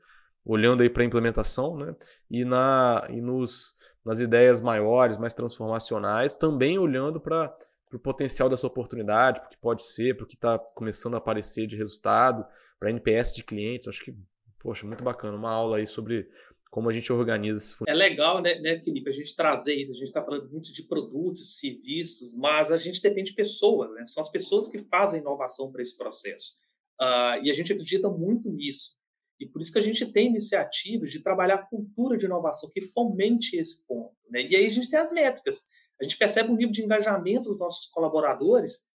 olhando 0.44 0.82
aí 0.82 0.88
para 0.88 1.02
a 1.02 1.06
implementação, 1.06 1.76
né? 1.76 1.94
E, 2.30 2.42
na, 2.42 3.06
e 3.10 3.20
nos, 3.20 3.76
nas 4.02 4.18
ideias 4.18 4.62
maiores, 4.62 5.18
mais 5.18 5.34
transformacionais, 5.34 6.38
também 6.38 6.78
olhando 6.78 7.20
para 7.20 7.54
para 7.94 7.98
o 7.98 8.00
potencial 8.00 8.48
dessa 8.48 8.66
oportunidade, 8.66 9.40
para 9.40 9.46
o 9.46 9.50
que 9.50 9.59
pode 9.59 9.85
ser, 9.85 10.16
para 10.16 10.24
o 10.24 10.26
que 10.26 10.35
está 10.35 10.59
começando 10.74 11.14
a 11.14 11.18
aparecer 11.18 11.66
de 11.66 11.76
resultado, 11.76 12.44
para 12.78 12.90
NPS 12.90 13.35
de 13.35 13.44
clientes. 13.44 13.87
Acho 13.87 14.04
que, 14.04 14.14
poxa, 14.59 14.87
muito 14.87 15.04
bacana. 15.04 15.37
Uma 15.37 15.52
aula 15.52 15.76
aí 15.76 15.87
sobre 15.87 16.28
como 16.70 16.90
a 16.90 16.92
gente 16.92 17.12
organiza 17.12 17.59
esse 17.59 17.76
É 17.87 17.94
legal, 17.94 18.42
né, 18.42 18.57
né, 18.57 18.78
Felipe, 18.78 19.09
a 19.09 19.12
gente 19.12 19.37
trazer 19.37 19.74
isso. 19.74 19.92
A 19.92 19.94
gente 19.94 20.09
está 20.09 20.22
falando 20.22 20.50
muito 20.50 20.72
de 20.72 20.83
produtos, 20.83 21.61
serviços, 21.61 22.35
mas 22.35 22.72
a 22.72 22.76
gente 22.76 23.00
depende 23.00 23.30
de 23.30 23.37
pessoas, 23.37 23.92
né? 23.92 24.04
São 24.07 24.20
as 24.20 24.30
pessoas 24.30 24.66
que 24.66 24.78
fazem 24.78 25.20
inovação 25.20 25.70
para 25.70 25.83
esse 25.83 25.96
processo. 25.96 26.54
Uh, 27.00 27.38
e 27.44 27.50
a 27.50 27.54
gente 27.54 27.72
acredita 27.72 28.09
muito 28.11 28.50
nisso. 28.50 28.96
E 29.38 29.46
por 29.46 29.61
isso 29.61 29.72
que 29.72 29.78
a 29.78 29.83
gente 29.83 30.04
tem 30.12 30.28
iniciativas 30.28 31.12
de 31.12 31.22
trabalhar 31.22 31.68
cultura 31.68 32.16
de 32.16 32.26
inovação 32.26 32.70
que 32.72 32.80
fomente 32.80 33.57
esse 33.57 33.87
ponto. 33.87 34.16
Né? 34.30 34.48
E 34.48 34.57
aí 34.57 34.66
a 34.66 34.70
gente 34.70 34.90
tem 34.90 34.98
as 34.98 35.12
métricas. 35.12 35.68
A 36.04 36.06
gente 36.06 36.18
percebe 36.18 36.50
o 36.50 36.54
nível 36.54 36.70
de 36.70 36.84
engajamento 36.84 37.48
dos 37.48 37.58
nossos 37.58 37.86
colaboradores 37.86 38.86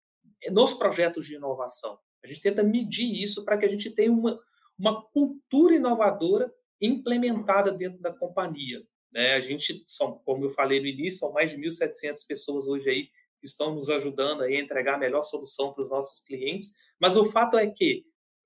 nos 0.51 0.75
projetos 0.75 1.27
de 1.27 1.37
inovação. 1.37 1.99
A 2.23 2.27
gente 2.27 2.43
tenta 2.43 2.63
medir 2.63 3.11
isso 3.23 3.47
para 3.47 3.57
que 3.57 3.65
a 3.65 3.69
gente 3.69 3.91
tenha 3.95 4.13
uma, 4.13 4.39
uma 4.79 5.03
cultura 5.09 5.75
inovadora 5.75 6.53
implementada 6.79 7.73
dentro 7.73 7.99
da 7.99 8.13
companhia. 8.13 8.87
Né? 9.11 9.33
A 9.33 9.41
gente, 9.41 9.83
são, 9.87 10.19
como 10.19 10.45
eu 10.45 10.51
falei 10.51 10.81
no 10.81 10.87
início, 10.87 11.21
são 11.21 11.33
mais 11.33 11.51
de 11.51 11.57
1.700 11.57 12.27
pessoas 12.29 12.69
hoje 12.69 12.91
aí 12.91 13.05
que 13.41 13.47
estão 13.47 13.75
nos 13.75 13.89
ajudando 13.89 14.43
a 14.43 14.53
entregar 14.53 14.97
a 14.97 14.99
melhor 14.99 15.23
solução 15.23 15.73
para 15.73 15.81
os 15.81 15.91
nossos 15.91 16.23
clientes. 16.23 16.75
Mas 17.01 17.17
o 17.17 17.25
fato 17.25 17.57
é 17.57 17.67
que 17.67 18.05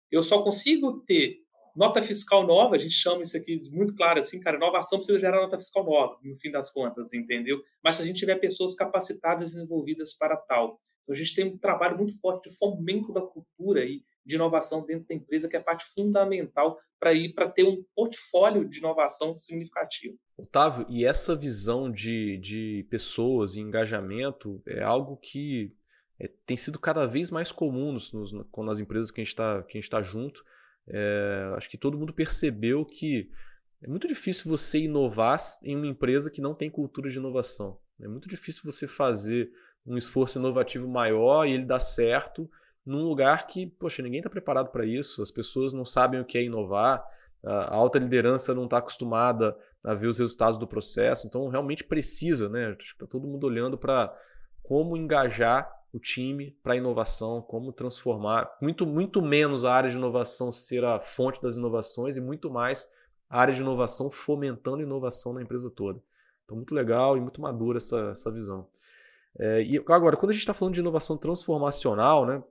eu 0.09 0.23
só 0.23 0.41
consigo 0.41 1.01
ter 1.01 1.42
nota 1.75 2.03
fiscal 2.03 2.47
nova, 2.47 2.77
a 2.77 2.79
gente 2.79 2.95
chama 2.95 3.23
isso 3.23 3.37
aqui 3.37 3.61
muito 3.71 3.95
claro 3.95 4.19
assim, 4.19 4.41
cara, 4.41 4.57
inovação 4.57 4.99
precisa 4.99 5.19
gerar 5.19 5.41
nota 5.41 5.59
fiscal 5.59 5.85
nova, 5.85 6.19
no 6.23 6.39
fim 6.39 6.51
das 6.51 6.71
contas, 6.71 7.13
entendeu? 7.13 7.59
Mas 7.83 7.97
se 7.97 8.03
a 8.03 8.05
gente 8.05 8.19
tiver 8.19 8.37
pessoas 8.37 8.75
capacitadas 8.75 9.55
e 9.55 9.63
envolvidas 9.63 10.15
para 10.15 10.37
tal. 10.37 10.81
Então, 11.03 11.15
a 11.15 11.19
gente 11.19 11.35
tem 11.35 11.45
um 11.47 11.59
trabalho 11.59 11.97
muito 11.97 12.19
forte 12.21 12.49
de 12.49 12.57
fomento 12.57 13.13
da 13.13 13.21
cultura 13.21 13.85
e 13.85 14.03
de 14.25 14.37
inovação 14.37 14.87
dentro 14.87 15.07
da 15.09 15.15
empresa, 15.15 15.49
que 15.49 15.57
é 15.57 15.59
a 15.59 15.63
parte 15.63 15.85
fundamental 15.85 16.79
para 16.99 17.13
ir 17.13 17.33
para 17.35 17.51
ter 17.51 17.65
um 17.65 17.85
portfólio 17.95 18.69
de 18.69 18.79
inovação 18.79 19.35
significativo. 19.35 20.17
Otávio, 20.37 20.87
e 20.89 21.05
essa 21.05 21.35
visão 21.35 21.91
de, 21.91 22.39
de 22.39 22.87
pessoas 22.89 23.57
e 23.57 23.61
engajamento 23.61 24.63
é 24.67 24.83
algo 24.83 25.17
que 25.17 25.75
é, 26.21 26.29
tem 26.47 26.57
sido 26.57 26.79
cada 26.79 27.07
vez 27.07 27.31
mais 27.31 27.51
comum 27.51 27.93
nos, 27.93 28.13
nos, 28.13 28.33
nas 28.33 28.79
empresas 28.79 29.11
que 29.11 29.21
a 29.21 29.25
gente 29.25 29.33
está 29.33 29.65
tá 29.91 30.03
junto. 30.03 30.45
É, 30.89 31.53
acho 31.57 31.69
que 31.69 31.79
todo 31.79 31.99
mundo 31.99 32.13
percebeu 32.13 32.85
que 32.85 33.31
é 33.83 33.89
muito 33.89 34.07
difícil 34.07 34.51
você 34.51 34.81
inovar 34.81 35.39
em 35.65 35.77
uma 35.77 35.87
empresa 35.87 36.31
que 36.31 36.41
não 36.41 36.55
tem 36.55 36.71
cultura 36.71 37.11
de 37.11 37.19
inovação. 37.19 37.79
É 38.01 38.09
muito 38.09 38.29
difícil 38.29 38.63
você 38.65 38.87
fazer 38.87 39.51
um 39.87 39.97
esforço 39.97 40.39
inovativo 40.39 40.89
maior 40.89 41.45
e 41.47 41.53
ele 41.53 41.65
dar 41.65 41.81
certo 41.81 42.49
num 42.85 43.03
lugar 43.03 43.47
que, 43.47 43.67
poxa, 43.67 44.03
ninguém 44.03 44.19
está 44.19 44.31
preparado 44.31 44.71
para 44.71 44.85
isso, 44.85 45.23
as 45.23 45.31
pessoas 45.31 45.73
não 45.73 45.85
sabem 45.85 46.21
o 46.21 46.25
que 46.25 46.37
é 46.37 46.43
inovar, 46.43 47.05
a 47.45 47.75
alta 47.75 47.99
liderança 47.99 48.55
não 48.55 48.65
está 48.65 48.79
acostumada 48.79 49.57
a 49.83 49.95
ver 49.95 50.07
os 50.07 50.19
resultados 50.19 50.59
do 50.59 50.67
processo, 50.67 51.27
então 51.27 51.49
realmente 51.49 51.85
precisa, 51.85 52.49
né? 52.49 52.77
Está 52.81 53.07
todo 53.07 53.27
mundo 53.27 53.45
olhando 53.45 53.77
para 53.77 54.17
como 54.63 54.97
engajar 54.97 55.71
o 55.93 55.99
time 55.99 56.57
para 56.63 56.77
inovação, 56.77 57.43
como 57.43 57.73
transformar, 57.73 58.57
muito, 58.61 58.87
muito 58.87 59.21
menos 59.21 59.65
a 59.65 59.75
área 59.75 59.91
de 59.91 59.97
inovação 59.97 60.51
ser 60.51 60.85
a 60.85 60.99
fonte 60.99 61.41
das 61.43 61.57
inovações 61.57 62.17
e 62.17 62.21
muito 62.21 62.51
mais 62.51 62.91
a 63.29 63.41
área 63.41 63.55
de 63.55 63.61
inovação 63.61 64.11
fomentando 64.11 64.83
inovação 64.83 65.35
na 65.35 65.43
empresa 65.43 65.71
toda. 65.71 66.03
Então, 66.45 66.57
muito 66.57 66.75
legal 66.75 67.17
e 67.17 67.21
muito 67.21 67.41
madura 67.41 67.79
essa, 67.79 68.11
essa 68.11 68.31
visão. 68.31 68.67
É, 69.39 69.63
e 69.63 69.79
agora, 69.79 70.17
quando 70.17 70.31
a 70.31 70.33
gente 70.33 70.43
está 70.43 70.55
falando 70.55 70.75
de 70.75 70.81
inovação 70.81 71.17
transformacional, 71.17 72.27
né, 72.27 72.43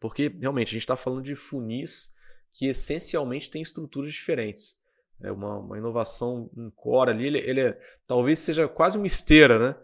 porque 0.00 0.28
realmente 0.40 0.68
a 0.68 0.72
gente 0.72 0.82
está 0.82 0.96
falando 0.96 1.22
de 1.22 1.36
funis 1.36 2.14
que 2.52 2.66
essencialmente 2.66 3.50
têm 3.50 3.62
estruturas 3.62 4.12
diferentes. 4.12 4.80
É 5.20 5.30
uma, 5.30 5.58
uma 5.58 5.78
inovação 5.78 6.50
em 6.56 6.68
core 6.70 7.10
ali, 7.10 7.26
ele, 7.26 7.38
ele 7.38 7.60
é, 7.60 7.80
talvez 8.06 8.40
seja 8.40 8.66
quase 8.66 8.98
uma 8.98 9.06
esteira, 9.06 9.58
né? 9.58 9.76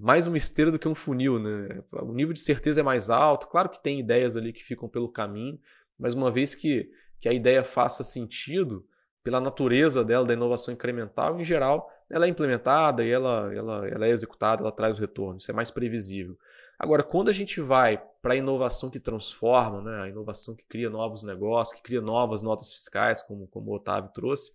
Mais 0.00 0.26
uma 0.26 0.38
esteira 0.38 0.72
do 0.72 0.78
que 0.78 0.88
um 0.88 0.94
funil, 0.94 1.38
né? 1.38 1.82
O 1.92 2.12
nível 2.14 2.32
de 2.32 2.40
certeza 2.40 2.80
é 2.80 2.82
mais 2.82 3.10
alto. 3.10 3.46
Claro 3.48 3.68
que 3.68 3.82
tem 3.82 4.00
ideias 4.00 4.34
ali 4.34 4.50
que 4.50 4.64
ficam 4.64 4.88
pelo 4.88 5.10
caminho, 5.10 5.60
mas 5.98 6.14
uma 6.14 6.30
vez 6.30 6.54
que, 6.54 6.90
que 7.20 7.28
a 7.28 7.34
ideia 7.34 7.62
faça 7.62 8.02
sentido, 8.02 8.86
pela 9.22 9.38
natureza 9.38 10.02
dela, 10.02 10.24
da 10.24 10.32
inovação 10.32 10.72
incremental, 10.72 11.38
em 11.38 11.44
geral, 11.44 11.90
ela 12.10 12.24
é 12.24 12.28
implementada 12.30 13.04
e 13.04 13.10
ela, 13.10 13.54
ela, 13.54 13.86
ela 13.86 14.06
é 14.06 14.08
executada, 14.10 14.62
ela 14.62 14.72
traz 14.72 14.96
o 14.96 15.00
retorno. 15.02 15.36
Isso 15.36 15.50
é 15.50 15.54
mais 15.54 15.70
previsível. 15.70 16.38
Agora, 16.78 17.02
quando 17.02 17.28
a 17.28 17.32
gente 17.32 17.60
vai 17.60 18.02
para 18.22 18.32
a 18.32 18.36
inovação 18.36 18.88
que 18.88 18.98
transforma, 18.98 19.82
né? 19.82 20.04
a 20.04 20.08
inovação 20.08 20.56
que 20.56 20.64
cria 20.64 20.88
novos 20.88 21.22
negócios, 21.22 21.76
que 21.76 21.82
cria 21.82 22.00
novas 22.00 22.40
notas 22.40 22.72
fiscais, 22.72 23.22
como, 23.22 23.46
como 23.48 23.70
o 23.70 23.74
Otávio 23.74 24.10
trouxe, 24.14 24.52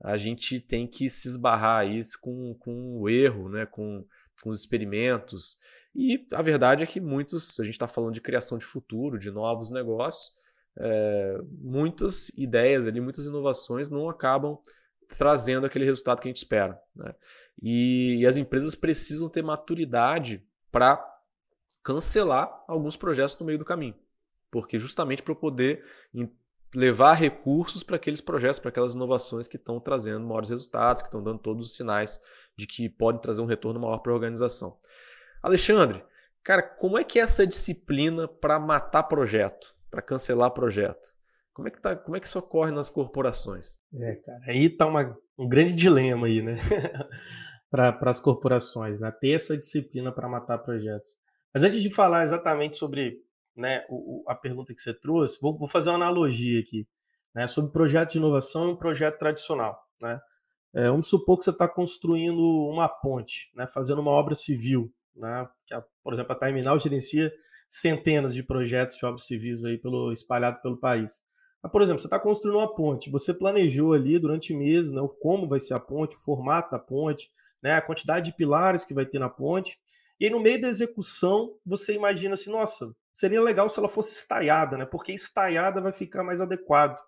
a 0.00 0.16
gente 0.16 0.60
tem 0.60 0.86
que 0.86 1.10
se 1.10 1.26
esbarrar 1.26 1.80
aí 1.80 2.00
com, 2.20 2.54
com 2.54 2.96
o 3.00 3.08
erro, 3.08 3.48
né? 3.48 3.66
com 3.66 4.06
com 4.42 4.50
os 4.50 4.60
experimentos. 4.60 5.58
E 5.94 6.26
a 6.32 6.42
verdade 6.42 6.82
é 6.82 6.86
que 6.86 7.00
muitos, 7.00 7.58
a 7.58 7.64
gente 7.64 7.74
está 7.74 7.88
falando 7.88 8.14
de 8.14 8.20
criação 8.20 8.58
de 8.58 8.64
futuro, 8.64 9.18
de 9.18 9.30
novos 9.30 9.70
negócios, 9.70 10.32
é, 10.76 11.38
muitas 11.60 12.28
ideias 12.30 12.86
ali, 12.86 13.00
muitas 13.00 13.26
inovações 13.26 13.90
não 13.90 14.08
acabam 14.08 14.58
trazendo 15.16 15.66
aquele 15.66 15.84
resultado 15.84 16.20
que 16.20 16.28
a 16.28 16.30
gente 16.30 16.36
espera. 16.36 16.80
Né? 16.94 17.14
E, 17.60 18.18
e 18.20 18.26
as 18.26 18.36
empresas 18.36 18.74
precisam 18.74 19.28
ter 19.28 19.42
maturidade 19.42 20.46
para 20.70 21.04
cancelar 21.82 22.64
alguns 22.68 22.96
projetos 22.96 23.38
no 23.40 23.46
meio 23.46 23.58
do 23.58 23.64
caminho. 23.64 23.96
Porque 24.50 24.78
justamente 24.78 25.22
para 25.22 25.34
poder 25.34 25.84
levar 26.74 27.14
recursos 27.14 27.82
para 27.82 27.96
aqueles 27.96 28.20
projetos, 28.20 28.58
para 28.58 28.68
aquelas 28.68 28.94
inovações 28.94 29.48
que 29.48 29.56
estão 29.56 29.80
trazendo 29.80 30.26
maiores 30.26 30.50
resultados, 30.50 31.02
que 31.02 31.08
estão 31.08 31.22
dando 31.22 31.38
todos 31.38 31.66
os 31.66 31.74
sinais 31.74 32.20
de 32.58 32.66
que 32.66 32.88
podem 32.88 33.20
trazer 33.20 33.40
um 33.40 33.46
retorno 33.46 33.78
maior 33.78 33.98
para 33.98 34.10
a 34.10 34.14
organização. 34.14 34.76
Alexandre, 35.40 36.04
cara, 36.42 36.60
como 36.60 36.98
é 36.98 37.04
que 37.04 37.20
é 37.20 37.22
essa 37.22 37.46
disciplina 37.46 38.26
para 38.26 38.58
matar 38.58 39.04
projeto, 39.04 39.76
para 39.88 40.02
cancelar 40.02 40.50
projeto? 40.50 41.16
Como 41.54 41.68
é 41.68 41.70
que 41.70 41.80
tá, 41.80 41.94
como 41.94 42.16
é 42.16 42.20
que 42.20 42.26
isso 42.26 42.38
ocorre 42.38 42.72
nas 42.72 42.90
corporações? 42.90 43.78
É, 43.94 44.16
cara, 44.16 44.40
aí 44.46 44.68
tá 44.68 44.86
uma, 44.86 45.16
um 45.38 45.48
grande 45.48 45.74
dilema 45.74 46.26
aí, 46.26 46.42
né? 46.42 46.56
para 47.70 47.96
as 48.10 48.20
corporações, 48.20 48.98
né? 48.98 49.10
Ter 49.20 49.30
essa 49.30 49.56
disciplina 49.56 50.10
para 50.10 50.28
matar 50.28 50.58
projetos. 50.58 51.16
Mas 51.54 51.62
antes 51.62 51.80
de 51.80 51.92
falar 51.92 52.24
exatamente 52.24 52.76
sobre 52.76 53.22
né, 53.56 53.84
o, 53.88 54.24
a 54.26 54.34
pergunta 54.34 54.74
que 54.74 54.80
você 54.80 54.94
trouxe, 54.94 55.38
vou, 55.40 55.56
vou 55.56 55.68
fazer 55.68 55.90
uma 55.90 55.96
analogia 55.96 56.60
aqui, 56.60 56.86
né, 57.34 57.46
sobre 57.46 57.72
projeto 57.72 58.12
de 58.12 58.18
inovação 58.18 58.68
e 58.68 58.72
um 58.72 58.76
projeto 58.76 59.18
tradicional, 59.18 59.80
né? 60.00 60.20
É, 60.74 60.88
vamos 60.88 61.08
supor 61.08 61.38
que 61.38 61.44
você 61.44 61.50
está 61.50 61.66
construindo 61.66 62.40
uma 62.70 62.88
ponte, 62.88 63.50
né, 63.54 63.66
fazendo 63.66 64.00
uma 64.00 64.10
obra 64.10 64.34
civil, 64.34 64.92
né, 65.16 65.48
que 65.66 65.74
a, 65.74 65.82
por 66.02 66.12
exemplo, 66.12 66.32
a 66.32 66.36
Terminal 66.36 66.78
gerencia 66.78 67.32
centenas 67.66 68.34
de 68.34 68.42
projetos 68.42 68.96
de 68.96 69.04
obras 69.04 69.26
civis 69.26 69.64
aí 69.64 69.78
pelo 69.78 70.12
espalhado 70.12 70.60
pelo 70.62 70.78
país. 70.78 71.20
Mas, 71.62 71.72
por 71.72 71.82
exemplo, 71.82 72.00
você 72.00 72.06
está 72.06 72.18
construindo 72.18 72.58
uma 72.58 72.74
ponte, 72.74 73.10
você 73.10 73.34
planejou 73.34 73.92
ali 73.92 74.18
durante 74.18 74.54
meses, 74.54 74.92
né, 74.92 75.00
como 75.20 75.48
vai 75.48 75.60
ser 75.60 75.74
a 75.74 75.80
ponte, 75.80 76.16
o 76.16 76.20
formato 76.20 76.70
da 76.70 76.78
ponte, 76.78 77.30
né, 77.62 77.74
a 77.74 77.82
quantidade 77.82 78.30
de 78.30 78.36
pilares 78.36 78.84
que 78.84 78.94
vai 78.94 79.06
ter 79.06 79.18
na 79.18 79.28
ponte, 79.28 79.78
e 80.20 80.24
aí, 80.24 80.30
no 80.30 80.40
meio 80.40 80.60
da 80.60 80.68
execução, 80.68 81.54
você 81.64 81.94
imagina 81.94 82.34
assim, 82.34 82.50
nossa, 82.50 82.92
seria 83.12 83.40
legal 83.40 83.68
se 83.68 83.78
ela 83.78 83.88
fosse 83.88 84.12
estaiada, 84.12 84.76
né? 84.76 84.84
Porque 84.84 85.12
estaiada 85.12 85.80
vai 85.80 85.92
ficar 85.92 86.24
mais 86.24 86.40
adequado 86.40 86.98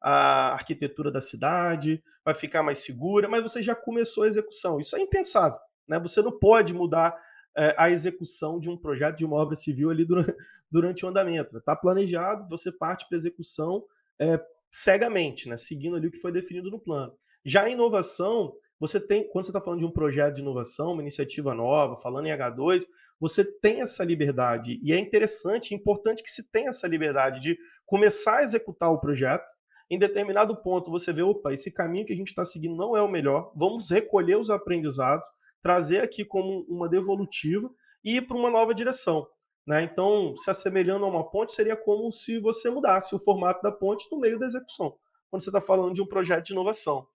à 0.00 0.52
arquitetura 0.52 1.10
da 1.10 1.20
cidade, 1.20 2.02
vai 2.24 2.34
ficar 2.34 2.62
mais 2.62 2.78
segura, 2.78 3.28
mas 3.28 3.42
você 3.42 3.62
já 3.62 3.74
começou 3.74 4.24
a 4.24 4.26
execução. 4.26 4.78
Isso 4.78 4.96
é 4.96 5.00
impensável, 5.00 5.58
né? 5.88 5.98
Você 5.98 6.22
não 6.22 6.38
pode 6.38 6.72
mudar 6.72 7.16
é, 7.56 7.74
a 7.76 7.90
execução 7.90 8.58
de 8.58 8.70
um 8.70 8.76
projeto, 8.76 9.18
de 9.18 9.24
uma 9.24 9.36
obra 9.36 9.56
civil 9.56 9.90
ali 9.90 10.04
durante, 10.04 10.34
durante 10.70 11.04
o 11.04 11.08
andamento. 11.08 11.56
Está 11.56 11.74
planejado, 11.74 12.48
você 12.48 12.70
parte 12.70 13.06
para 13.08 13.16
a 13.16 13.20
execução 13.20 13.84
é, 14.18 14.40
cegamente, 14.70 15.48
né? 15.48 15.56
Seguindo 15.56 15.96
ali 15.96 16.06
o 16.06 16.10
que 16.10 16.18
foi 16.18 16.32
definido 16.32 16.70
no 16.70 16.78
plano. 16.78 17.12
Já 17.44 17.64
a 17.64 17.70
inovação, 17.70 18.54
você 18.78 19.00
tem, 19.00 19.28
quando 19.30 19.44
você 19.44 19.50
está 19.50 19.60
falando 19.60 19.80
de 19.80 19.86
um 19.86 19.90
projeto 19.90 20.36
de 20.36 20.42
inovação, 20.42 20.92
uma 20.92 21.02
iniciativa 21.02 21.54
nova, 21.54 21.96
falando 21.96 22.26
em 22.26 22.30
H2, 22.30 22.84
você 23.18 23.44
tem 23.44 23.82
essa 23.82 24.02
liberdade. 24.04 24.80
E 24.82 24.92
é 24.92 24.98
interessante, 24.98 25.74
importante 25.74 26.22
que 26.22 26.30
se 26.30 26.42
tenha 26.50 26.70
essa 26.70 26.86
liberdade 26.86 27.40
de 27.40 27.58
começar 27.84 28.38
a 28.38 28.42
executar 28.42 28.90
o 28.90 28.98
projeto. 28.98 29.44
Em 29.90 29.98
determinado 29.98 30.56
ponto, 30.56 30.90
você 30.90 31.12
vê, 31.12 31.22
opa, 31.22 31.52
esse 31.52 31.72
caminho 31.72 32.06
que 32.06 32.12
a 32.12 32.16
gente 32.16 32.28
está 32.28 32.44
seguindo 32.44 32.76
não 32.76 32.96
é 32.96 33.02
o 33.02 33.10
melhor, 33.10 33.52
vamos 33.56 33.90
recolher 33.90 34.36
os 34.36 34.48
aprendizados, 34.48 35.28
trazer 35.60 36.00
aqui 36.00 36.24
como 36.24 36.64
uma 36.68 36.88
devolutiva 36.88 37.68
e 38.04 38.16
ir 38.16 38.26
para 38.26 38.36
uma 38.36 38.50
nova 38.50 38.72
direção. 38.72 39.26
Né? 39.66 39.82
Então, 39.82 40.36
se 40.36 40.48
assemelhando 40.48 41.04
a 41.04 41.08
uma 41.08 41.28
ponte, 41.28 41.52
seria 41.52 41.76
como 41.76 42.10
se 42.10 42.38
você 42.38 42.70
mudasse 42.70 43.14
o 43.14 43.18
formato 43.18 43.60
da 43.62 43.72
ponte 43.72 44.06
no 44.12 44.20
meio 44.20 44.38
da 44.38 44.46
execução, 44.46 44.96
quando 45.28 45.42
você 45.42 45.50
está 45.50 45.60
falando 45.60 45.94
de 45.94 46.02
um 46.02 46.06
projeto 46.06 46.46
de 46.46 46.52
inovação. 46.52 47.06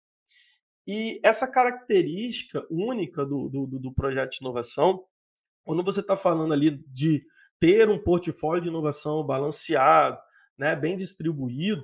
E 0.86 1.20
essa 1.24 1.48
característica 1.48 2.66
única 2.70 3.26
do, 3.26 3.50
do, 3.50 3.66
do 3.80 3.94
projeto 3.94 4.32
de 4.32 4.38
inovação, 4.42 5.04
quando 5.64 5.82
você 5.82 6.02
está 6.02 6.16
falando 6.16 6.54
ali 6.54 6.84
de 6.88 7.26
ter 7.60 7.90
um 7.90 7.98
portfólio 7.98 8.62
de 8.62 8.70
inovação 8.70 9.26
balanceado, 9.26 10.20
né, 10.58 10.76
bem 10.76 10.96
distribuído, 10.96 11.84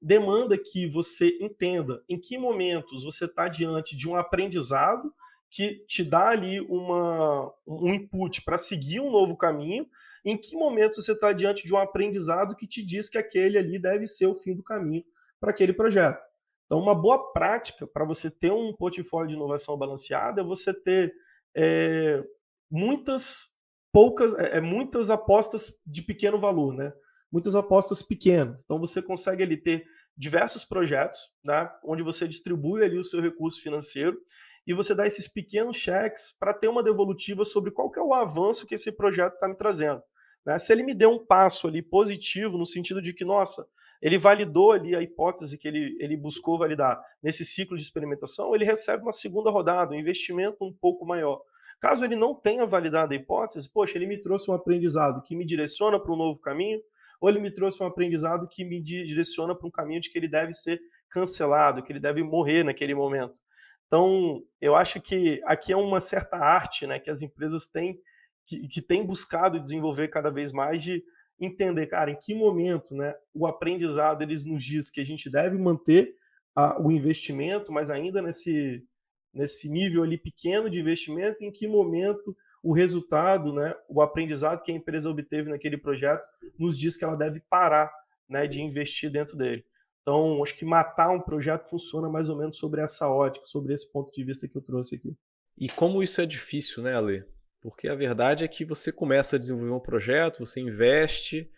demanda 0.00 0.56
que 0.56 0.86
você 0.86 1.36
entenda 1.40 2.02
em 2.08 2.18
que 2.18 2.38
momentos 2.38 3.04
você 3.04 3.24
está 3.24 3.48
diante 3.48 3.96
de 3.96 4.08
um 4.08 4.16
aprendizado 4.16 5.12
que 5.50 5.84
te 5.86 6.04
dá 6.04 6.28
ali 6.28 6.60
uma, 6.62 7.52
um 7.66 7.94
input 7.94 8.42
para 8.42 8.58
seguir 8.58 9.00
um 9.00 9.10
novo 9.10 9.36
caminho, 9.36 9.88
em 10.24 10.36
que 10.36 10.54
momentos 10.54 11.04
você 11.04 11.12
está 11.12 11.32
diante 11.32 11.64
de 11.64 11.72
um 11.72 11.78
aprendizado 11.78 12.54
que 12.54 12.66
te 12.66 12.84
diz 12.84 13.08
que 13.08 13.18
aquele 13.18 13.56
ali 13.56 13.78
deve 13.78 14.06
ser 14.06 14.26
o 14.26 14.34
fim 14.34 14.54
do 14.54 14.62
caminho 14.62 15.04
para 15.40 15.50
aquele 15.50 15.72
projeto. 15.72 16.20
Então, 16.66 16.78
uma 16.78 16.94
boa 16.94 17.32
prática 17.32 17.86
para 17.86 18.04
você 18.04 18.30
ter 18.30 18.52
um 18.52 18.74
portfólio 18.74 19.28
de 19.28 19.34
inovação 19.34 19.76
balanceado 19.78 20.40
é 20.40 20.44
você 20.44 20.74
ter 20.74 21.14
é, 21.56 22.22
muitas 22.70 23.46
poucas, 23.90 24.34
é, 24.34 24.60
muitas 24.60 25.08
apostas 25.08 25.72
de 25.86 26.02
pequeno 26.02 26.38
valor, 26.38 26.74
né? 26.74 26.92
Muitas 27.30 27.54
apostas 27.54 28.02
pequenas. 28.02 28.62
Então, 28.64 28.78
você 28.78 29.02
consegue 29.02 29.42
ali 29.42 29.56
ter 29.56 29.84
diversos 30.16 30.64
projetos, 30.64 31.20
né? 31.44 31.70
Onde 31.84 32.02
você 32.02 32.26
distribui 32.26 32.82
ali 32.82 32.98
o 32.98 33.04
seu 33.04 33.20
recurso 33.20 33.62
financeiro 33.62 34.18
e 34.66 34.74
você 34.74 34.94
dá 34.94 35.06
esses 35.06 35.28
pequenos 35.28 35.76
cheques 35.76 36.36
para 36.38 36.52
ter 36.52 36.68
uma 36.68 36.82
devolutiva 36.82 37.44
sobre 37.44 37.70
qual 37.70 37.90
que 37.90 37.98
é 37.98 38.02
o 38.02 38.12
avanço 38.12 38.66
que 38.66 38.74
esse 38.74 38.90
projeto 38.90 39.34
está 39.34 39.48
me 39.48 39.56
trazendo. 39.56 40.02
Né? 40.44 40.58
Se 40.58 40.72
ele 40.72 40.82
me 40.82 40.92
deu 40.92 41.10
um 41.10 41.24
passo 41.24 41.68
ali 41.68 41.80
positivo, 41.80 42.58
no 42.58 42.66
sentido 42.66 43.00
de 43.00 43.14
que, 43.14 43.24
nossa, 43.24 43.66
ele 44.02 44.18
validou 44.18 44.72
ali 44.72 44.94
a 44.94 45.02
hipótese 45.02 45.56
que 45.56 45.68
ele, 45.68 45.96
ele 46.00 46.16
buscou 46.16 46.58
validar 46.58 47.00
nesse 47.22 47.44
ciclo 47.44 47.76
de 47.76 47.82
experimentação, 47.82 48.54
ele 48.54 48.64
recebe 48.64 49.02
uma 49.02 49.12
segunda 49.12 49.50
rodada, 49.50 49.92
um 49.92 49.98
investimento 49.98 50.64
um 50.64 50.72
pouco 50.72 51.06
maior. 51.06 51.40
Caso 51.80 52.04
ele 52.04 52.16
não 52.16 52.34
tenha 52.34 52.66
validado 52.66 53.12
a 53.12 53.16
hipótese, 53.16 53.70
poxa, 53.70 53.96
ele 53.96 54.06
me 54.06 54.18
trouxe 54.18 54.50
um 54.50 54.54
aprendizado 54.54 55.22
que 55.22 55.36
me 55.36 55.44
direciona 55.44 55.98
para 55.98 56.12
um 56.12 56.16
novo 56.16 56.40
caminho, 56.40 56.80
ou 57.20 57.28
ele 57.28 57.40
me 57.40 57.50
trouxe 57.52 57.82
um 57.82 57.86
aprendizado 57.86 58.48
que 58.48 58.64
me 58.64 58.80
direciona 58.80 59.54
para 59.54 59.66
um 59.66 59.70
caminho 59.70 60.00
de 60.00 60.10
que 60.10 60.18
ele 60.18 60.28
deve 60.28 60.52
ser 60.52 60.80
cancelado, 61.10 61.82
que 61.82 61.92
ele 61.92 62.00
deve 62.00 62.22
morrer 62.22 62.64
naquele 62.64 62.94
momento. 62.94 63.40
Então, 63.86 64.42
eu 64.60 64.76
acho 64.76 65.00
que 65.00 65.40
aqui 65.44 65.72
é 65.72 65.76
uma 65.76 66.00
certa 66.00 66.36
arte 66.36 66.86
né, 66.86 66.98
que 66.98 67.10
as 67.10 67.22
empresas 67.22 67.66
têm, 67.66 67.98
que, 68.46 68.68
que 68.68 68.82
têm 68.82 69.04
buscado 69.04 69.60
desenvolver 69.60 70.08
cada 70.08 70.30
vez 70.30 70.52
mais 70.52 70.82
de 70.82 71.02
entender, 71.40 71.86
cara, 71.86 72.10
em 72.10 72.16
que 72.16 72.34
momento 72.34 72.94
né, 72.94 73.14
o 73.32 73.46
aprendizado 73.46 74.22
eles 74.22 74.44
nos 74.44 74.62
diz 74.62 74.90
que 74.90 75.00
a 75.00 75.04
gente 75.04 75.30
deve 75.30 75.56
manter 75.56 76.14
a, 76.54 76.80
o 76.82 76.90
investimento, 76.90 77.72
mas 77.72 77.90
ainda 77.90 78.20
nesse, 78.20 78.84
nesse 79.32 79.68
nível 79.70 80.02
ali 80.02 80.18
pequeno 80.18 80.68
de 80.68 80.80
investimento, 80.80 81.42
em 81.42 81.50
que 81.50 81.66
momento 81.66 82.36
o 82.62 82.74
resultado, 82.74 83.52
né, 83.52 83.74
o 83.88 84.00
aprendizado 84.02 84.62
que 84.62 84.72
a 84.72 84.74
empresa 84.74 85.10
obteve 85.10 85.50
naquele 85.50 85.78
projeto 85.78 86.26
nos 86.58 86.78
diz 86.78 86.96
que 86.96 87.04
ela 87.04 87.16
deve 87.16 87.40
parar 87.48 87.92
né, 88.28 88.46
de 88.46 88.60
investir 88.60 89.10
dentro 89.10 89.36
dele. 89.36 89.64
Então, 90.02 90.42
acho 90.42 90.56
que 90.56 90.64
matar 90.64 91.10
um 91.10 91.20
projeto 91.20 91.68
funciona 91.68 92.08
mais 92.08 92.28
ou 92.28 92.36
menos 92.36 92.56
sobre 92.56 92.80
essa 92.80 93.08
ótica, 93.08 93.44
sobre 93.44 93.74
esse 93.74 93.90
ponto 93.92 94.10
de 94.10 94.24
vista 94.24 94.48
que 94.48 94.56
eu 94.56 94.62
trouxe 94.62 94.96
aqui. 94.96 95.16
E 95.56 95.68
como 95.68 96.02
isso 96.02 96.20
é 96.20 96.26
difícil, 96.26 96.82
né, 96.82 96.96
Ale? 96.96 97.24
Porque 97.60 97.88
a 97.88 97.94
verdade 97.94 98.44
é 98.44 98.48
que 98.48 98.64
você 98.64 98.92
começa 98.92 99.36
a 99.36 99.38
desenvolver 99.38 99.72
um 99.72 99.80
projeto, 99.80 100.38
você 100.38 100.60
investe, 100.60 101.50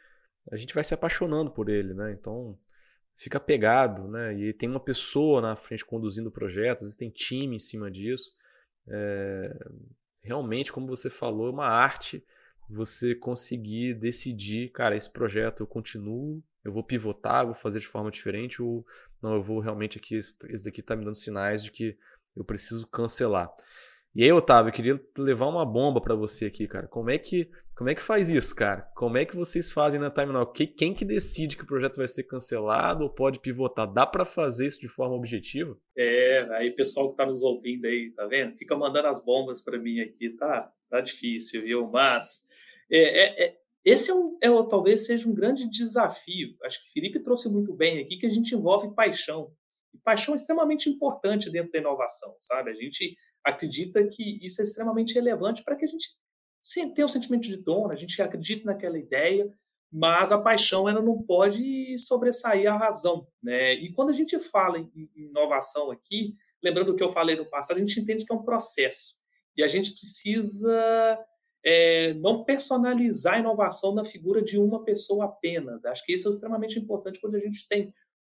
a 0.51 0.57
gente 0.57 0.75
vai 0.75 0.83
se 0.83 0.95
apaixonando 0.95 1.51
por 1.51 1.69
ele, 1.69 1.95
né? 1.95 2.13
Então 2.13 2.59
fica 3.17 3.39
pegado, 3.39 4.09
né? 4.09 4.35
E 4.35 4.53
tem 4.55 4.69
uma 4.69 4.81
pessoa 4.81 5.41
na 5.41 5.55
frente 5.55 5.85
conduzindo 5.85 6.29
o 6.29 6.33
projeto, 6.33 6.79
às 6.79 6.83
vezes 6.83 6.97
tem 6.97 7.11
time 7.11 7.57
em 7.57 7.61
cima 7.61 7.91
disso. 7.91 8.35
É... 8.89 9.51
Realmente, 10.23 10.73
como 10.73 10.87
você 10.87 11.09
falou, 11.09 11.49
é 11.49 11.51
uma 11.51 11.67
arte 11.67 12.25
você 12.69 13.15
conseguir 13.15 13.95
decidir, 13.95 14.71
cara, 14.71 14.97
esse 14.97 15.11
projeto 15.11 15.61
eu 15.61 15.67
continuo, 15.67 16.43
eu 16.65 16.73
vou 16.73 16.85
pivotar, 16.85 17.45
vou 17.45 17.55
fazer 17.55 17.81
de 17.81 17.87
forma 17.87 18.11
diferente, 18.11 18.63
ou 18.63 18.87
não, 19.23 19.35
eu 19.35 19.43
vou 19.43 19.59
realmente 19.59 19.99
aqui, 19.99 20.15
esse 20.17 20.69
aqui 20.69 20.81
está 20.81 20.95
me 20.95 21.05
dando 21.05 21.17
sinais 21.17 21.65
de 21.65 21.71
que 21.71 21.99
eu 22.37 22.45
preciso 22.45 22.87
cancelar. 22.87 23.53
E 24.14 24.25
aí, 24.25 24.33
Otávio, 24.33 24.70
eu 24.70 24.75
queria 24.75 25.01
levar 25.16 25.46
uma 25.46 25.64
bomba 25.64 26.01
para 26.01 26.16
você 26.16 26.46
aqui, 26.46 26.66
cara. 26.66 26.88
Como 26.88 27.11
é 27.11 27.18
que 27.18 27.49
como 27.77 27.88
é 27.88 27.94
que 27.94 28.03
faz 28.03 28.29
isso, 28.29 28.55
cara? 28.55 28.83
Como 28.94 29.16
é 29.16 29.25
que 29.25 29.35
vocês 29.35 29.73
fazem 29.73 29.99
na 29.99 30.11
Time 30.11 30.33
Now? 30.33 30.53
Quem 30.53 30.92
que 30.92 31.03
decide 31.03 31.57
que 31.57 31.62
o 31.62 31.66
projeto 31.66 31.96
vai 31.96 32.07
ser 32.07 32.25
cancelado 32.25 33.05
ou 33.05 33.09
pode 33.09 33.40
pivotar? 33.40 33.90
Dá 33.90 34.05
para 34.05 34.25
fazer 34.25 34.66
isso 34.66 34.81
de 34.81 34.88
forma 34.88 35.14
objetiva? 35.14 35.79
É, 35.96 36.40
aí 36.57 36.73
pessoal 36.73 37.11
que 37.11 37.16
tá 37.16 37.25
nos 37.25 37.42
ouvindo 37.42 37.87
aí, 37.87 38.11
tá 38.11 38.27
vendo? 38.27 38.59
Fica 38.59 38.77
mandando 38.77 39.09
as 39.09 39.25
bombas 39.25 39.62
para 39.62 39.79
mim 39.79 40.01
aqui, 40.01 40.29
tá? 40.37 40.70
Tá 40.90 41.01
difícil, 41.01 41.62
viu? 41.62 41.88
Mas 41.88 42.42
é, 42.92 42.99
é, 42.99 43.44
é, 43.46 43.57
esse 43.83 44.11
é, 44.11 44.14
um, 44.14 44.37
é 44.42 44.49
talvez 44.68 45.07
seja 45.07 45.27
um 45.27 45.33
grande 45.33 45.70
desafio. 45.70 46.49
Acho 46.64 46.83
que 46.83 46.90
o 46.90 46.92
Felipe 46.92 47.23
trouxe 47.23 47.49
muito 47.49 47.73
bem 47.73 48.01
aqui 48.01 48.18
que 48.18 48.27
a 48.27 48.31
gente 48.31 48.55
envolve 48.55 48.94
paixão. 48.94 49.53
E 49.94 49.98
paixão 49.98 50.35
é 50.35 50.37
extremamente 50.37 50.88
importante 50.88 51.50
dentro 51.50 51.72
da 51.72 51.79
inovação, 51.79 52.35
sabe? 52.38 52.70
A 52.70 52.74
gente 52.74 53.16
acredita 53.44 54.07
que 54.07 54.38
isso 54.44 54.61
é 54.61 54.64
extremamente 54.64 55.14
relevante 55.14 55.64
para 55.64 55.76
que 55.76 55.85
a 55.85 55.88
gente 55.88 56.09
tenha 56.94 57.05
um 57.05 57.09
sentimento 57.09 57.42
de 57.42 57.57
dono, 57.57 57.90
a 57.90 57.96
gente 57.96 58.20
acredita 58.20 58.66
naquela 58.66 58.98
ideia, 58.98 59.50
mas 59.92 60.31
a 60.31 60.40
paixão 60.40 60.88
ela 60.88 61.03
não 61.03 61.22
pode 61.22 61.98
sobressair 61.98 62.70
a 62.70 62.76
razão. 62.76 63.26
Né? 63.42 63.74
E 63.74 63.92
quando 63.92 64.11
a 64.11 64.14
gente 64.14 64.38
fala 64.38 64.79
em 64.79 65.11
inovação 65.16 65.90
aqui, 65.90 66.37
lembrando 66.62 66.90
o 66.90 66.96
que 66.96 67.03
eu 67.03 67.11
falei 67.11 67.35
no 67.35 67.48
passado, 67.48 67.79
a 67.79 67.81
gente 67.81 67.98
entende 67.98 68.24
que 68.24 68.33
é 68.33 68.37
um 68.37 68.44
processo. 68.44 69.14
E 69.57 69.62
a 69.62 69.66
gente 69.66 69.92
precisa 69.92 71.18
é, 71.64 72.14
não 72.14 72.44
personalizar 72.44 73.35
a 73.35 73.38
inovação 73.38 73.94
na 73.94 74.05
figura 74.05 74.42
de 74.42 74.59
uma 74.59 74.85
pessoa 74.85 75.24
apenas. 75.24 75.85
Acho 75.85 76.05
que 76.05 76.12
isso 76.12 76.29
é 76.29 76.31
extremamente 76.31 76.79
importante 76.79 77.20
quando 77.20 77.35
a 77.35 77.40
gente 77.40 77.66
tem 77.68 77.92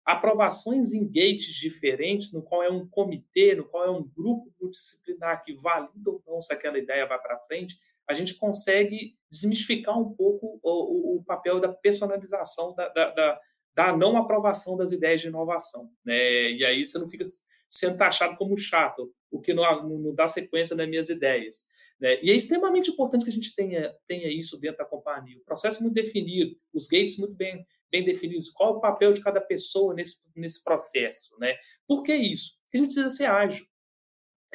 aprovações 0.05 0.95
em 0.95 1.07
gates 1.07 1.55
diferentes, 1.55 2.33
no 2.33 2.43
qual 2.43 2.63
é 2.63 2.71
um 2.71 2.87
comitê, 2.87 3.55
no 3.55 3.65
qual 3.65 3.85
é 3.85 3.91
um 3.91 4.03
grupo 4.03 4.53
multidisciplinar 4.61 5.45
que 5.45 5.55
valida 5.55 6.11
ou 6.11 6.23
não 6.27 6.43
se 6.43 6.53
aquela 6.53 6.79
ideia 6.79 7.07
vai 7.07 7.21
para 7.21 7.39
frente, 7.41 7.79
a 8.09 8.15
gente 8.15 8.35
consegue 8.35 9.17
desmistificar 9.31 9.99
um 9.99 10.13
pouco 10.13 10.59
o, 10.63 11.19
o 11.19 11.25
papel 11.25 11.61
da 11.61 11.69
personalização, 11.69 12.75
da, 12.75 12.89
da, 12.89 13.11
da, 13.11 13.41
da, 13.75 13.97
não 13.97 14.17
aprovação 14.17 14.77
das 14.77 14.91
ideias 14.91 15.21
de 15.21 15.29
inovação. 15.29 15.87
Né? 16.05 16.53
E 16.53 16.65
aí 16.65 16.85
você 16.85 16.99
não 16.99 17.07
fica 17.07 17.25
sendo 17.69 17.97
taxado 17.97 18.37
como 18.37 18.59
chato, 18.59 19.13
o 19.31 19.41
que 19.41 19.55
não, 19.55 19.89
não 19.89 20.15
dá 20.15 20.27
sequência 20.27 20.75
nas 20.75 20.89
minhas 20.89 21.09
ideias. 21.09 21.65
Né? 22.01 22.19
E 22.21 22.31
é 22.31 22.35
extremamente 22.35 22.91
importante 22.91 23.25
que 23.25 23.31
a 23.31 23.35
gente 23.35 23.55
tenha, 23.55 23.95
tenha 24.09 24.29
isso 24.29 24.59
dentro 24.59 24.79
da 24.79 24.85
companhia. 24.85 25.39
O 25.39 25.45
processo 25.45 25.83
muito 25.83 25.95
definido, 25.95 26.57
os 26.75 26.89
gates 26.89 27.17
muito 27.17 27.35
bem 27.35 27.65
bem 27.91 28.05
definidos, 28.05 28.51
qual 28.51 28.77
o 28.77 28.81
papel 28.81 29.13
de 29.13 29.23
cada 29.23 29.41
pessoa 29.41 29.95
nesse, 29.95 30.29
nesse 30.37 30.63
processo, 30.63 31.37
né? 31.39 31.57
Por 31.87 32.03
que 32.03 32.15
isso? 32.15 32.59
Porque 32.63 32.77
a 32.77 32.81
gente 32.81 32.95
precisa 32.95 33.11
ser 33.11 33.27
ágil. 33.27 33.67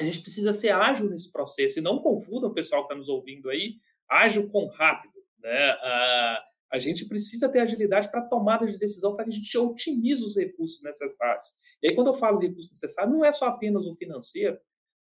A 0.00 0.04
gente 0.04 0.20
precisa 0.20 0.52
ser 0.52 0.70
ágil 0.70 1.08
nesse 1.08 1.30
processo 1.32 1.78
e 1.78 1.82
não 1.82 2.00
confundam 2.00 2.50
o 2.50 2.54
pessoal 2.54 2.82
que 2.82 2.86
está 2.86 2.96
nos 2.96 3.08
ouvindo 3.08 3.48
aí, 3.48 3.76
ágil 4.08 4.50
com 4.50 4.66
rápido, 4.66 5.14
né? 5.38 5.74
Uh, 5.74 6.46
a 6.72 6.78
gente 6.78 7.06
precisa 7.06 7.48
ter 7.48 7.60
agilidade 7.60 8.10
para 8.10 8.22
tomada 8.22 8.66
de 8.66 8.78
decisão 8.78 9.14
para 9.14 9.24
que 9.24 9.30
a 9.30 9.34
gente 9.34 9.58
otimize 9.58 10.22
os 10.22 10.36
recursos 10.36 10.82
necessários. 10.82 11.48
E 11.82 11.88
aí, 11.88 11.94
quando 11.94 12.08
eu 12.08 12.14
falo 12.14 12.38
de 12.38 12.48
recurso 12.48 12.70
necessário, 12.70 13.12
não 13.12 13.24
é 13.24 13.30
só 13.30 13.46
apenas 13.46 13.86
o 13.86 13.94
financeiro, 13.94 14.58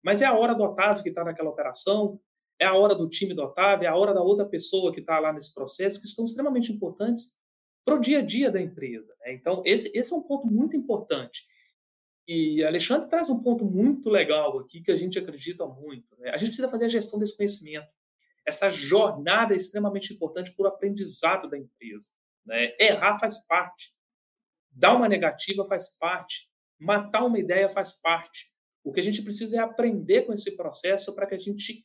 mas 0.03 0.23
é 0.23 0.27
a 0.27 0.37
hora 0.37 0.55
do 0.55 0.65
Otávio 0.65 1.03
que 1.03 1.11
está 1.11 1.23
naquela 1.23 1.51
operação, 1.51 2.19
é 2.59 2.65
a 2.65 2.75
hora 2.75 2.95
do 2.95 3.09
time 3.09 3.35
do 3.35 3.43
Otávio, 3.43 3.87
é 3.87 3.89
a 3.89 3.97
hora 3.97 4.15
da 4.15 4.23
outra 4.23 4.47
pessoa 4.47 4.93
que 4.93 5.01
está 5.01 5.19
lá 5.19 5.33
nesse 5.33 5.53
processo, 5.55 6.01
que 6.01 6.09
são 6.09 6.25
extremamente 6.25 6.73
importantes 6.73 7.39
para 7.91 7.97
o 7.97 8.01
dia 8.01 8.21
a 8.21 8.23
dia 8.23 8.53
da 8.53 8.61
empresa. 8.61 9.13
Né? 9.21 9.33
Então, 9.33 9.63
esse, 9.67 9.91
esse 9.99 10.13
é 10.13 10.17
um 10.17 10.23
ponto 10.23 10.47
muito 10.47 10.77
importante. 10.77 11.49
E 12.25 12.63
Alexandre 12.63 13.11
traz 13.11 13.29
um 13.29 13.43
ponto 13.43 13.65
muito 13.65 14.09
legal 14.09 14.61
aqui 14.61 14.81
que 14.81 14.93
a 14.93 14.97
gente 14.97 15.19
acredita 15.19 15.67
muito. 15.67 16.17
Né? 16.17 16.31
A 16.31 16.37
gente 16.37 16.51
precisa 16.51 16.71
fazer 16.71 16.85
a 16.85 16.89
gestão 16.89 17.19
desse 17.19 17.37
conhecimento. 17.37 17.89
Essa 18.47 18.71
jornada 18.71 19.55
é 19.55 19.57
extremamente 19.57 20.15
importante 20.15 20.53
para 20.55 20.67
o 20.67 20.69
aprendizado 20.69 21.51
da 21.51 21.59
empresa. 21.59 22.07
Né? 22.47 22.77
Errar 22.79 23.19
faz 23.19 23.45
parte. 23.45 23.93
Dar 24.71 24.95
uma 24.95 25.09
negativa 25.09 25.65
faz 25.65 25.99
parte. 25.99 26.49
Matar 26.79 27.25
uma 27.25 27.41
ideia 27.41 27.69
faz 27.69 28.01
parte. 28.01 28.55
O 28.85 28.93
que 28.93 29.01
a 29.01 29.03
gente 29.03 29.21
precisa 29.23 29.57
é 29.57 29.61
aprender 29.61 30.23
com 30.23 30.33
esse 30.33 30.57
processo 30.57 31.13
para 31.17 31.27
que 31.27 31.35
a 31.35 31.39
gente 31.39 31.85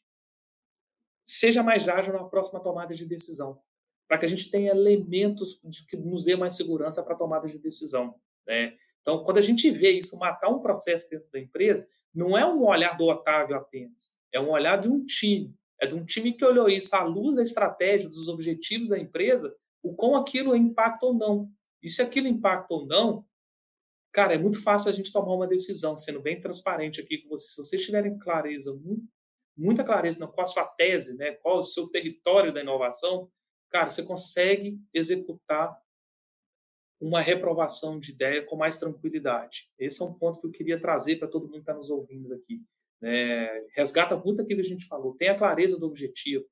seja 1.25 1.63
mais 1.63 1.89
ágil 1.89 2.13
na 2.13 2.25
próxima 2.25 2.59
tomada 2.59 2.93
de 2.93 3.07
decisão, 3.07 3.59
para 4.07 4.17
que 4.17 4.25
a 4.25 4.29
gente 4.29 4.51
tenha 4.51 4.71
elementos 4.71 5.59
que 5.89 5.97
nos 5.97 6.23
dê 6.23 6.35
mais 6.35 6.55
segurança 6.55 7.03
para 7.03 7.15
a 7.15 7.17
tomada 7.17 7.47
de 7.47 7.57
decisão. 7.57 8.15
Né? 8.47 8.75
Então, 9.01 9.23
quando 9.23 9.37
a 9.37 9.41
gente 9.41 9.69
vê 9.71 9.91
isso 9.91 10.17
matar 10.17 10.49
um 10.49 10.59
processo 10.59 11.09
dentro 11.09 11.29
da 11.31 11.39
empresa, 11.39 11.87
não 12.13 12.37
é 12.37 12.45
um 12.45 12.65
olhar 12.65 12.95
do 12.95 13.05
Otávio 13.05 13.55
apenas, 13.55 14.15
é 14.33 14.39
um 14.39 14.49
olhar 14.49 14.77
de 14.77 14.89
um 14.89 15.03
time. 15.05 15.53
É 15.81 15.85
de 15.85 15.93
um 15.93 16.05
time 16.05 16.31
que 16.31 16.45
olhou 16.45 16.69
isso 16.69 16.95
à 16.95 17.03
luz 17.03 17.35
da 17.35 17.43
estratégia, 17.43 18.09
dos 18.09 18.29
objetivos 18.29 18.89
da 18.89 18.97
empresa, 18.97 19.53
o 19.83 19.93
com 19.93 20.15
aquilo 20.15 20.55
impacta 20.55 21.05
ou 21.05 21.13
não. 21.13 21.49
E 21.83 21.89
se 21.89 22.01
aquilo 22.01 22.27
impacta 22.27 22.73
ou 22.73 22.85
não, 22.85 23.25
cara, 24.11 24.33
é 24.33 24.37
muito 24.37 24.61
fácil 24.63 24.89
a 24.89 24.93
gente 24.93 25.11
tomar 25.11 25.33
uma 25.33 25.45
decisão, 25.45 25.97
sendo 25.97 26.21
bem 26.21 26.39
transparente 26.39 27.01
aqui 27.01 27.17
com 27.17 27.29
vocês. 27.29 27.51
Se 27.51 27.57
vocês 27.57 27.85
tiverem 27.85 28.17
clareza, 28.17 28.75
muita 29.55 29.83
clareza 29.83 30.25
qual 30.25 30.45
a 30.45 30.47
sua 30.47 30.65
tese, 30.65 31.17
né, 31.17 31.33
qual 31.33 31.59
o 31.59 31.63
seu 31.63 31.87
território 31.87 32.53
da 32.53 32.61
inovação, 32.61 33.29
cara, 33.69 33.89
você 33.89 34.03
consegue 34.03 34.79
executar 34.93 35.77
uma 36.99 37.21
reprovação 37.21 37.99
de 37.99 38.11
ideia 38.11 38.45
com 38.45 38.55
mais 38.55 38.77
tranquilidade. 38.77 39.69
Esse 39.77 40.01
é 40.01 40.05
um 40.05 40.13
ponto 40.13 40.39
que 40.39 40.47
eu 40.47 40.51
queria 40.51 40.79
trazer 40.79 41.17
para 41.17 41.27
todo 41.27 41.43
mundo 41.43 41.53
que 41.53 41.59
está 41.59 41.73
nos 41.73 41.89
ouvindo 41.89 42.33
aqui. 42.33 42.61
É, 43.03 43.65
resgata 43.75 44.15
muito 44.15 44.41
aquilo 44.41 44.61
que 44.61 44.65
a 44.65 44.69
gente 44.69 44.87
falou. 44.87 45.15
Tenha 45.15 45.37
clareza 45.37 45.77
do 45.77 45.85
objetivo, 45.85 46.45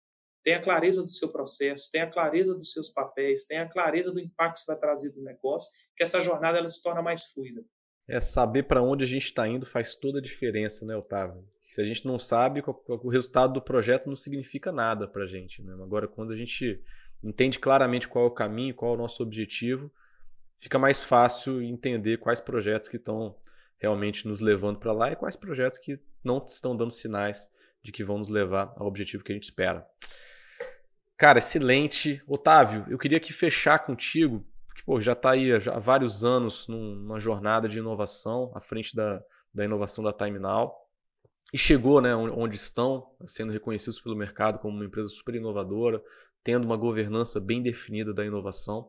tenha 0.44 0.62
clareza 0.62 1.02
do 1.02 1.12
seu 1.12 1.32
processo, 1.32 1.90
tenha 1.92 2.10
clareza 2.10 2.54
dos 2.54 2.72
seus 2.72 2.90
papéis, 2.90 3.46
tenha 3.46 3.68
clareza 3.68 4.12
do 4.12 4.20
impacto 4.20 4.60
que 4.60 4.68
vai 4.68 4.78
trazer 4.78 5.10
do 5.12 5.24
negócio, 5.24 5.72
que 5.96 6.04
essa 6.04 6.20
jornada 6.20 6.58
ela 6.58 6.70
se 6.70 6.84
torna 6.84 7.02
mais 7.02 7.26
fluida. 7.28 7.64
É 8.08 8.20
saber 8.20 8.64
para 8.64 8.84
onde 8.84 9.06
a 9.06 9.08
gente 9.08 9.26
está 9.26 9.48
indo 9.48 9.66
faz 9.66 9.96
toda 9.96 10.20
a 10.20 10.22
diferença, 10.22 10.86
né, 10.86 10.96
Otávio? 10.96 11.48
Se 11.64 11.82
a 11.82 11.86
gente 11.86 12.06
não 12.06 12.20
sabe, 12.20 12.62
o 12.88 13.10
resultado 13.10 13.54
do 13.54 13.62
projeto 13.62 14.08
não 14.08 14.16
significa 14.16 14.72
nada 14.72 15.08
para 15.08 15.24
a 15.24 15.28
gente. 15.28 15.64
Né? 15.64 15.74
Agora, 15.82 16.08
quando 16.08 16.34
a 16.34 16.36
gente 16.36 16.84
entende 17.24 17.60
claramente 17.60 18.08
qual 18.08 18.26
é 18.26 18.28
o 18.28 18.32
caminho, 18.32 18.74
qual 18.74 18.92
é 18.92 18.96
o 18.96 18.98
nosso 18.98 19.24
objetivo, 19.24 19.92
fica 20.60 20.78
mais 20.78 21.04
fácil 21.04 21.62
entender 21.62 22.18
quais 22.18 22.40
projetos 22.40 22.88
que 22.88 22.98
estão 22.98 23.36
realmente 23.78 24.28
nos 24.28 24.40
levando 24.40 24.80
para 24.80 24.94
lá 24.94 25.12
e 25.12 25.16
quais 25.16 25.36
projetos 25.36 25.78
que 25.78 26.00
não 26.24 26.44
estão 26.46 26.76
dando 26.76 26.92
sinais 26.92 27.50
de 27.82 27.92
que 27.92 28.04
vão 28.04 28.18
nos 28.18 28.30
levar 28.30 28.74
ao 28.78 28.88
objetivo 28.88 29.24
que 29.24 29.32
a 29.32 29.36
gente 29.36 29.44
espera. 29.44 29.86
Cara, 31.18 31.40
excelente. 31.40 32.22
Otávio, 32.28 32.86
eu 32.90 32.98
queria 32.98 33.18
aqui 33.18 33.34
fechar 33.34 33.80
contigo, 33.80 34.46
porque 34.66 34.82
pô, 34.84 35.02
já 35.02 35.14
está 35.14 35.32
aí 35.32 35.52
há 35.52 35.80
vários 35.80 36.24
anos 36.24 36.68
numa 36.68 37.20
jornada 37.20 37.68
de 37.68 37.80
inovação 37.80 38.52
à 38.56 38.62
frente 38.62 38.96
da, 38.96 39.22
da 39.54 39.66
inovação 39.66 40.04
da 40.04 40.14
Time 40.14 40.40
Now 40.40 40.74
e 41.54 41.58
chegou 41.58 42.02
né, 42.02 42.16
onde 42.16 42.56
estão, 42.56 43.12
sendo 43.28 43.52
reconhecidos 43.52 44.00
pelo 44.00 44.16
mercado 44.16 44.58
como 44.58 44.76
uma 44.76 44.86
empresa 44.86 45.10
super 45.10 45.36
inovadora, 45.36 46.02
tendo 46.44 46.66
uma 46.66 46.78
governança 46.78 47.40
bem 47.40 47.62
definida 47.62 48.14
da 48.14 48.26
inovação. 48.26 48.88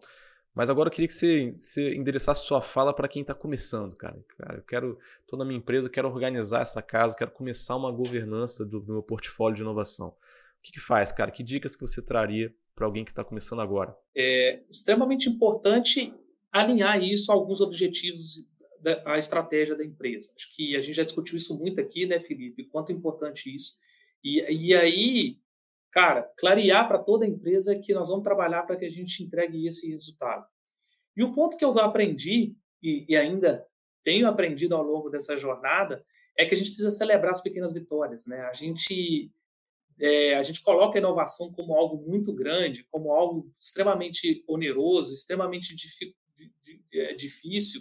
Mas 0.54 0.70
agora 0.70 0.88
eu 0.88 0.92
queria 0.92 1.08
que 1.08 1.14
você, 1.14 1.52
você 1.52 1.94
endereçasse 1.94 2.46
sua 2.46 2.62
fala 2.62 2.94
para 2.94 3.08
quem 3.08 3.22
está 3.22 3.34
começando, 3.34 3.96
cara. 3.96 4.24
cara. 4.38 4.58
Eu 4.58 4.62
quero, 4.62 4.98
estou 5.20 5.38
na 5.38 5.44
minha 5.44 5.58
empresa, 5.58 5.90
quero 5.90 6.08
organizar 6.08 6.62
essa 6.62 6.80
casa, 6.80 7.16
quero 7.16 7.32
começar 7.32 7.76
uma 7.76 7.90
governança 7.90 8.64
do, 8.64 8.80
do 8.80 8.92
meu 8.92 9.02
portfólio 9.02 9.56
de 9.56 9.62
inovação. 9.62 10.08
O 10.08 10.14
que, 10.62 10.72
que 10.72 10.80
faz, 10.80 11.10
cara? 11.10 11.30
Que 11.30 11.42
dicas 11.42 11.74
que 11.74 11.82
você 11.82 12.00
traria 12.00 12.54
para 12.74 12.86
alguém 12.86 13.04
que 13.04 13.10
está 13.10 13.24
começando 13.24 13.60
agora? 13.60 13.96
É 14.16 14.62
extremamente 14.70 15.28
importante 15.28 16.14
alinhar 16.52 17.02
isso 17.02 17.32
a 17.32 17.34
alguns 17.34 17.60
objetivos 17.60 18.48
da 18.80 19.16
estratégia 19.16 19.74
da 19.74 19.84
empresa. 19.84 20.30
Acho 20.36 20.54
que 20.54 20.76
a 20.76 20.80
gente 20.80 20.94
já 20.94 21.04
discutiu 21.04 21.38
isso 21.38 21.58
muito 21.58 21.80
aqui, 21.80 22.04
né, 22.04 22.20
Felipe? 22.20 22.64
Quanto 22.64 22.90
é 22.90 22.94
importante 22.94 23.54
isso. 23.54 23.78
E, 24.22 24.40
e 24.50 24.74
aí, 24.74 25.38
cara, 25.94 26.28
clarear 26.36 26.88
para 26.88 26.98
toda 26.98 27.24
a 27.24 27.28
empresa 27.28 27.78
que 27.78 27.94
nós 27.94 28.08
vamos 28.08 28.24
trabalhar 28.24 28.64
para 28.64 28.76
que 28.76 28.84
a 28.84 28.90
gente 28.90 29.22
entregue 29.22 29.64
esse 29.64 29.88
resultado. 29.88 30.44
E 31.16 31.22
o 31.22 31.32
ponto 31.32 31.56
que 31.56 31.64
eu 31.64 31.70
aprendi, 31.78 32.56
e, 32.82 33.06
e 33.08 33.16
ainda 33.16 33.64
tenho 34.02 34.26
aprendido 34.26 34.74
ao 34.74 34.82
longo 34.82 35.08
dessa 35.08 35.36
jornada, 35.36 36.04
é 36.36 36.44
que 36.44 36.52
a 36.52 36.56
gente 36.56 36.70
precisa 36.70 36.90
celebrar 36.90 37.30
as 37.30 37.40
pequenas 37.40 37.72
vitórias. 37.72 38.26
Né? 38.26 38.40
A, 38.40 38.52
gente, 38.52 39.30
é, 40.00 40.34
a 40.34 40.42
gente 40.42 40.64
coloca 40.64 40.98
a 40.98 41.00
inovação 41.00 41.52
como 41.52 41.76
algo 41.76 42.04
muito 42.04 42.32
grande, 42.32 42.82
como 42.90 43.12
algo 43.12 43.48
extremamente 43.56 44.42
oneroso, 44.48 45.14
extremamente 45.14 45.76
é, 46.92 47.14
difícil, 47.14 47.80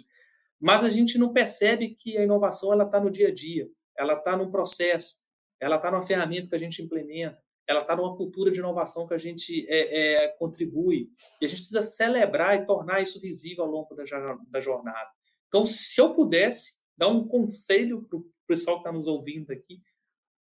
mas 0.60 0.84
a 0.84 0.88
gente 0.88 1.18
não 1.18 1.32
percebe 1.32 1.96
que 1.96 2.16
a 2.16 2.22
inovação 2.22 2.80
está 2.80 3.00
no 3.00 3.10
dia 3.10 3.28
a 3.28 3.34
dia, 3.34 3.68
ela 3.98 4.14
está 4.14 4.36
no 4.36 4.52
processo, 4.52 5.24
ela 5.58 5.76
está 5.76 5.90
numa 5.90 6.06
ferramenta 6.06 6.48
que 6.48 6.54
a 6.54 6.58
gente 6.58 6.80
implementa, 6.80 7.43
ela 7.66 7.80
está 7.80 7.96
numa 7.96 8.16
cultura 8.16 8.50
de 8.50 8.58
inovação 8.58 9.06
que 9.06 9.14
a 9.14 9.18
gente 9.18 9.66
é, 9.68 10.24
é, 10.24 10.28
contribui. 10.28 11.10
E 11.40 11.46
a 11.46 11.48
gente 11.48 11.58
precisa 11.58 11.82
celebrar 11.82 12.56
e 12.56 12.66
tornar 12.66 13.00
isso 13.00 13.20
visível 13.20 13.64
ao 13.64 13.70
longo 13.70 13.94
da, 13.94 14.04
da 14.48 14.60
jornada. 14.60 15.10
Então, 15.48 15.64
se 15.64 16.00
eu 16.00 16.14
pudesse 16.14 16.82
dar 16.96 17.08
um 17.08 17.26
conselho 17.26 18.02
para 18.02 18.18
o 18.18 18.26
pessoal 18.46 18.76
que 18.76 18.80
está 18.80 18.92
nos 18.92 19.06
ouvindo 19.06 19.50
aqui, 19.50 19.80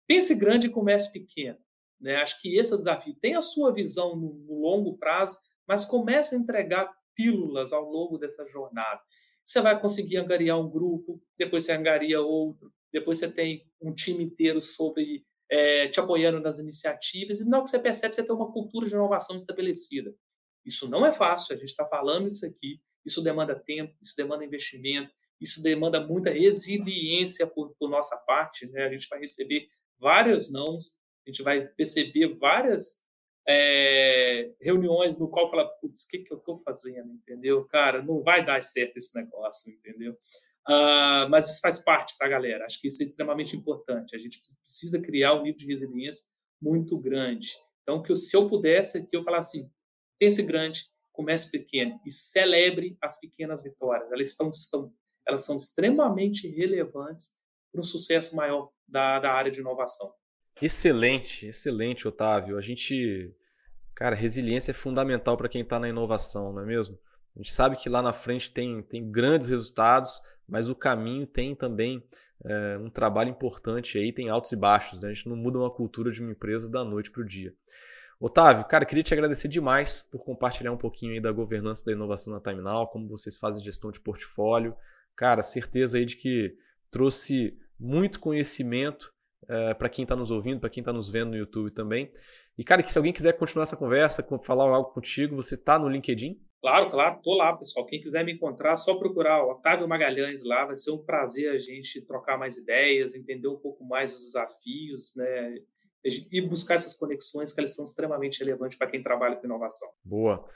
pense 0.07 0.35
grande 0.35 0.67
e 0.67 0.71
comece 0.71 1.13
pequeno. 1.13 1.59
Né? 2.01 2.17
Acho 2.17 2.41
que 2.41 2.57
esse 2.57 2.73
é 2.73 2.75
o 2.75 2.79
desafio. 2.79 3.17
Tenha 3.21 3.39
a 3.39 3.43
sua 3.43 3.73
visão 3.73 4.15
no, 4.17 4.35
no 4.35 4.61
longo 4.61 4.97
prazo, 4.99 5.39
mas 5.67 5.85
comece 5.85 6.35
a 6.35 6.39
entregar 6.39 6.93
pílulas 7.15 7.73
ao 7.73 7.91
longo 7.91 8.19
dessa 8.19 8.47
jornada. 8.47 9.01
Você 9.45 9.61
vai 9.61 9.81
conseguir 9.81 10.19
angariar 10.19 10.61
um 10.61 10.69
grupo, 10.69 11.23
depois 11.39 11.65
você 11.65 11.73
angaria 11.73 12.21
outro, 12.21 12.73
depois 12.93 13.19
você 13.19 13.31
tem 13.31 13.65
um 13.81 13.95
time 13.95 14.25
inteiro 14.25 14.61
sobre 14.61 15.25
é, 15.51 15.89
te 15.89 16.01
apoiando 16.01 16.41
nas 16.41 16.59
iniciativas, 16.59 17.41
e 17.41 17.49
não 17.49 17.65
que 17.65 17.71
você 17.71 17.79
percebe, 17.79 18.15
você 18.15 18.23
tem 18.23 18.35
uma 18.35 18.53
cultura 18.53 18.87
de 18.87 18.95
inovação 18.95 19.37
estabelecida. 19.37 20.15
Isso 20.65 20.89
não 20.89 21.07
é 21.07 21.13
fácil, 21.13 21.55
a 21.55 21.59
gente 21.59 21.69
está 21.69 21.87
falando 21.87 22.27
isso 22.27 22.45
aqui, 22.45 22.81
isso 23.05 23.23
demanda 23.23 23.55
tempo, 23.55 23.95
isso 24.03 24.17
demanda 24.17 24.45
investimento, 24.45 25.13
isso 25.41 25.63
demanda 25.63 26.05
muita 26.05 26.31
resiliência 26.31 27.47
por, 27.47 27.75
por 27.79 27.89
nossa 27.89 28.17
parte, 28.17 28.67
né? 28.67 28.85
a 28.85 28.91
gente 28.91 29.09
vai 29.09 29.21
receber 29.21 29.69
vários 29.99 30.51
nãos, 30.51 30.97
a 31.27 31.31
gente 31.31 31.43
vai 31.43 31.67
perceber 31.69 32.37
várias 32.37 33.05
é, 33.49 34.53
reuniões 34.61 35.19
no 35.19 35.29
qual 35.29 35.49
fala, 35.49 35.69
putz, 35.81 36.03
o 36.03 36.09
que, 36.09 36.19
que 36.19 36.33
eu 36.33 36.39
estou 36.39 36.57
fazendo, 36.59 37.13
entendeu? 37.13 37.65
Cara, 37.67 38.03
não 38.03 38.23
vai 38.23 38.45
dar 38.45 38.61
certo 38.63 38.97
esse 38.97 39.15
negócio, 39.17 39.73
entendeu? 39.73 40.17
Uh, 40.69 41.29
mas 41.31 41.49
isso 41.49 41.61
faz 41.61 41.79
parte, 41.79 42.17
tá, 42.19 42.27
galera? 42.27 42.65
Acho 42.65 42.81
que 42.81 42.89
isso 42.89 43.03
é 43.03 43.07
extremamente 43.07 43.57
importante. 43.57 44.17
A 44.17 44.19
gente 44.19 44.41
precisa 44.63 45.01
criar 45.01 45.35
um 45.35 45.43
nível 45.43 45.59
de 45.59 45.67
resiliência 45.67 46.27
muito 46.61 46.99
grande. 46.99 47.51
Então, 47.83 48.03
que 48.03 48.15
se 48.17 48.37
eu 48.37 48.49
pudesse, 48.49 49.07
que 49.07 49.17
eu 49.17 49.23
falasse 49.23 49.59
assim, 49.59 49.71
pense 50.19 50.43
grande, 50.43 50.83
comece 51.13 51.51
pequeno 51.51 52.01
e 52.05 52.11
celebre 52.11 52.97
as 53.01 53.19
pequenas 53.19 53.63
vitórias. 53.63 54.11
Elas, 54.11 54.29
estão, 54.29 54.51
estão, 54.51 54.93
elas 55.27 55.43
são 55.43 55.57
extremamente 55.57 56.49
relevantes 56.49 57.37
para 57.71 57.81
um 57.81 57.85
sucesso 57.85 58.35
maior 58.35 58.71
da, 58.89 59.21
da 59.21 59.33
área 59.33 59.51
de 59.51 59.61
inovação. 59.61 60.13
Excelente, 60.61 61.47
excelente, 61.47 62.09
Otávio. 62.09 62.57
A 62.57 62.61
gente, 62.61 63.33
cara, 63.95 64.17
resiliência 64.17 64.73
é 64.73 64.75
fundamental 64.75 65.37
para 65.37 65.49
quem 65.49 65.63
está 65.63 65.79
na 65.79 65.89
inovação, 65.89 66.53
não 66.53 66.63
é 66.63 66.67
mesmo? 66.67 66.99
A 67.35 67.39
gente 67.39 67.53
sabe 67.53 67.77
que 67.77 67.89
lá 67.89 68.01
na 68.01 68.13
frente 68.13 68.51
tem, 68.51 68.83
tem 68.83 69.11
grandes 69.11 69.49
resultados, 69.49 70.21
mas 70.49 70.69
o 70.69 70.75
caminho 70.75 71.27
tem 71.27 71.55
também 71.55 72.03
é, 72.45 72.79
um 72.79 72.91
trabalho 72.91 73.31
importante 73.31 73.99
aí, 73.99 74.13
tem 74.13 74.29
altos 74.29 74.53
e 74.53 74.57
baixos. 74.57 75.03
Né? 75.03 75.11
A 75.11 75.13
gente 75.13 75.29
não 75.29 75.37
muda 75.37 75.59
uma 75.59 75.71
cultura 75.71 76.11
de 76.11 76.21
uma 76.21 76.33
empresa 76.33 76.71
da 76.71 76.85
noite 76.85 77.11
para 77.11 77.23
o 77.23 77.27
dia. 77.27 77.55
Otávio, 78.19 78.65
cara, 78.65 78.87
queria 78.87 79.03
te 79.03 79.13
agradecer 79.13 79.49
demais 79.49 80.03
por 80.03 80.25
compartilhar 80.25 80.73
um 80.73 80.79
pouquinho 80.79 81.13
aí 81.13 81.21
da 81.21 81.31
governança 81.31 81.85
da 81.85 81.93
inovação 81.93 82.33
na 82.33 82.41
Terminal, 82.41 82.89
como 82.89 83.09
vocês 83.09 83.37
fazem 83.37 83.63
gestão 83.63 83.91
de 83.91 84.01
portfólio. 84.01 84.75
Cara, 85.15 85.43
certeza 85.43 85.99
aí 85.99 86.07
de 86.07 86.17
que 86.17 86.57
trouxe 86.91 87.59
muito 87.79 88.19
conhecimento 88.19 89.13
é, 89.49 89.75
para 89.75 89.89
quem 89.89 90.03
está 90.03 90.17
nos 90.17 90.31
ouvindo, 90.31 90.61
para 90.61 90.71
quem 90.71 90.81
está 90.81 90.93
nos 90.93 91.11
vendo 91.11 91.31
no 91.31 91.37
YouTube 91.37 91.71
também. 91.71 92.11
E, 92.57 92.65
cara, 92.65 92.83
que 92.83 92.91
se 92.91 92.97
alguém 92.97 93.13
quiser 93.13 93.35
continuar 93.35 93.65
essa 93.65 93.77
conversa, 93.77 94.27
falar 94.43 94.65
algo 94.65 94.91
contigo, 94.93 95.37
você 95.37 95.55
está 95.55 95.79
no 95.79 95.89
LinkedIn? 95.89 96.41
Claro, 96.61 96.91
claro, 96.91 97.21
tô 97.23 97.35
lá, 97.35 97.57
pessoal. 97.57 97.87
Quem 97.87 98.01
quiser 98.01 98.25
me 98.25 98.33
encontrar, 98.33 98.77
só 98.77 98.97
procurar 98.97 99.45
o 99.45 99.51
Otávio 99.51 99.87
Magalhães 99.87 100.45
lá. 100.45 100.65
Vai 100.65 100.75
ser 100.75 100.91
um 100.91 101.05
prazer 101.05 101.51
a 101.51 101.59
gente 101.59 102.05
trocar 102.05 102.39
mais 102.39 102.57
ideias, 102.57 103.15
entender 103.15 103.49
um 103.49 103.59
pouco 103.59 103.85
mais 103.85 104.15
os 104.15 104.25
desafios, 104.27 105.15
né? 105.17 105.55
E 106.31 106.41
buscar 106.41 106.75
essas 106.75 106.95
conexões 106.95 107.53
que 107.53 107.61
elas 107.61 107.75
são 107.75 107.85
extremamente 107.85 108.39
relevantes 108.39 108.79
para 108.79 108.91
quem 108.91 109.03
trabalha 109.03 109.37
com 109.37 109.47
inovação. 109.47 109.89
Boa. 110.05 110.47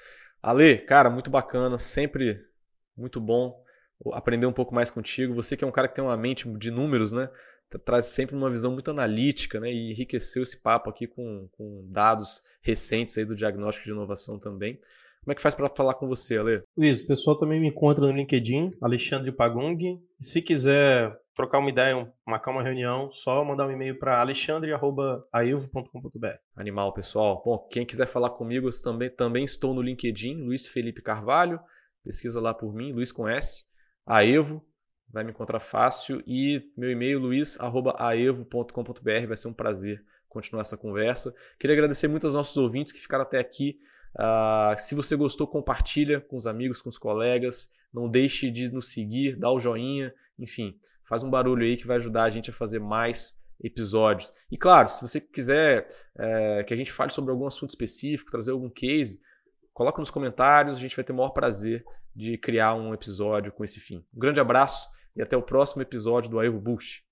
Ale, 0.42 0.78
cara, 0.78 1.10
muito 1.10 1.28
bacana, 1.28 1.76
sempre 1.76 2.40
muito 2.96 3.20
bom 3.20 3.62
aprender 4.12 4.46
um 4.46 4.52
pouco 4.52 4.74
mais 4.74 4.90
contigo. 4.90 5.34
Você 5.34 5.56
que 5.56 5.64
é 5.64 5.66
um 5.66 5.72
cara 5.72 5.88
que 5.88 5.94
tem 5.94 6.04
uma 6.04 6.16
mente 6.16 6.48
de 6.56 6.70
números, 6.70 7.12
né? 7.12 7.30
Traz 7.84 8.06
sempre 8.06 8.34
uma 8.34 8.50
visão 8.50 8.72
muito 8.72 8.90
analítica, 8.90 9.60
né? 9.60 9.70
E 9.70 9.92
enriqueceu 9.92 10.42
esse 10.42 10.60
papo 10.60 10.88
aqui 10.88 11.06
com, 11.06 11.48
com 11.52 11.86
dados 11.90 12.42
recentes 12.62 13.16
aí 13.18 13.24
do 13.24 13.36
diagnóstico 13.36 13.84
de 13.84 13.92
inovação 13.92 14.38
também. 14.38 14.80
Como 15.22 15.32
é 15.32 15.34
que 15.34 15.42
faz 15.42 15.54
para 15.54 15.68
falar 15.68 15.92
com 15.94 16.08
você, 16.08 16.38
Ale? 16.38 16.62
Luiz, 16.76 17.00
o 17.00 17.06
pessoal 17.06 17.36
também 17.36 17.60
me 17.60 17.68
encontra 17.68 18.06
no 18.06 18.12
LinkedIn, 18.12 18.70
Alexandre 18.80 19.30
Pagung. 19.30 19.76
E 19.78 20.24
se 20.24 20.40
quiser 20.40 21.14
trocar 21.34 21.58
uma 21.58 21.68
ideia, 21.68 22.10
marcar 22.26 22.50
uma 22.50 22.62
reunião, 22.62 23.12
só 23.12 23.44
mandar 23.44 23.66
um 23.66 23.70
e-mail 23.70 23.98
para 23.98 24.18
alexandre.aevo.com.br. 24.20 26.26
Animal, 26.56 26.92
pessoal. 26.92 27.42
Bom, 27.44 27.58
quem 27.70 27.84
quiser 27.84 28.06
falar 28.06 28.30
comigo, 28.30 28.68
eu 28.68 28.82
também, 28.82 29.10
também 29.10 29.44
estou 29.44 29.74
no 29.74 29.82
LinkedIn, 29.82 30.42
Luiz 30.42 30.66
Felipe 30.66 31.02
Carvalho. 31.02 31.60
Pesquisa 32.02 32.40
lá 32.40 32.54
por 32.54 32.74
mim, 32.74 32.92
Luiz 32.92 33.12
com 33.12 33.28
S, 33.28 33.64
Aevo, 34.06 34.64
vai 35.12 35.22
me 35.22 35.30
encontrar 35.30 35.60
fácil. 35.60 36.22
E 36.26 36.62
meu 36.76 36.90
e-mail, 36.90 37.18
luiz.aevo.com.br. 37.18 39.26
Vai 39.28 39.36
ser 39.36 39.48
um 39.48 39.54
prazer 39.54 40.02
continuar 40.28 40.62
essa 40.62 40.78
conversa. 40.78 41.34
Queria 41.58 41.74
agradecer 41.74 42.08
muito 42.08 42.26
aos 42.26 42.34
nossos 42.34 42.56
ouvintes 42.56 42.92
que 42.92 43.00
ficaram 43.00 43.24
até 43.24 43.38
aqui. 43.38 43.78
Uh, 44.16 44.78
se 44.78 44.94
você 44.94 45.16
gostou, 45.16 45.46
compartilha 45.46 46.20
com 46.20 46.36
os 46.36 46.46
amigos, 46.46 46.82
com 46.82 46.88
os 46.88 46.98
colegas. 46.98 47.70
Não 47.92 48.08
deixe 48.08 48.50
de 48.50 48.72
nos 48.72 48.92
seguir, 48.92 49.36
dá 49.36 49.50
o 49.50 49.58
joinha, 49.58 50.14
enfim, 50.38 50.78
faz 51.04 51.22
um 51.22 51.30
barulho 51.30 51.64
aí 51.64 51.76
que 51.76 51.86
vai 51.86 51.96
ajudar 51.96 52.24
a 52.24 52.30
gente 52.30 52.50
a 52.50 52.52
fazer 52.52 52.78
mais 52.78 53.40
episódios. 53.62 54.32
E 54.50 54.56
claro, 54.56 54.88
se 54.88 55.02
você 55.02 55.20
quiser 55.20 55.86
é, 56.16 56.64
que 56.64 56.72
a 56.72 56.76
gente 56.76 56.92
fale 56.92 57.10
sobre 57.10 57.30
algum 57.30 57.46
assunto 57.46 57.70
específico, 57.70 58.30
trazer 58.30 58.52
algum 58.52 58.70
case, 58.70 59.20
coloca 59.72 60.00
nos 60.00 60.10
comentários, 60.10 60.76
a 60.76 60.80
gente 60.80 60.94
vai 60.94 61.04
ter 61.04 61.12
o 61.12 61.16
maior 61.16 61.30
prazer 61.30 61.84
de 62.14 62.38
criar 62.38 62.74
um 62.74 62.94
episódio 62.94 63.52
com 63.52 63.64
esse 63.64 63.80
fim. 63.80 64.04
Um 64.14 64.18
grande 64.18 64.40
abraço 64.40 64.88
e 65.14 65.22
até 65.22 65.36
o 65.36 65.42
próximo 65.42 65.82
episódio 65.82 66.30
do 66.30 66.38
Aevo 66.38 66.60
Boost. 66.60 67.04